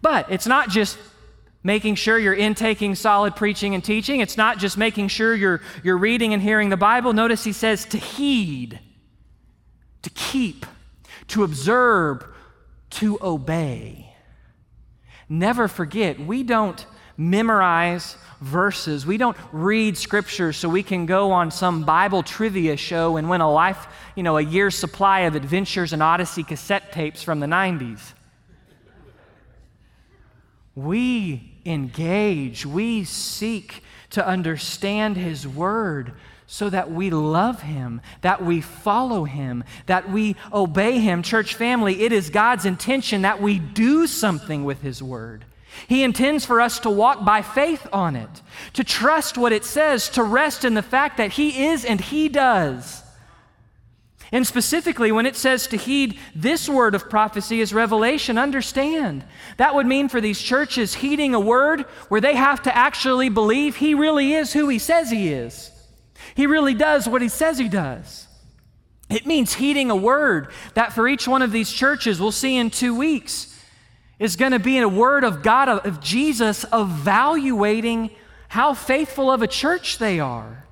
But 0.00 0.30
it's 0.30 0.46
not 0.46 0.68
just 0.68 0.96
making 1.64 1.94
sure 1.94 2.18
you're 2.18 2.34
intaking 2.34 2.94
solid 2.94 3.36
preaching 3.36 3.74
and 3.74 3.84
teaching. 3.84 4.20
It's 4.20 4.36
not 4.36 4.58
just 4.58 4.76
making 4.76 5.08
sure 5.08 5.34
you're, 5.34 5.60
you're 5.82 5.98
reading 5.98 6.32
and 6.32 6.42
hearing 6.42 6.70
the 6.70 6.76
Bible. 6.76 7.12
Notice 7.12 7.44
he 7.44 7.52
says 7.52 7.84
to 7.86 7.98
heed, 7.98 8.80
to 10.02 10.10
keep, 10.10 10.66
to 11.28 11.44
observe, 11.44 12.24
to 12.90 13.18
obey. 13.22 14.12
Never 15.28 15.68
forget, 15.68 16.18
we 16.18 16.42
don't 16.42 16.84
memorize 17.16 18.16
verses. 18.40 19.06
We 19.06 19.16
don't 19.16 19.36
read 19.52 19.96
scripture 19.96 20.52
so 20.52 20.68
we 20.68 20.82
can 20.82 21.06
go 21.06 21.30
on 21.30 21.50
some 21.50 21.84
Bible 21.84 22.22
trivia 22.22 22.76
show 22.76 23.16
and 23.16 23.30
win 23.30 23.40
a 23.40 23.50
life, 23.50 23.86
you 24.16 24.22
know, 24.22 24.36
a 24.36 24.42
year's 24.42 24.74
supply 24.74 25.20
of 25.20 25.36
Adventures 25.36 25.92
in 25.92 26.02
Odyssey 26.02 26.42
cassette 26.42 26.92
tapes 26.92 27.22
from 27.22 27.40
the 27.40 27.46
90s. 27.46 28.00
We 30.74 31.51
engage, 31.64 32.66
we 32.66 33.04
seek 33.04 33.82
to 34.10 34.26
understand 34.26 35.16
His 35.16 35.46
Word 35.46 36.12
so 36.46 36.68
that 36.68 36.90
we 36.90 37.08
love 37.10 37.62
Him, 37.62 38.00
that 38.20 38.44
we 38.44 38.60
follow 38.60 39.24
Him, 39.24 39.64
that 39.86 40.10
we 40.10 40.36
obey 40.52 40.98
Him. 40.98 41.22
Church 41.22 41.54
family, 41.54 42.02
it 42.02 42.12
is 42.12 42.28
God's 42.28 42.66
intention 42.66 43.22
that 43.22 43.40
we 43.40 43.58
do 43.58 44.06
something 44.06 44.64
with 44.64 44.82
His 44.82 45.02
Word. 45.02 45.46
He 45.88 46.02
intends 46.02 46.44
for 46.44 46.60
us 46.60 46.78
to 46.80 46.90
walk 46.90 47.24
by 47.24 47.40
faith 47.40 47.86
on 47.92 48.16
it, 48.16 48.42
to 48.74 48.84
trust 48.84 49.38
what 49.38 49.52
it 49.52 49.64
says, 49.64 50.10
to 50.10 50.22
rest 50.22 50.64
in 50.64 50.74
the 50.74 50.82
fact 50.82 51.16
that 51.16 51.32
He 51.32 51.64
is 51.64 51.84
and 51.84 52.00
He 52.00 52.28
does. 52.28 53.01
And 54.32 54.46
specifically, 54.46 55.12
when 55.12 55.26
it 55.26 55.36
says 55.36 55.66
to 55.68 55.76
heed 55.76 56.18
this 56.34 56.66
word 56.66 56.94
of 56.94 57.10
prophecy 57.10 57.60
as 57.60 57.74
revelation, 57.74 58.38
understand 58.38 59.24
that 59.58 59.74
would 59.74 59.86
mean 59.86 60.08
for 60.08 60.22
these 60.22 60.40
churches 60.40 60.94
heeding 60.94 61.34
a 61.34 61.40
word 61.40 61.82
where 62.08 62.20
they 62.20 62.34
have 62.34 62.62
to 62.62 62.74
actually 62.74 63.28
believe 63.28 63.76
he 63.76 63.94
really 63.94 64.32
is 64.32 64.54
who 64.54 64.68
he 64.68 64.78
says 64.78 65.10
he 65.10 65.28
is. 65.28 65.70
He 66.34 66.46
really 66.46 66.72
does 66.72 67.06
what 67.06 67.20
he 67.20 67.28
says 67.28 67.58
he 67.58 67.68
does. 67.68 68.26
It 69.10 69.26
means 69.26 69.52
heeding 69.52 69.90
a 69.90 69.96
word 69.96 70.48
that 70.72 70.94
for 70.94 71.06
each 71.06 71.28
one 71.28 71.42
of 71.42 71.52
these 71.52 71.70
churches, 71.70 72.18
we'll 72.18 72.32
see 72.32 72.56
in 72.56 72.70
two 72.70 72.94
weeks, 72.94 73.54
is 74.18 74.36
going 74.36 74.52
to 74.52 74.58
be 74.58 74.78
a 74.78 74.88
word 74.88 75.24
of 75.24 75.42
God, 75.42 75.68
of 75.68 76.00
Jesus, 76.00 76.64
evaluating 76.72 78.10
how 78.48 78.72
faithful 78.72 79.30
of 79.30 79.42
a 79.42 79.46
church 79.46 79.98
they 79.98 80.20
are. 80.20 80.64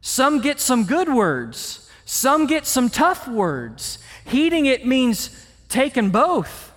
Some 0.00 0.40
get 0.40 0.60
some 0.60 0.84
good 0.84 1.12
words. 1.12 1.89
Some 2.12 2.46
get 2.46 2.66
some 2.66 2.88
tough 2.88 3.28
words. 3.28 4.00
Heeding 4.24 4.66
it 4.66 4.84
means 4.84 5.46
taking 5.68 6.10
both. 6.10 6.72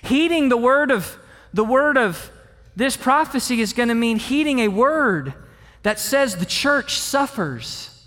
Heeding 0.00 0.48
the 0.48 0.56
word 0.56 0.90
of 0.90 1.18
the 1.52 1.62
word 1.62 1.98
of 1.98 2.30
this 2.74 2.96
prophecy 2.96 3.60
is 3.60 3.74
going 3.74 3.90
to 3.90 3.94
mean 3.94 4.18
heeding 4.18 4.60
a 4.60 4.68
word 4.68 5.34
that 5.82 5.98
says 6.00 6.36
the 6.36 6.46
church 6.46 6.98
suffers 6.98 8.06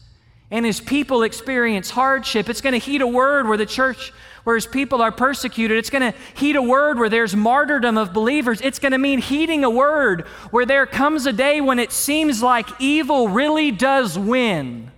and 0.50 0.66
his 0.66 0.82
people 0.82 1.22
experience 1.22 1.92
hardship. 1.92 2.50
It's 2.50 2.60
going 2.60 2.74
to 2.74 2.80
heed 2.80 3.04
a 3.04 3.08
word 3.08 3.48
where 3.48 3.56
the 3.56 3.68
church 3.68 4.12
where 4.46 4.56
his 4.56 4.66
people 4.66 5.04
are 5.04 5.12
persecuted. 5.12 5.78
It's 5.78 5.92
going 5.92 6.12
to 6.12 6.18
heed 6.34 6.56
a 6.56 6.62
word 6.64 6.98
where 6.98 7.10
there's 7.10 7.36
martyrdom 7.36 8.00
of 8.00 8.14
believers. 8.14 8.62
It's 8.62 8.80
going 8.80 8.94
to 8.94 8.98
mean 8.98 9.20
heeding 9.20 9.64
a 9.64 9.70
word 9.70 10.22
where 10.50 10.66
there 10.66 10.88
comes 10.88 11.28
a 11.28 11.34
day 11.34 11.62
when 11.62 11.78
it 11.78 11.92
seems 11.92 12.42
like 12.42 12.68
evil 12.82 13.28
really 13.28 13.70
does 13.70 14.18
win 14.18 14.92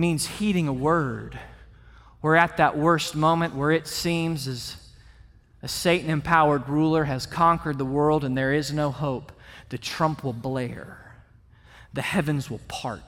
means 0.00 0.26
heeding 0.26 0.66
a 0.66 0.72
word. 0.72 1.38
We're 2.22 2.36
at 2.36 2.56
that 2.56 2.76
worst 2.76 3.14
moment 3.14 3.54
where 3.54 3.70
it 3.70 3.86
seems 3.86 4.48
as 4.48 4.76
a 5.62 5.68
Satan 5.68 6.10
empowered 6.10 6.68
ruler 6.68 7.04
has 7.04 7.26
conquered 7.26 7.78
the 7.78 7.84
world 7.84 8.24
and 8.24 8.36
there 8.36 8.52
is 8.52 8.72
no 8.72 8.90
hope. 8.90 9.32
The 9.68 9.78
trump 9.78 10.24
will 10.24 10.32
blare, 10.32 11.16
the 11.92 12.02
heavens 12.02 12.50
will 12.50 12.60
part. 12.66 13.02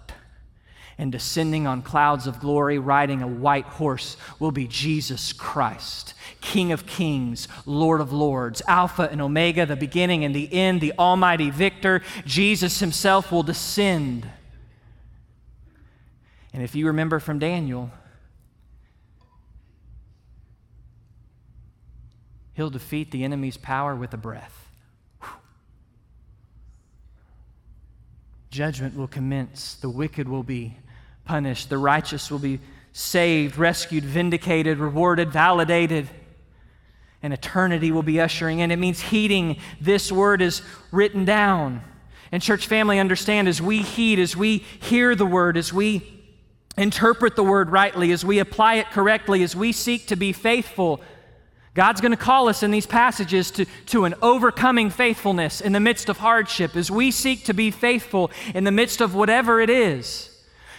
And 0.99 1.11
descending 1.11 1.67
on 1.67 1.83
clouds 1.83 2.27
of 2.27 2.39
glory, 2.39 2.79
riding 2.79 3.23
a 3.23 3.27
white 3.27 3.65
horse, 3.65 4.19
will 4.39 4.53
be 4.53 4.69
Jesus 4.69 5.33
Christ, 5.33 6.13
King 6.43 6.71
of 6.71 6.87
kings, 6.87 7.49
Lord 7.65 8.03
of 8.03 8.13
lords, 8.13 8.61
Alpha 8.69 9.09
and 9.11 9.21
Omega, 9.21 9.65
the 9.65 9.75
beginning 9.75 10.23
and 10.23 10.35
the 10.35 10.53
end, 10.53 10.81
the 10.81 10.93
almighty 10.99 11.49
victor. 11.49 12.03
Jesus 12.27 12.79
himself 12.79 13.33
will 13.33 13.43
descend 13.43 14.29
and 16.53 16.63
if 16.63 16.75
you 16.75 16.87
remember 16.87 17.19
from 17.19 17.39
Daniel, 17.39 17.91
he'll 22.55 22.71
defeat 22.71 23.11
the 23.11 23.25
enemy's 23.25 23.57
power 23.57 23.95
with 23.95 24.13
a 24.13 24.19
breath. 24.19 24.69
Judgment 28.51 28.95
will 28.97 29.09
commence, 29.09 29.75
the 29.77 29.89
wicked 29.89 30.29
will 30.29 30.43
be 30.43 30.77
punished, 31.25 31.71
the 31.71 31.79
righteous 31.79 32.31
will 32.31 32.39
be 32.39 32.61
saved, 32.93 33.57
rescued, 33.57 34.05
vindicated, 34.05 34.79
rewarded, 34.79 35.31
validated. 35.31 36.07
And 37.23 37.33
eternity 37.33 37.91
will 37.93 38.03
be 38.03 38.21
ushering 38.21 38.59
in. 38.59 38.71
It 38.71 38.79
means 38.79 39.01
heeding 39.01 39.59
this 39.81 40.13
word 40.13 40.43
is 40.43 40.61
written 40.91 41.25
down. 41.25 41.81
And, 42.31 42.43
church 42.43 42.67
family, 42.67 42.99
understand 42.99 43.49
as 43.49 43.63
we 43.63 43.79
heed, 43.79 44.19
as 44.19 44.37
we 44.37 44.59
hear 44.59 45.15
the 45.15 45.25
word, 45.25 45.57
as 45.57 45.73
we 45.73 46.12
interpret 46.77 47.37
the 47.37 47.45
word 47.45 47.71
rightly, 47.71 48.13
as 48.13 48.25
we 48.25 48.39
apply 48.39 48.75
it 48.75 48.91
correctly, 48.91 49.43
as 49.43 49.55
we 49.55 49.73
seek 49.73 50.07
to 50.07 50.17
be 50.17 50.33
faithful, 50.33 51.01
God's 51.75 52.01
going 52.01 52.13
to 52.13 52.19
call 52.19 52.49
us 52.49 52.63
in 52.63 52.71
these 52.71 52.87
passages 52.87 53.51
to, 53.53 53.65
to 53.87 54.05
an 54.05 54.15
overcoming 54.21 54.91
faithfulness 54.91 55.61
in 55.61 55.73
the 55.73 55.81
midst 55.81 56.09
of 56.09 56.19
hardship 56.19 56.77
as 56.77 56.91
we 56.91 57.11
seek 57.11 57.45
to 57.45 57.55
be 57.55 57.71
faithful 57.71 58.31
in 58.55 58.65
the 58.65 58.73
midst 58.73 59.01
of 59.01 59.15
whatever 59.15 59.61
it 59.61 59.71
is. 59.71 60.29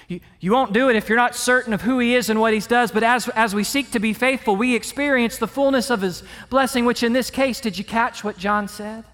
You, 0.08 0.20
you 0.40 0.52
won't 0.52 0.74
do 0.74 0.90
it 0.90 0.96
if 0.96 1.10
you're 1.10 1.18
not 1.18 1.36
certain 1.36 1.74
of 1.74 1.82
who 1.82 1.98
He 1.98 2.14
is 2.14 2.30
and 2.30 2.40
what 2.40 2.54
He 2.54 2.60
does, 2.60 2.92
but 2.92 3.04
as, 3.04 3.28
as 3.30 3.56
we 3.56 3.64
seek 3.64 3.92
to 3.92 4.00
be 4.00 4.14
faithful, 4.14 4.56
we 4.56 4.76
experience 4.76 5.38
the 5.38 5.48
fullness 5.48 5.90
of 5.90 6.02
His 6.02 6.24
blessing, 6.50 6.86
which 6.86 7.02
in 7.02 7.14
this 7.14 7.32
case, 7.32 7.60
did 7.60 7.78
you 7.78 7.84
catch 7.84 8.24
what 8.24 8.38
John 8.38 8.68
said? 8.68 9.06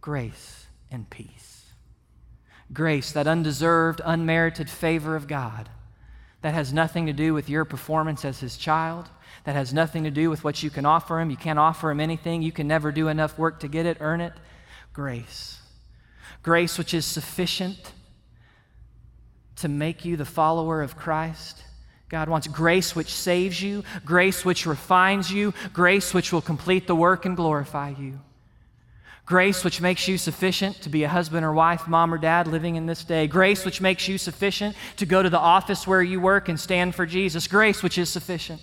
Grace 0.00 0.66
and 0.90 1.08
peace 1.10 1.40
Grace, 2.72 3.10
that 3.12 3.26
undeserved, 3.26 4.00
unmerited 4.04 4.70
favor 4.70 5.16
of 5.16 5.26
God. 5.26 5.68
That 6.42 6.54
has 6.54 6.72
nothing 6.72 7.06
to 7.06 7.12
do 7.12 7.34
with 7.34 7.50
your 7.50 7.64
performance 7.64 8.24
as 8.24 8.40
His 8.40 8.56
child. 8.56 9.08
That 9.44 9.54
has 9.54 9.74
nothing 9.74 10.04
to 10.04 10.10
do 10.10 10.30
with 10.30 10.42
what 10.42 10.62
you 10.62 10.70
can 10.70 10.86
offer 10.86 11.20
Him. 11.20 11.30
You 11.30 11.36
can't 11.36 11.58
offer 11.58 11.90
Him 11.90 12.00
anything. 12.00 12.42
You 12.42 12.52
can 12.52 12.66
never 12.66 12.92
do 12.92 13.08
enough 13.08 13.38
work 13.38 13.60
to 13.60 13.68
get 13.68 13.86
it, 13.86 13.98
earn 14.00 14.20
it. 14.20 14.32
Grace. 14.92 15.58
Grace, 16.42 16.78
which 16.78 16.94
is 16.94 17.04
sufficient 17.04 17.92
to 19.56 19.68
make 19.68 20.04
you 20.04 20.16
the 20.16 20.24
follower 20.24 20.80
of 20.80 20.96
Christ. 20.96 21.62
God 22.08 22.28
wants 22.28 22.48
grace 22.48 22.96
which 22.96 23.12
saves 23.12 23.62
you, 23.62 23.84
grace 24.04 24.44
which 24.44 24.66
refines 24.66 25.30
you, 25.30 25.54
grace 25.72 26.12
which 26.12 26.32
will 26.32 26.40
complete 26.40 26.86
the 26.86 26.94
work 26.94 27.24
and 27.24 27.36
glorify 27.36 27.90
you. 27.90 28.20
Grace 29.30 29.64
which 29.64 29.80
makes 29.80 30.08
you 30.08 30.18
sufficient 30.18 30.82
to 30.82 30.88
be 30.88 31.04
a 31.04 31.08
husband 31.08 31.46
or 31.46 31.52
wife, 31.52 31.86
mom 31.86 32.12
or 32.12 32.18
dad 32.18 32.48
living 32.48 32.74
in 32.74 32.86
this 32.86 33.04
day. 33.04 33.26
Grace 33.26 33.64
which 33.64 33.80
makes 33.80 34.08
you 34.08 34.18
sufficient 34.18 34.76
to 34.96 35.06
go 35.06 35.22
to 35.22 35.30
the 35.30 35.38
office 35.38 35.86
where 35.86 36.02
you 36.02 36.20
work 36.20 36.48
and 36.48 36.58
stand 36.58 36.94
for 36.94 37.06
Jesus. 37.06 37.46
Grace 37.46 37.82
which 37.82 37.96
is 37.96 38.10
sufficient. 38.10 38.60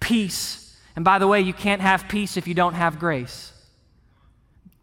Peace. 0.00 0.76
And 0.96 1.04
by 1.04 1.20
the 1.20 1.28
way, 1.28 1.40
you 1.40 1.52
can't 1.52 1.80
have 1.80 2.08
peace 2.08 2.36
if 2.36 2.48
you 2.48 2.54
don't 2.54 2.74
have 2.74 2.98
grace. 2.98 3.52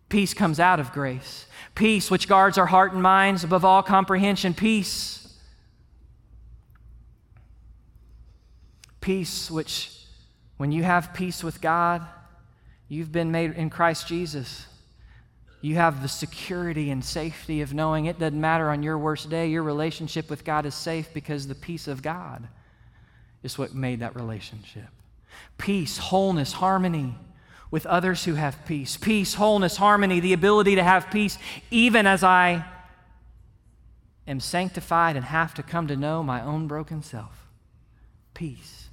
Peace 0.07 0.33
comes 0.33 0.59
out 0.59 0.79
of 0.79 0.93
grace. 0.93 1.45
Peace 1.75 2.09
which 2.09 2.29
guards 2.29 2.57
our 2.57 2.65
heart 2.65 2.93
and 2.93 3.03
minds 3.03 3.43
above 3.43 3.65
all 3.65 3.83
comprehension. 3.83 4.53
Peace 4.53 5.25
Peace, 9.05 9.51
which, 9.51 9.91
when 10.57 10.71
you 10.71 10.81
have 10.81 11.13
peace 11.13 11.43
with 11.43 11.61
God, 11.61 12.03
you've 12.89 13.11
been 13.11 13.31
made 13.31 13.51
in 13.51 13.69
Christ 13.69 14.07
Jesus. 14.07 14.65
You 15.65 15.77
have 15.77 16.03
the 16.03 16.07
security 16.07 16.91
and 16.91 17.03
safety 17.03 17.61
of 17.61 17.73
knowing 17.73 18.05
it 18.05 18.19
doesn't 18.19 18.39
matter 18.39 18.69
on 18.69 18.83
your 18.83 18.99
worst 18.99 19.31
day, 19.31 19.47
your 19.47 19.63
relationship 19.63 20.29
with 20.29 20.45
God 20.45 20.67
is 20.67 20.75
safe 20.75 21.11
because 21.11 21.47
the 21.47 21.55
peace 21.55 21.87
of 21.87 22.03
God 22.03 22.47
is 23.41 23.57
what 23.57 23.73
made 23.73 24.01
that 24.01 24.15
relationship. 24.15 24.89
Peace, 25.57 25.97
wholeness, 25.97 26.53
harmony 26.53 27.15
with 27.71 27.87
others 27.87 28.25
who 28.25 28.35
have 28.35 28.63
peace. 28.67 28.95
Peace, 28.95 29.33
wholeness, 29.33 29.75
harmony, 29.77 30.19
the 30.19 30.33
ability 30.33 30.75
to 30.75 30.83
have 30.83 31.09
peace 31.09 31.39
even 31.71 32.05
as 32.05 32.23
I 32.23 32.63
am 34.27 34.39
sanctified 34.39 35.15
and 35.15 35.25
have 35.25 35.55
to 35.55 35.63
come 35.63 35.87
to 35.87 35.95
know 35.95 36.21
my 36.21 36.43
own 36.43 36.67
broken 36.67 37.01
self. 37.01 37.47
Peace. 38.35 38.89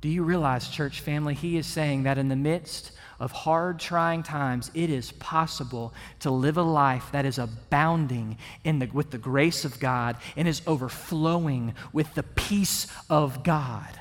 Do 0.00 0.08
you 0.08 0.22
realize, 0.22 0.68
church 0.68 1.00
family, 1.00 1.34
he 1.34 1.56
is 1.56 1.66
saying 1.66 2.04
that 2.04 2.18
in 2.18 2.28
the 2.28 2.36
midst 2.36 2.92
of 3.20 3.30
hard, 3.30 3.78
trying 3.78 4.22
times, 4.22 4.70
it 4.72 4.88
is 4.88 5.12
possible 5.12 5.92
to 6.20 6.30
live 6.30 6.56
a 6.56 6.62
life 6.62 7.12
that 7.12 7.26
is 7.26 7.38
abounding 7.38 8.38
in 8.64 8.78
the, 8.78 8.86
with 8.86 9.10
the 9.10 9.18
grace 9.18 9.66
of 9.66 9.78
God 9.78 10.16
and 10.36 10.48
is 10.48 10.62
overflowing 10.66 11.74
with 11.92 12.14
the 12.14 12.22
peace 12.22 12.86
of 13.10 13.44
God. 13.44 14.00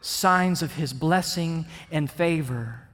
Signs 0.00 0.62
of 0.62 0.74
his 0.74 0.92
blessing 0.92 1.66
and 1.90 2.08
favor, 2.08 2.88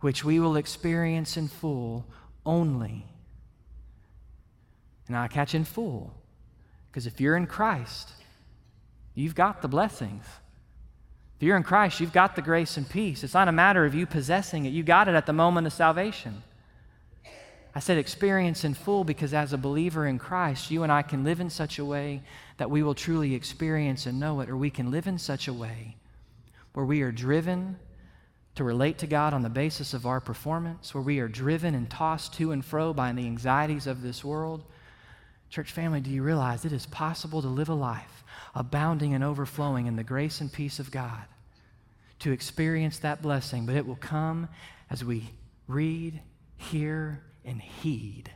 which 0.00 0.24
we 0.24 0.38
will 0.38 0.56
experience 0.56 1.36
in 1.36 1.48
full 1.48 2.06
only. 2.44 3.04
And 5.08 5.16
I 5.16 5.26
catch 5.26 5.54
in 5.54 5.64
full, 5.64 6.14
because 6.88 7.06
if 7.06 7.20
you're 7.20 7.36
in 7.36 7.46
Christ, 7.46 8.12
you've 9.14 9.34
got 9.34 9.62
the 9.62 9.68
blessings. 9.68 10.24
If 11.36 11.42
you're 11.42 11.56
in 11.56 11.62
Christ, 11.62 12.00
you've 12.00 12.12
got 12.12 12.34
the 12.34 12.42
grace 12.42 12.76
and 12.76 12.88
peace. 12.88 13.22
It's 13.22 13.34
not 13.34 13.48
a 13.48 13.52
matter 13.52 13.84
of 13.84 13.94
you 13.94 14.06
possessing 14.06 14.64
it, 14.64 14.70
you 14.70 14.82
got 14.82 15.08
it 15.08 15.14
at 15.14 15.26
the 15.26 15.32
moment 15.32 15.66
of 15.66 15.72
salvation. 15.72 16.42
I 17.74 17.78
said 17.78 17.98
experience 17.98 18.64
in 18.64 18.72
full 18.72 19.04
because 19.04 19.34
as 19.34 19.52
a 19.52 19.58
believer 19.58 20.06
in 20.06 20.18
Christ, 20.18 20.70
you 20.70 20.82
and 20.82 20.90
I 20.90 21.02
can 21.02 21.24
live 21.24 21.40
in 21.40 21.50
such 21.50 21.78
a 21.78 21.84
way 21.84 22.22
that 22.56 22.70
we 22.70 22.82
will 22.82 22.94
truly 22.94 23.34
experience 23.34 24.06
and 24.06 24.18
know 24.18 24.40
it, 24.40 24.48
or 24.48 24.56
we 24.56 24.70
can 24.70 24.90
live 24.90 25.06
in 25.06 25.18
such 25.18 25.46
a 25.46 25.52
way 25.52 25.96
where 26.72 26.86
we 26.86 27.02
are 27.02 27.12
driven 27.12 27.78
to 28.54 28.64
relate 28.64 28.96
to 28.98 29.06
God 29.06 29.34
on 29.34 29.42
the 29.42 29.50
basis 29.50 29.92
of 29.92 30.06
our 30.06 30.22
performance, 30.22 30.94
where 30.94 31.02
we 31.02 31.18
are 31.18 31.28
driven 31.28 31.74
and 31.74 31.90
tossed 31.90 32.32
to 32.34 32.52
and 32.52 32.64
fro 32.64 32.94
by 32.94 33.12
the 33.12 33.26
anxieties 33.26 33.86
of 33.86 34.00
this 34.00 34.24
world. 34.24 34.64
Church 35.48 35.72
family, 35.72 36.00
do 36.00 36.10
you 36.10 36.22
realize 36.22 36.64
it 36.64 36.72
is 36.72 36.86
possible 36.86 37.40
to 37.42 37.48
live 37.48 37.68
a 37.68 37.74
life 37.74 38.24
abounding 38.54 39.14
and 39.14 39.22
overflowing 39.22 39.86
in 39.86 39.96
the 39.96 40.04
grace 40.04 40.40
and 40.40 40.52
peace 40.52 40.78
of 40.78 40.90
God 40.90 41.24
to 42.18 42.32
experience 42.32 42.98
that 42.98 43.22
blessing, 43.22 43.66
but 43.66 43.76
it 43.76 43.86
will 43.86 43.96
come 43.96 44.48
as 44.90 45.04
we 45.04 45.30
read, 45.68 46.20
hear, 46.56 47.22
and 47.44 47.60
heed 47.60 48.30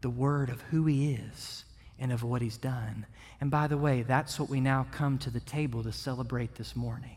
the 0.00 0.10
word 0.10 0.48
of 0.48 0.62
who 0.62 0.86
He 0.86 1.12
is 1.12 1.64
and 1.98 2.12
of 2.12 2.22
what 2.22 2.42
He's 2.42 2.56
done. 2.56 3.06
And 3.40 3.50
by 3.50 3.66
the 3.66 3.76
way, 3.76 4.02
that's 4.02 4.38
what 4.38 4.48
we 4.48 4.60
now 4.60 4.86
come 4.92 5.18
to 5.18 5.30
the 5.30 5.40
table 5.40 5.82
to 5.82 5.92
celebrate 5.92 6.54
this 6.54 6.74
morning 6.74 7.16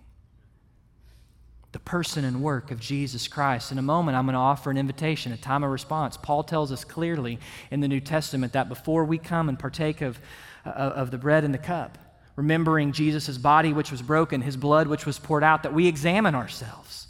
the 1.73 1.79
person 1.79 2.23
and 2.23 2.41
work 2.41 2.71
of 2.71 2.79
Jesus 2.79 3.27
Christ. 3.27 3.71
In 3.71 3.77
a 3.77 3.81
moment, 3.81 4.15
I'm 4.15 4.25
going 4.25 4.33
to 4.33 4.39
offer 4.39 4.71
an 4.71 4.77
invitation, 4.77 5.33
a 5.33 5.37
time 5.37 5.63
of 5.63 5.69
response. 5.71 6.15
Paul 6.15 6.43
tells 6.43 6.71
us 6.71 6.85
clearly 6.85 7.39
in 7.69 7.81
the 7.81 7.87
New 7.87 7.99
Testament 7.99 8.53
that 8.53 8.69
before 8.69 9.03
we 9.03 9.17
come 9.17 9.49
and 9.49 9.59
partake 9.59 10.01
of 10.01 10.19
uh, 10.65 10.69
of 10.69 11.11
the 11.11 11.17
bread 11.17 11.43
and 11.43 11.53
the 11.53 11.57
cup, 11.57 11.97
remembering 12.35 12.91
Jesus' 12.91 13.37
body 13.37 13.73
which 13.73 13.91
was 13.91 14.01
broken, 14.01 14.41
his 14.41 14.57
blood 14.57 14.87
which 14.87 15.05
was 15.05 15.19
poured 15.19 15.43
out, 15.43 15.63
that 15.63 15.73
we 15.73 15.87
examine 15.87 16.35
ourselves. 16.35 17.07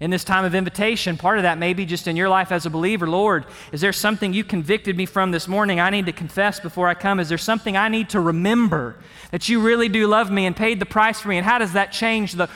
In 0.00 0.10
this 0.10 0.24
time 0.24 0.44
of 0.44 0.54
invitation, 0.54 1.16
part 1.16 1.38
of 1.38 1.44
that 1.44 1.58
may 1.58 1.74
be 1.74 1.86
just 1.86 2.08
in 2.08 2.16
your 2.16 2.28
life 2.28 2.50
as 2.50 2.66
a 2.66 2.70
believer. 2.70 3.08
Lord, 3.08 3.46
is 3.70 3.80
there 3.80 3.92
something 3.92 4.32
you 4.32 4.42
convicted 4.42 4.96
me 4.96 5.06
from 5.06 5.30
this 5.30 5.46
morning 5.46 5.78
I 5.78 5.90
need 5.90 6.06
to 6.06 6.12
confess 6.12 6.58
before 6.58 6.88
I 6.88 6.94
come? 6.94 7.20
Is 7.20 7.28
there 7.28 7.38
something 7.38 7.76
I 7.76 7.88
need 7.88 8.08
to 8.10 8.20
remember 8.20 8.96
that 9.30 9.48
you 9.48 9.60
really 9.60 9.88
do 9.88 10.08
love 10.08 10.28
me 10.28 10.46
and 10.46 10.56
paid 10.56 10.80
the 10.80 10.86
price 10.86 11.20
for 11.20 11.28
me? 11.28 11.36
And 11.36 11.46
how 11.46 11.58
does 11.58 11.74
that 11.74 11.92
change 11.92 12.32
the, 12.32 12.48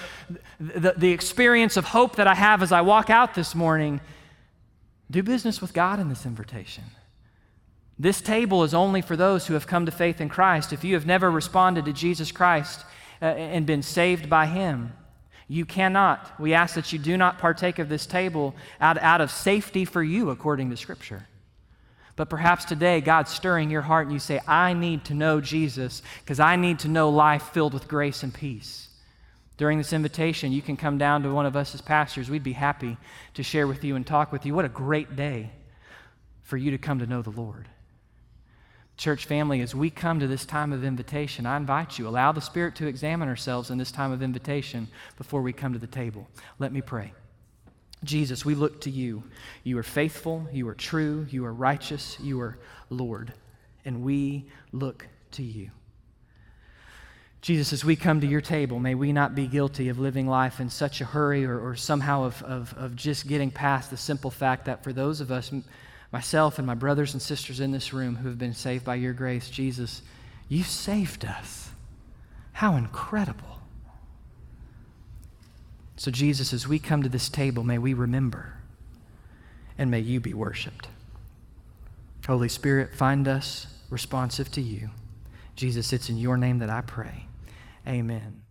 the, 0.59 0.95
the 0.97 1.13
experience 1.13 1.77
of 1.77 1.85
hope 1.85 2.17
that 2.17 2.27
I 2.27 2.35
have 2.35 2.63
as 2.63 2.73
I 2.73 2.81
walk 2.81 3.11
out 3.11 3.35
this 3.35 3.55
morning? 3.55 4.01
Do 5.11 5.23
business 5.23 5.61
with 5.61 5.73
God 5.73 6.01
in 6.01 6.09
this 6.09 6.27
invitation. 6.27 6.85
This 7.99 8.21
table 8.21 8.65
is 8.65 8.75
only 8.75 9.01
for 9.01 9.17
those 9.17 9.47
who 9.47 9.55
have 9.55 9.67
come 9.67 9.87
to 9.87 9.93
faith 9.93 10.21
in 10.21 10.29
Christ. 10.29 10.73
If 10.73 10.85
you 10.85 10.95
have 10.95 11.07
never 11.07 11.31
responded 11.31 11.87
to 11.87 11.93
Jesus 11.93 12.31
Christ 12.31 12.85
uh, 13.23 13.27
and 13.27 13.65
been 13.65 13.83
saved 13.83 14.29
by 14.29 14.47
Him, 14.47 14.93
you 15.49 15.65
cannot. 15.65 16.39
We 16.41 16.55
ask 16.55 16.75
that 16.75 16.93
you 16.93 16.99
do 16.99 17.17
not 17.17 17.39
partake 17.39 17.79
of 17.79 17.89
this 17.89 18.05
table 18.05 18.55
out, 18.81 18.99
out 18.99 19.21
of 19.21 19.31
safety 19.31 19.85
for 19.85 20.03
you, 20.03 20.31
according 20.31 20.71
to 20.71 20.77
Scripture. 20.77 21.27
But 22.17 22.31
perhaps 22.31 22.65
today 22.65 23.01
God's 23.01 23.31
stirring 23.31 23.71
your 23.71 23.83
heart 23.83 24.07
and 24.07 24.13
you 24.13 24.19
say, 24.19 24.41
I 24.47 24.73
need 24.73 25.05
to 25.07 25.15
know 25.15 25.41
Jesus 25.41 26.03
because 26.25 26.41
I 26.41 26.57
need 26.57 26.81
to 26.81 26.89
know 26.89 27.11
life 27.11 27.51
filled 27.51 27.75
with 27.75 27.89
grace 27.89 28.23
and 28.23 28.33
peace. 28.33 28.86
During 29.57 29.79
this 29.79 29.93
invitation, 29.93 30.53
you 30.53 30.61
can 30.61 30.77
come 30.77 30.99
down 30.99 31.23
to 31.23 31.33
one 31.33 31.47
of 31.47 31.57
us 31.57 31.75
as 31.75 31.81
pastors. 31.81 32.29
We'd 32.29 32.43
be 32.43 32.53
happy 32.53 32.99
to 33.35 33.43
share 33.43 33.67
with 33.67 33.85
you 33.85 33.97
and 33.97 34.07
talk 34.07 34.31
with 34.31 34.45
you. 34.45 34.55
What 34.55 34.67
a 34.67 34.71
great 34.71 35.17
day 35.17 35.51
for 36.43 36.57
you 36.57 36.71
to 36.73 36.79
come 36.79 36.99
to 36.99 37.07
know 37.07 37.23
the 37.23 37.31
Lord. 37.31 37.69
Church 38.97 39.27
family, 39.27 39.61
as 39.61 39.75
we 39.75 39.91
come 39.91 40.21
to 40.21 40.27
this 40.27 40.47
time 40.47 40.73
of 40.73 40.85
invitation, 40.85 41.45
I 41.45 41.57
invite 41.57 41.99
you, 41.99 42.09
allow 42.09 42.33
the 42.33 42.41
Spirit 42.41 42.77
to 42.77 42.87
examine 42.87 43.29
ourselves 43.29 43.71
in 43.71 43.77
this 43.77 43.93
time 43.93 44.11
of 44.11 44.23
invitation 44.23 44.89
before 45.19 45.43
we 45.43 45.53
come 45.53 45.75
to 45.75 45.79
the 45.79 45.87
table. 45.87 46.29
Let 46.59 46.73
me 46.73 46.81
pray. 46.81 47.13
Jesus, 48.05 48.45
we 48.45 48.55
look 48.55 48.81
to 48.83 48.91
you. 48.91 49.23
You 49.65 49.79
are 49.79 49.83
faithful, 49.83 50.47
you 50.53 50.69
are 50.69 50.75
true, 50.75 51.27
you 51.31 51.45
are 51.45 51.53
righteous, 51.53 52.19
you 52.21 52.41
are 52.41 52.59
Lord, 52.89 53.33
and 53.85 54.03
we 54.03 54.47
look 54.73 55.07
to 55.33 55.43
you. 55.43 55.71
Jesus, 57.47 57.73
as 57.73 57.85
we 57.85 57.95
come 57.95 58.21
to 58.21 58.27
your 58.27 58.41
table, 58.41 58.81
may 58.81 58.97
we 58.97 59.13
not 59.13 59.37
be 59.37 59.47
guilty 59.47 59.89
of 59.89 60.01
living 60.01 60.27
life 60.27 60.59
in 60.59 60.69
such 60.69 61.01
a 61.01 61.05
hurry 61.05 61.47
or, 61.47 61.61
or 61.61 61.77
somehow 61.77 62.25
of, 62.25 62.43
of, 62.43 62.75
of 62.77 62.97
just 62.97 63.29
getting 63.29 63.53
past 63.53 63.89
the 63.89 63.97
simple 63.97 64.33
fact 64.33 64.65
that 64.65 64.83
for 64.83 64.93
those 64.93 65.21
of 65.21 65.31
us, 65.31 65.53
myself 66.11 66.59
and 66.59 66.67
my 66.67 66.75
brothers 66.75 67.13
and 67.13 67.23
sisters 67.23 67.61
in 67.61 67.71
this 67.71 67.93
room 67.93 68.17
who 68.17 68.27
have 68.27 68.37
been 68.37 68.53
saved 68.53 68.85
by 68.85 68.97
your 68.97 69.13
grace, 69.13 69.49
Jesus, 69.49 70.03
you 70.49 70.65
saved 70.65 71.25
us. 71.25 71.71
How 72.51 72.75
incredible. 72.75 73.61
So, 75.97 76.11
Jesus, 76.11 76.53
as 76.53 76.67
we 76.67 76.81
come 76.81 77.05
to 77.05 77.09
this 77.09 77.29
table, 77.29 77.63
may 77.63 77.79
we 77.79 77.95
remember 77.95 78.55
and 79.79 79.89
may 79.89 80.01
you 80.01 80.19
be 80.19 80.35
worshiped. 80.35 80.89
Holy 82.27 82.49
Spirit, 82.49 82.97
find 82.97 83.29
us 83.29 83.69
responsive 83.89 84.51
to 84.51 84.61
you. 84.61 84.91
Jesus, 85.55 85.93
it's 85.93 86.11
in 86.11 86.19
your 86.19 86.37
name 86.37 86.59
that 86.59 86.71
I 86.71 86.81
pray. 86.81 87.26
Amen. 87.87 88.46